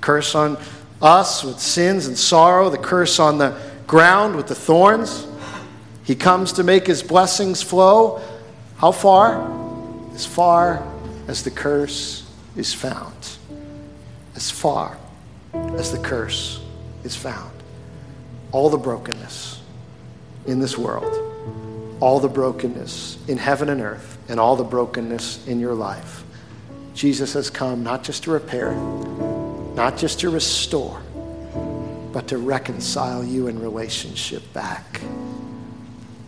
Curse 0.00 0.34
on 0.34 0.58
us 1.00 1.44
with 1.44 1.60
sins 1.60 2.06
and 2.06 2.18
sorrow, 2.18 2.70
the 2.70 2.78
curse 2.78 3.18
on 3.18 3.38
the 3.38 3.60
ground 3.86 4.34
with 4.34 4.48
the 4.48 4.54
thorns. 4.54 5.26
He 6.04 6.14
comes 6.14 6.54
to 6.54 6.64
make 6.64 6.86
his 6.86 7.02
blessings 7.02 7.62
flow. 7.62 8.22
How 8.78 8.92
far? 8.92 9.46
As 10.14 10.24
far 10.24 10.82
as 11.28 11.44
the 11.44 11.50
curse 11.50 12.28
is 12.56 12.72
found. 12.72 13.14
As 14.34 14.50
far 14.50 14.98
as 15.52 15.92
the 15.92 15.98
curse 15.98 16.60
is 17.04 17.14
found. 17.14 17.52
All 18.52 18.70
the 18.70 18.78
brokenness 18.78 19.60
in 20.46 20.60
this 20.60 20.78
world, 20.78 21.12
all 22.00 22.20
the 22.20 22.28
brokenness 22.28 23.18
in 23.28 23.36
heaven 23.36 23.68
and 23.68 23.82
earth, 23.82 24.16
and 24.30 24.40
all 24.40 24.56
the 24.56 24.64
brokenness 24.64 25.46
in 25.46 25.60
your 25.60 25.74
life 25.74 26.17
Jesus 26.98 27.32
has 27.34 27.48
come 27.48 27.84
not 27.84 28.02
just 28.02 28.24
to 28.24 28.32
repair 28.32 28.74
not 29.78 29.96
just 29.96 30.18
to 30.18 30.28
restore, 30.28 31.00
but 32.12 32.26
to 32.26 32.36
reconcile 32.36 33.22
you 33.22 33.46
in 33.46 33.60
relationship 33.60 34.42
back. 34.52 35.00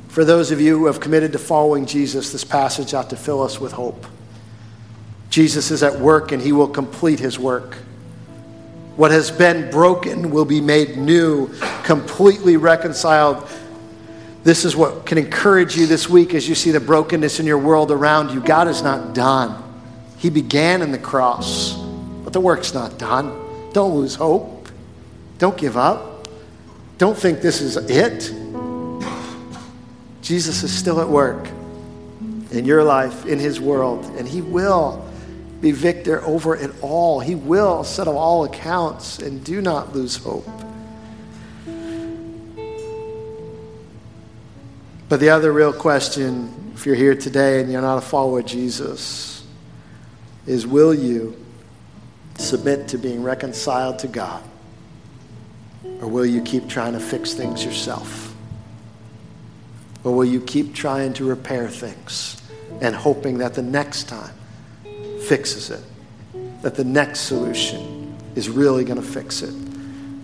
For 0.06 0.24
those 0.24 0.52
of 0.52 0.60
you 0.60 0.78
who 0.78 0.86
have 0.86 1.00
committed 1.00 1.32
to 1.32 1.40
following 1.40 1.84
Jesus, 1.84 2.30
this 2.30 2.44
passage 2.44 2.94
ought 2.94 3.10
to 3.10 3.16
fill 3.16 3.42
us 3.42 3.58
with 3.58 3.72
hope. 3.72 4.06
Jesus 5.30 5.72
is 5.72 5.82
at 5.82 5.98
work 5.98 6.30
and 6.30 6.40
he 6.40 6.52
will 6.52 6.68
complete 6.68 7.18
his 7.18 7.40
work. 7.40 7.74
What 8.94 9.10
has 9.10 9.32
been 9.32 9.68
broken 9.68 10.30
will 10.30 10.44
be 10.44 10.60
made 10.60 10.96
new, 10.96 11.52
completely 11.82 12.56
reconciled. 12.56 13.48
This 14.44 14.64
is 14.64 14.76
what 14.76 15.06
can 15.06 15.18
encourage 15.18 15.76
you 15.76 15.88
this 15.88 16.08
week 16.08 16.34
as 16.34 16.48
you 16.48 16.54
see 16.54 16.70
the 16.70 16.78
brokenness 16.78 17.40
in 17.40 17.46
your 17.46 17.58
world 17.58 17.90
around 17.90 18.30
you. 18.30 18.40
God 18.40 18.68
is 18.68 18.80
not 18.80 19.12
done. 19.12 19.69
He 20.20 20.28
began 20.28 20.82
in 20.82 20.92
the 20.92 20.98
cross, 20.98 21.74
but 22.24 22.34
the 22.34 22.40
work's 22.40 22.74
not 22.74 22.98
done. 22.98 23.32
Don't 23.72 23.94
lose 23.94 24.14
hope. 24.14 24.68
Don't 25.38 25.56
give 25.56 25.78
up. 25.78 26.28
Don't 26.98 27.16
think 27.16 27.40
this 27.40 27.62
is 27.62 27.78
it. 27.78 28.30
Jesus 30.20 30.62
is 30.62 30.70
still 30.70 31.00
at 31.00 31.08
work 31.08 31.48
in 32.50 32.66
your 32.66 32.84
life, 32.84 33.24
in 33.24 33.38
his 33.38 33.58
world, 33.58 34.04
and 34.18 34.28
he 34.28 34.42
will 34.42 35.08
be 35.62 35.72
victor 35.72 36.22
over 36.24 36.54
it 36.54 36.70
all. 36.82 37.20
He 37.20 37.34
will 37.34 37.82
settle 37.82 38.18
all 38.18 38.44
accounts, 38.44 39.20
and 39.20 39.42
do 39.42 39.62
not 39.62 39.94
lose 39.94 40.16
hope. 40.16 40.46
But 45.08 45.18
the 45.18 45.30
other 45.30 45.50
real 45.50 45.72
question, 45.72 46.72
if 46.74 46.84
you're 46.84 46.94
here 46.94 47.14
today 47.14 47.62
and 47.62 47.72
you're 47.72 47.80
not 47.80 47.96
a 47.96 48.02
follower 48.02 48.40
of 48.40 48.46
Jesus, 48.46 49.39
is 50.50 50.66
will 50.66 50.92
you 50.92 51.36
submit 52.36 52.88
to 52.88 52.98
being 52.98 53.22
reconciled 53.22 54.00
to 54.00 54.08
God? 54.08 54.42
Or 56.00 56.08
will 56.08 56.26
you 56.26 56.42
keep 56.42 56.68
trying 56.68 56.94
to 56.94 56.98
fix 56.98 57.34
things 57.34 57.64
yourself? 57.64 58.34
Or 60.02 60.12
will 60.12 60.24
you 60.24 60.40
keep 60.40 60.74
trying 60.74 61.12
to 61.14 61.24
repair 61.24 61.68
things 61.68 62.42
and 62.80 62.96
hoping 62.96 63.38
that 63.38 63.54
the 63.54 63.62
next 63.62 64.08
time 64.08 64.34
fixes 65.22 65.70
it, 65.70 65.84
that 66.62 66.74
the 66.74 66.84
next 66.84 67.20
solution 67.20 68.16
is 68.34 68.48
really 68.48 68.82
going 68.82 69.00
to 69.00 69.06
fix 69.06 69.42
it? 69.42 69.54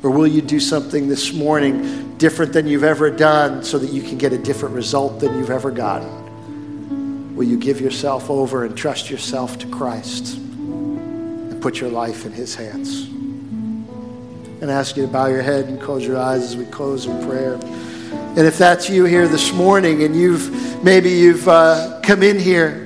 Or 0.02 0.10
will 0.10 0.26
you 0.26 0.42
do 0.42 0.58
something 0.58 1.08
this 1.08 1.32
morning 1.34 2.16
different 2.18 2.52
than 2.52 2.66
you've 2.66 2.82
ever 2.82 3.10
done 3.10 3.62
so 3.62 3.78
that 3.78 3.92
you 3.92 4.02
can 4.02 4.18
get 4.18 4.32
a 4.32 4.38
different 4.38 4.74
result 4.74 5.20
than 5.20 5.38
you've 5.38 5.50
ever 5.50 5.70
gotten? 5.70 6.25
Will 7.36 7.44
you 7.44 7.58
give 7.58 7.82
yourself 7.82 8.30
over 8.30 8.64
and 8.64 8.74
trust 8.74 9.10
yourself 9.10 9.58
to 9.58 9.66
Christ 9.66 10.38
and 10.38 11.60
put 11.60 11.78
your 11.78 11.90
life 11.90 12.24
in 12.24 12.32
His 12.32 12.54
hands? 12.54 13.04
And 14.62 14.70
ask 14.70 14.96
you 14.96 15.02
to 15.02 15.12
bow 15.12 15.26
your 15.26 15.42
head 15.42 15.66
and 15.66 15.78
close 15.78 16.06
your 16.06 16.16
eyes 16.16 16.42
as 16.42 16.56
we 16.56 16.64
close 16.64 17.04
in 17.04 17.26
prayer. 17.26 17.56
And 17.56 18.38
if 18.38 18.56
that's 18.56 18.88
you 18.88 19.04
here 19.04 19.28
this 19.28 19.52
morning 19.52 20.02
and 20.02 20.16
you've 20.16 20.82
maybe 20.82 21.10
you've 21.10 21.46
uh, 21.46 22.00
come 22.02 22.22
in 22.22 22.38
here 22.38 22.85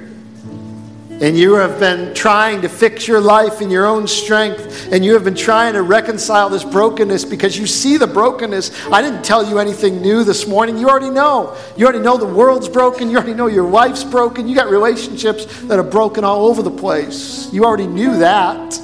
and 1.20 1.36
you 1.36 1.54
have 1.54 1.78
been 1.78 2.14
trying 2.14 2.62
to 2.62 2.68
fix 2.68 3.06
your 3.06 3.20
life 3.20 3.60
in 3.60 3.70
your 3.70 3.84
own 3.84 4.08
strength, 4.08 4.90
and 4.90 5.04
you 5.04 5.12
have 5.12 5.22
been 5.22 5.34
trying 5.34 5.74
to 5.74 5.82
reconcile 5.82 6.48
this 6.48 6.64
brokenness 6.64 7.26
because 7.26 7.58
you 7.58 7.66
see 7.66 7.98
the 7.98 8.06
brokenness. 8.06 8.86
I 8.86 9.02
didn't 9.02 9.22
tell 9.22 9.46
you 9.46 9.58
anything 9.58 10.00
new 10.00 10.24
this 10.24 10.46
morning. 10.46 10.78
You 10.78 10.88
already 10.88 11.10
know. 11.10 11.56
You 11.76 11.84
already 11.84 12.02
know 12.02 12.16
the 12.16 12.24
world's 12.24 12.68
broken. 12.68 13.10
You 13.10 13.18
already 13.18 13.34
know 13.34 13.48
your 13.48 13.66
wife's 13.66 14.02
broken. 14.02 14.48
You 14.48 14.54
got 14.54 14.70
relationships 14.70 15.44
that 15.62 15.78
are 15.78 15.84
broken 15.84 16.24
all 16.24 16.46
over 16.46 16.62
the 16.62 16.70
place. 16.70 17.52
You 17.52 17.66
already 17.66 17.86
knew 17.86 18.16
that. 18.18 18.80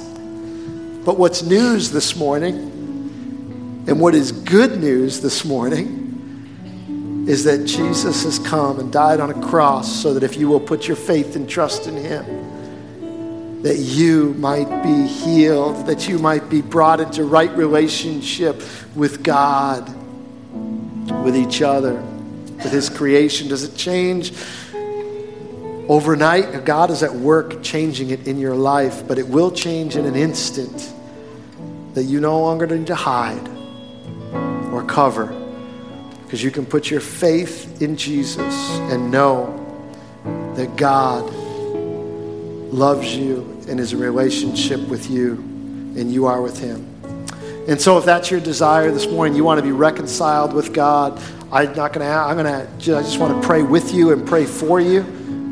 But 1.03 1.17
what's 1.17 1.41
news 1.41 1.89
this 1.89 2.15
morning, 2.15 2.55
and 3.87 3.99
what 3.99 4.13
is 4.13 4.31
good 4.31 4.79
news 4.79 5.21
this 5.21 5.43
morning, 5.43 5.96
is 7.27 7.43
that 7.43 7.65
Jesus 7.65 8.23
has 8.23 8.39
come 8.39 8.79
and 8.79 8.91
died 8.91 9.19
on 9.19 9.29
a 9.29 9.47
cross 9.47 10.01
so 10.01 10.13
that 10.13 10.23
if 10.23 10.37
you 10.37 10.47
will 10.47 10.61
put 10.61 10.87
your 10.87 10.95
faith 10.95 11.35
and 11.35 11.47
trust 11.47 11.85
in 11.85 11.97
Him, 11.97 13.61
that 13.63 13.75
you 13.75 14.33
might 14.35 14.81
be 14.81 15.05
healed, 15.05 15.87
that 15.87 16.07
you 16.07 16.19
might 16.19 16.49
be 16.49 16.61
brought 16.61 17.01
into 17.01 17.25
right 17.25 17.51
relationship 17.51 18.63
with 18.95 19.23
God, 19.23 19.93
with 21.25 21.35
each 21.35 21.61
other, 21.61 21.95
with 22.63 22.71
His 22.71 22.89
creation. 22.89 23.49
Does 23.49 23.63
it 23.63 23.75
change 23.75 24.31
overnight? 25.89 26.63
God 26.63 26.91
is 26.91 27.03
at 27.03 27.13
work 27.13 27.61
changing 27.61 28.11
it 28.11 28.25
in 28.25 28.39
your 28.39 28.55
life, 28.55 29.05
but 29.05 29.19
it 29.19 29.27
will 29.27 29.51
change 29.51 29.97
in 29.97 30.05
an 30.05 30.15
instant 30.15 30.93
that 31.93 32.03
you 32.03 32.21
no 32.21 32.39
longer 32.39 32.67
need 32.67 32.87
to 32.87 32.95
hide 32.95 33.49
or 34.71 34.85
cover 34.87 35.43
because 36.27 36.43
you 36.43 36.51
can 36.51 36.65
put 36.65 36.91
your 36.91 36.99
faith 36.99 37.81
in 37.81 37.95
Jesus 37.95 38.53
and 38.91 39.09
know 39.09 39.63
that 40.55 40.75
God 40.75 41.23
loves 42.73 43.15
you 43.15 43.57
and 43.69 43.79
is 43.79 43.93
in 43.93 43.99
relationship 43.99 44.85
with 44.89 45.09
you, 45.09 45.35
and 45.95 46.11
you 46.11 46.25
are 46.25 46.41
with 46.41 46.59
Him. 46.59 46.85
And 47.69 47.79
so, 47.79 47.97
if 47.97 48.03
that's 48.03 48.29
your 48.29 48.41
desire 48.41 48.91
this 48.91 49.07
morning, 49.07 49.37
you 49.37 49.45
want 49.45 49.59
to 49.59 49.63
be 49.63 49.71
reconciled 49.71 50.51
with 50.51 50.73
God. 50.73 51.17
I'm 51.49 51.73
not 51.75 51.93
going 51.93 52.05
to. 52.05 52.13
I'm 52.13 52.35
going 52.35 52.45
to. 52.45 52.97
I 52.97 53.03
just 53.03 53.19
want 53.19 53.41
to 53.41 53.47
pray 53.47 53.63
with 53.63 53.93
you 53.93 54.11
and 54.11 54.27
pray 54.27 54.43
for 54.45 54.81
you. 54.81 55.05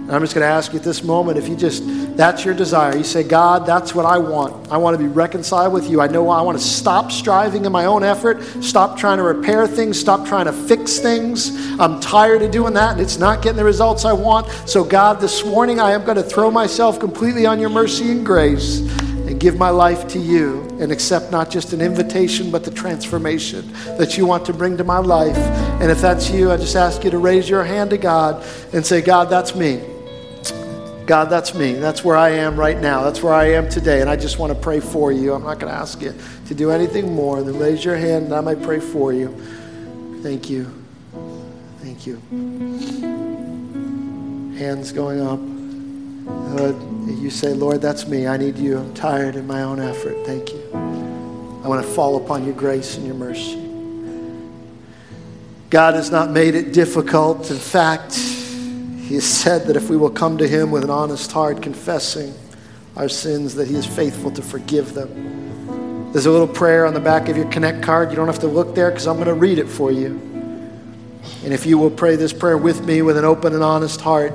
And 0.06 0.14
I'm 0.14 0.22
just 0.22 0.36
going 0.36 0.46
to 0.46 0.54
ask 0.54 0.72
you 0.72 0.78
at 0.78 0.86
this 0.86 1.04
moment 1.04 1.40
if 1.40 1.50
you 1.50 1.56
just, 1.56 1.82
that's 2.16 2.46
your 2.46 2.54
desire. 2.54 2.96
You 2.96 3.04
say, 3.04 3.24
God, 3.24 3.66
that's 3.66 3.96
what 3.96 4.06
I 4.06 4.20
want. 4.20 4.72
I 4.72 4.78
want 4.78 4.96
to 4.96 5.04
be 5.04 5.10
reconciled 5.10 5.74
with 5.74 5.90
you. 5.90 6.00
I 6.00 6.06
know 6.06 6.30
I 6.30 6.44
want 6.44 6.60
to 6.60 6.64
stop 6.64 7.12
striving 7.12 7.66
in 7.66 7.72
my 7.72 7.86
own 7.86 8.04
effort, 8.04 8.44
stop 8.64 9.00
trying 9.00 9.18
to 9.18 9.24
repair 9.24 9.66
things, 9.66 10.00
stop 10.00 10.28
trying 10.28 10.46
to 10.46 10.54
fix 10.54 11.00
things. 11.00 11.50
I'm 11.80 12.00
tired 12.02 12.44
of 12.44 12.52
doing 12.52 12.76
that 12.76 12.92
and 12.92 13.02
it's 13.02 13.18
not 13.18 13.42
getting 13.42 13.58
the 13.58 13.64
results 13.64 14.06
I 14.06 14.14
want. 14.14 14.48
So, 14.70 14.84
God, 14.84 15.20
this 15.20 15.44
morning 15.44 15.80
I 15.80 15.94
am 15.94 16.06
going 16.06 16.18
to 16.18 16.24
throw 16.24 16.52
myself 16.52 17.00
completely 17.00 17.48
on 17.48 17.60
your 17.60 17.72
mercy 17.72 18.12
and 18.12 18.24
grace 18.24 18.82
and 19.02 19.40
give 19.40 19.58
my 19.58 19.72
life 19.72 20.08
to 20.10 20.20
you 20.20 20.62
and 20.80 20.92
accept 20.92 21.32
not 21.32 21.50
just 21.50 21.74
an 21.74 21.82
invitation, 21.82 22.52
but 22.52 22.64
the 22.64 22.70
transformation 22.70 23.74
that 23.98 24.20
you 24.20 24.28
want 24.28 24.46
to 24.46 24.54
bring 24.54 24.78
to 24.78 24.84
my 24.84 25.00
life. 25.00 25.36
And 25.82 25.90
if 25.90 26.00
that's 26.00 26.30
you, 26.30 26.52
I 26.52 26.58
just 26.58 26.76
ask 26.76 27.04
you 27.04 27.10
to 27.10 27.18
raise 27.18 27.50
your 27.50 27.64
hand 27.64 27.90
to 27.90 27.98
God 27.98 28.46
and 28.72 28.86
say, 28.86 29.02
God, 29.02 29.32
that's 29.32 29.56
me. 29.56 29.95
God, 31.06 31.26
that's 31.26 31.54
me. 31.54 31.74
That's 31.74 32.04
where 32.04 32.18
I 32.18 32.30
am 32.30 32.60
right 32.60 32.80
now. 32.80 33.04
That's 33.04 33.22
where 33.22 33.34
I 33.34 33.52
am 33.52 33.70
today. 33.70 34.02
And 34.02 34.10
I 34.10 34.16
just 34.16 34.40
want 34.40 34.52
to 34.52 34.60
pray 34.60 34.80
for 34.80 35.12
you. 35.12 35.34
I'm 35.34 35.44
not 35.44 35.60
going 35.60 35.72
to 35.72 35.78
ask 35.78 36.02
you 36.02 36.16
to 36.48 36.56
do 36.56 36.72
anything 36.72 37.14
more 37.14 37.44
than 37.44 37.60
raise 37.60 37.86
your 37.86 37.96
hand 37.96 38.26
and 38.26 38.34
I 38.34 38.42
might 38.42 38.62
pray 38.64 38.80
for 38.80 39.14
you. 39.14 39.30
Thank 40.24 40.50
you. 40.50 40.72
Thank 41.80 42.08
you. 42.08 42.16
Hands 44.58 44.92
going 44.92 45.22
up. 45.22 45.40
Lord, 46.58 46.76
you 47.20 47.30
say, 47.30 47.54
Lord, 47.54 47.82
that's 47.82 48.08
me. 48.08 48.26
I 48.26 48.38
need 48.38 48.58
you. 48.58 48.80
I'm 48.80 48.94
tired 48.96 49.36
in 49.36 49.46
my 49.46 49.62
own 49.62 49.80
effort. 49.80 50.16
Thank 50.26 50.52
you. 50.52 50.72
I 51.64 51.68
want 51.68 51.86
to 51.86 51.92
fall 51.92 52.16
upon 52.18 52.46
your 52.46 52.56
grace 52.56 52.98
and 52.98 53.06
your 53.06 53.16
mercy. 53.16 53.62
God 55.70 55.94
has 55.94 56.10
not 56.10 56.32
made 56.32 56.56
it 56.56 56.74
difficult. 56.74 57.52
In 57.52 57.58
fact, 57.58 58.14
he 59.08 59.14
has 59.14 59.24
said 59.24 59.68
that 59.68 59.76
if 59.76 59.88
we 59.88 59.98
will 59.98 60.10
come 60.10 60.40
to 60.40 60.48
him 60.48 60.72
with 60.72 60.84
an 60.84 60.90
honest 60.90 61.32
heart, 61.32 61.62
confessing 61.62 62.34
our 62.96 63.08
sins, 63.08 63.54
that 63.54 63.68
he 63.68 63.76
is 63.76 63.86
faithful 63.86 64.32
to 64.32 64.42
forgive 64.42 64.96
them. 64.96 66.12
There's 66.12 66.26
a 66.26 66.32
little 66.32 66.48
prayer 66.48 66.88
on 66.88 66.96
the 66.96 67.00
back 67.00 67.30
of 67.30 67.38
your 67.38 67.48
Connect 67.52 67.84
card. 67.84 68.10
You 68.10 68.16
don't 68.16 68.26
have 68.26 68.40
to 68.40 68.48
look 68.48 68.74
there 68.74 68.90
because 68.90 69.06
I'm 69.06 69.18
going 69.18 69.28
to 69.28 69.36
read 69.36 69.60
it 69.60 69.68
for 69.68 69.92
you. 69.92 70.08
And 71.44 71.54
if 71.54 71.68
you 71.68 71.78
will 71.78 71.92
pray 71.92 72.16
this 72.16 72.34
prayer 72.34 72.58
with 72.58 72.84
me 72.84 73.04
with 73.04 73.16
an 73.16 73.26
open 73.26 73.54
and 73.54 73.62
honest 73.62 74.02
heart, 74.02 74.34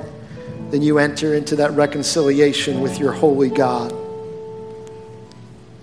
then 0.69 0.81
you 0.81 0.99
enter 0.99 1.33
into 1.33 1.57
that 1.57 1.71
reconciliation 1.71 2.79
with 2.79 2.97
your 2.97 3.11
holy 3.11 3.49
God 3.49 3.91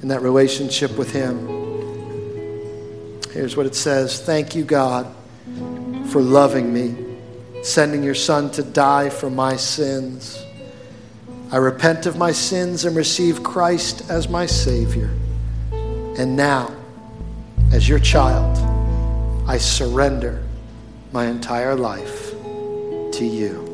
and 0.01 0.11
that 0.11 0.23
relationship 0.23 0.97
with 0.97 1.13
Him. 1.13 1.47
Here's 3.33 3.55
what 3.55 3.67
it 3.67 3.75
says 3.75 4.19
Thank 4.19 4.55
you, 4.55 4.65
God, 4.65 5.15
for 6.07 6.23
loving 6.23 6.73
me 6.73 7.08
sending 7.63 8.03
your 8.03 8.15
Son 8.15 8.51
to 8.53 8.63
die 8.63 9.09
for 9.11 9.31
my 9.31 9.57
sins. 9.57 10.45
I 11.51 11.57
repent 11.57 12.07
of 12.07 12.17
my 12.17 12.33
sins 12.33 12.85
and 12.85 12.95
receive 12.95 13.43
Christ 13.43 14.11
as 14.11 14.29
my 14.29 14.47
Savior. 14.47 15.11
And 15.73 16.37
now, 16.37 16.75
as 17.73 17.89
your 17.89 17.99
child, 17.99 18.59
I 19.49 19.59
surrender 19.59 20.43
my 21.13 21.27
entire 21.27 21.75
life 21.75 22.33
to 22.33 23.25
you. 23.25 23.65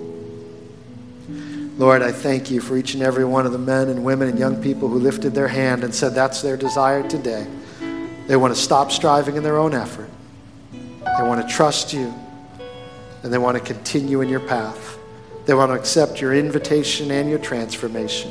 Lord, 1.76 2.02
I 2.02 2.12
thank 2.12 2.50
you 2.50 2.60
for 2.60 2.76
each 2.76 2.94
and 2.94 3.02
every 3.02 3.24
one 3.24 3.46
of 3.46 3.52
the 3.52 3.58
men 3.58 3.88
and 3.88 4.04
women 4.04 4.28
and 4.28 4.38
young 4.38 4.62
people 4.62 4.88
who 4.88 4.98
lifted 5.00 5.34
their 5.34 5.48
hand 5.48 5.82
and 5.82 5.92
said 5.92 6.14
that's 6.14 6.40
their 6.40 6.56
desire 6.56 7.06
today. 7.08 7.46
They 8.28 8.36
want 8.36 8.54
to 8.54 8.60
stop 8.60 8.92
striving 8.92 9.34
in 9.34 9.42
their 9.42 9.58
own 9.58 9.74
effort. 9.74 10.08
They 10.72 11.22
want 11.22 11.46
to 11.46 11.52
trust 11.52 11.92
you 11.92 12.14
and 13.24 13.32
they 13.32 13.38
want 13.38 13.56
to 13.56 13.64
continue 13.64 14.20
in 14.20 14.28
your 14.28 14.40
path. 14.40 14.98
They 15.46 15.54
want 15.54 15.70
to 15.70 15.74
accept 15.74 16.20
your 16.20 16.34
invitation 16.34 17.10
and 17.10 17.28
your 17.28 17.38
transformation. 17.38 18.30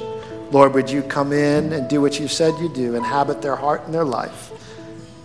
Lord, 0.52 0.76
would 0.76 0.88
you 0.88 1.02
come 1.02 1.34
in 1.34 1.74
and 1.74 1.90
do 1.90 2.00
what 2.00 2.20
you 2.20 2.28
said 2.28 2.54
you 2.60 2.70
do, 2.70 2.96
inhabit 2.96 3.42
their 3.42 3.56
heart 3.56 3.82
and 3.86 3.94
their 3.94 4.06
life, 4.06 4.52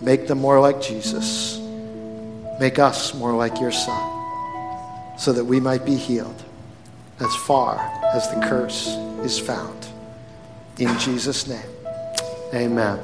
make 0.01 0.27
them 0.27 0.39
more 0.39 0.59
like 0.59 0.81
Jesus, 0.81 1.59
make 2.59 2.79
us 2.79 3.13
more 3.13 3.33
like 3.35 3.59
your 3.59 3.71
Son, 3.71 5.17
so 5.19 5.31
that 5.33 5.45
we 5.45 5.59
might 5.59 5.85
be 5.85 5.95
healed 5.95 6.43
as 7.19 7.35
far 7.45 7.77
as 8.15 8.27
the 8.33 8.41
curse 8.47 8.87
is 9.23 9.37
found. 9.37 9.87
In 10.79 10.97
Jesus' 10.97 11.45
name, 11.45 11.69
amen. 12.55 12.97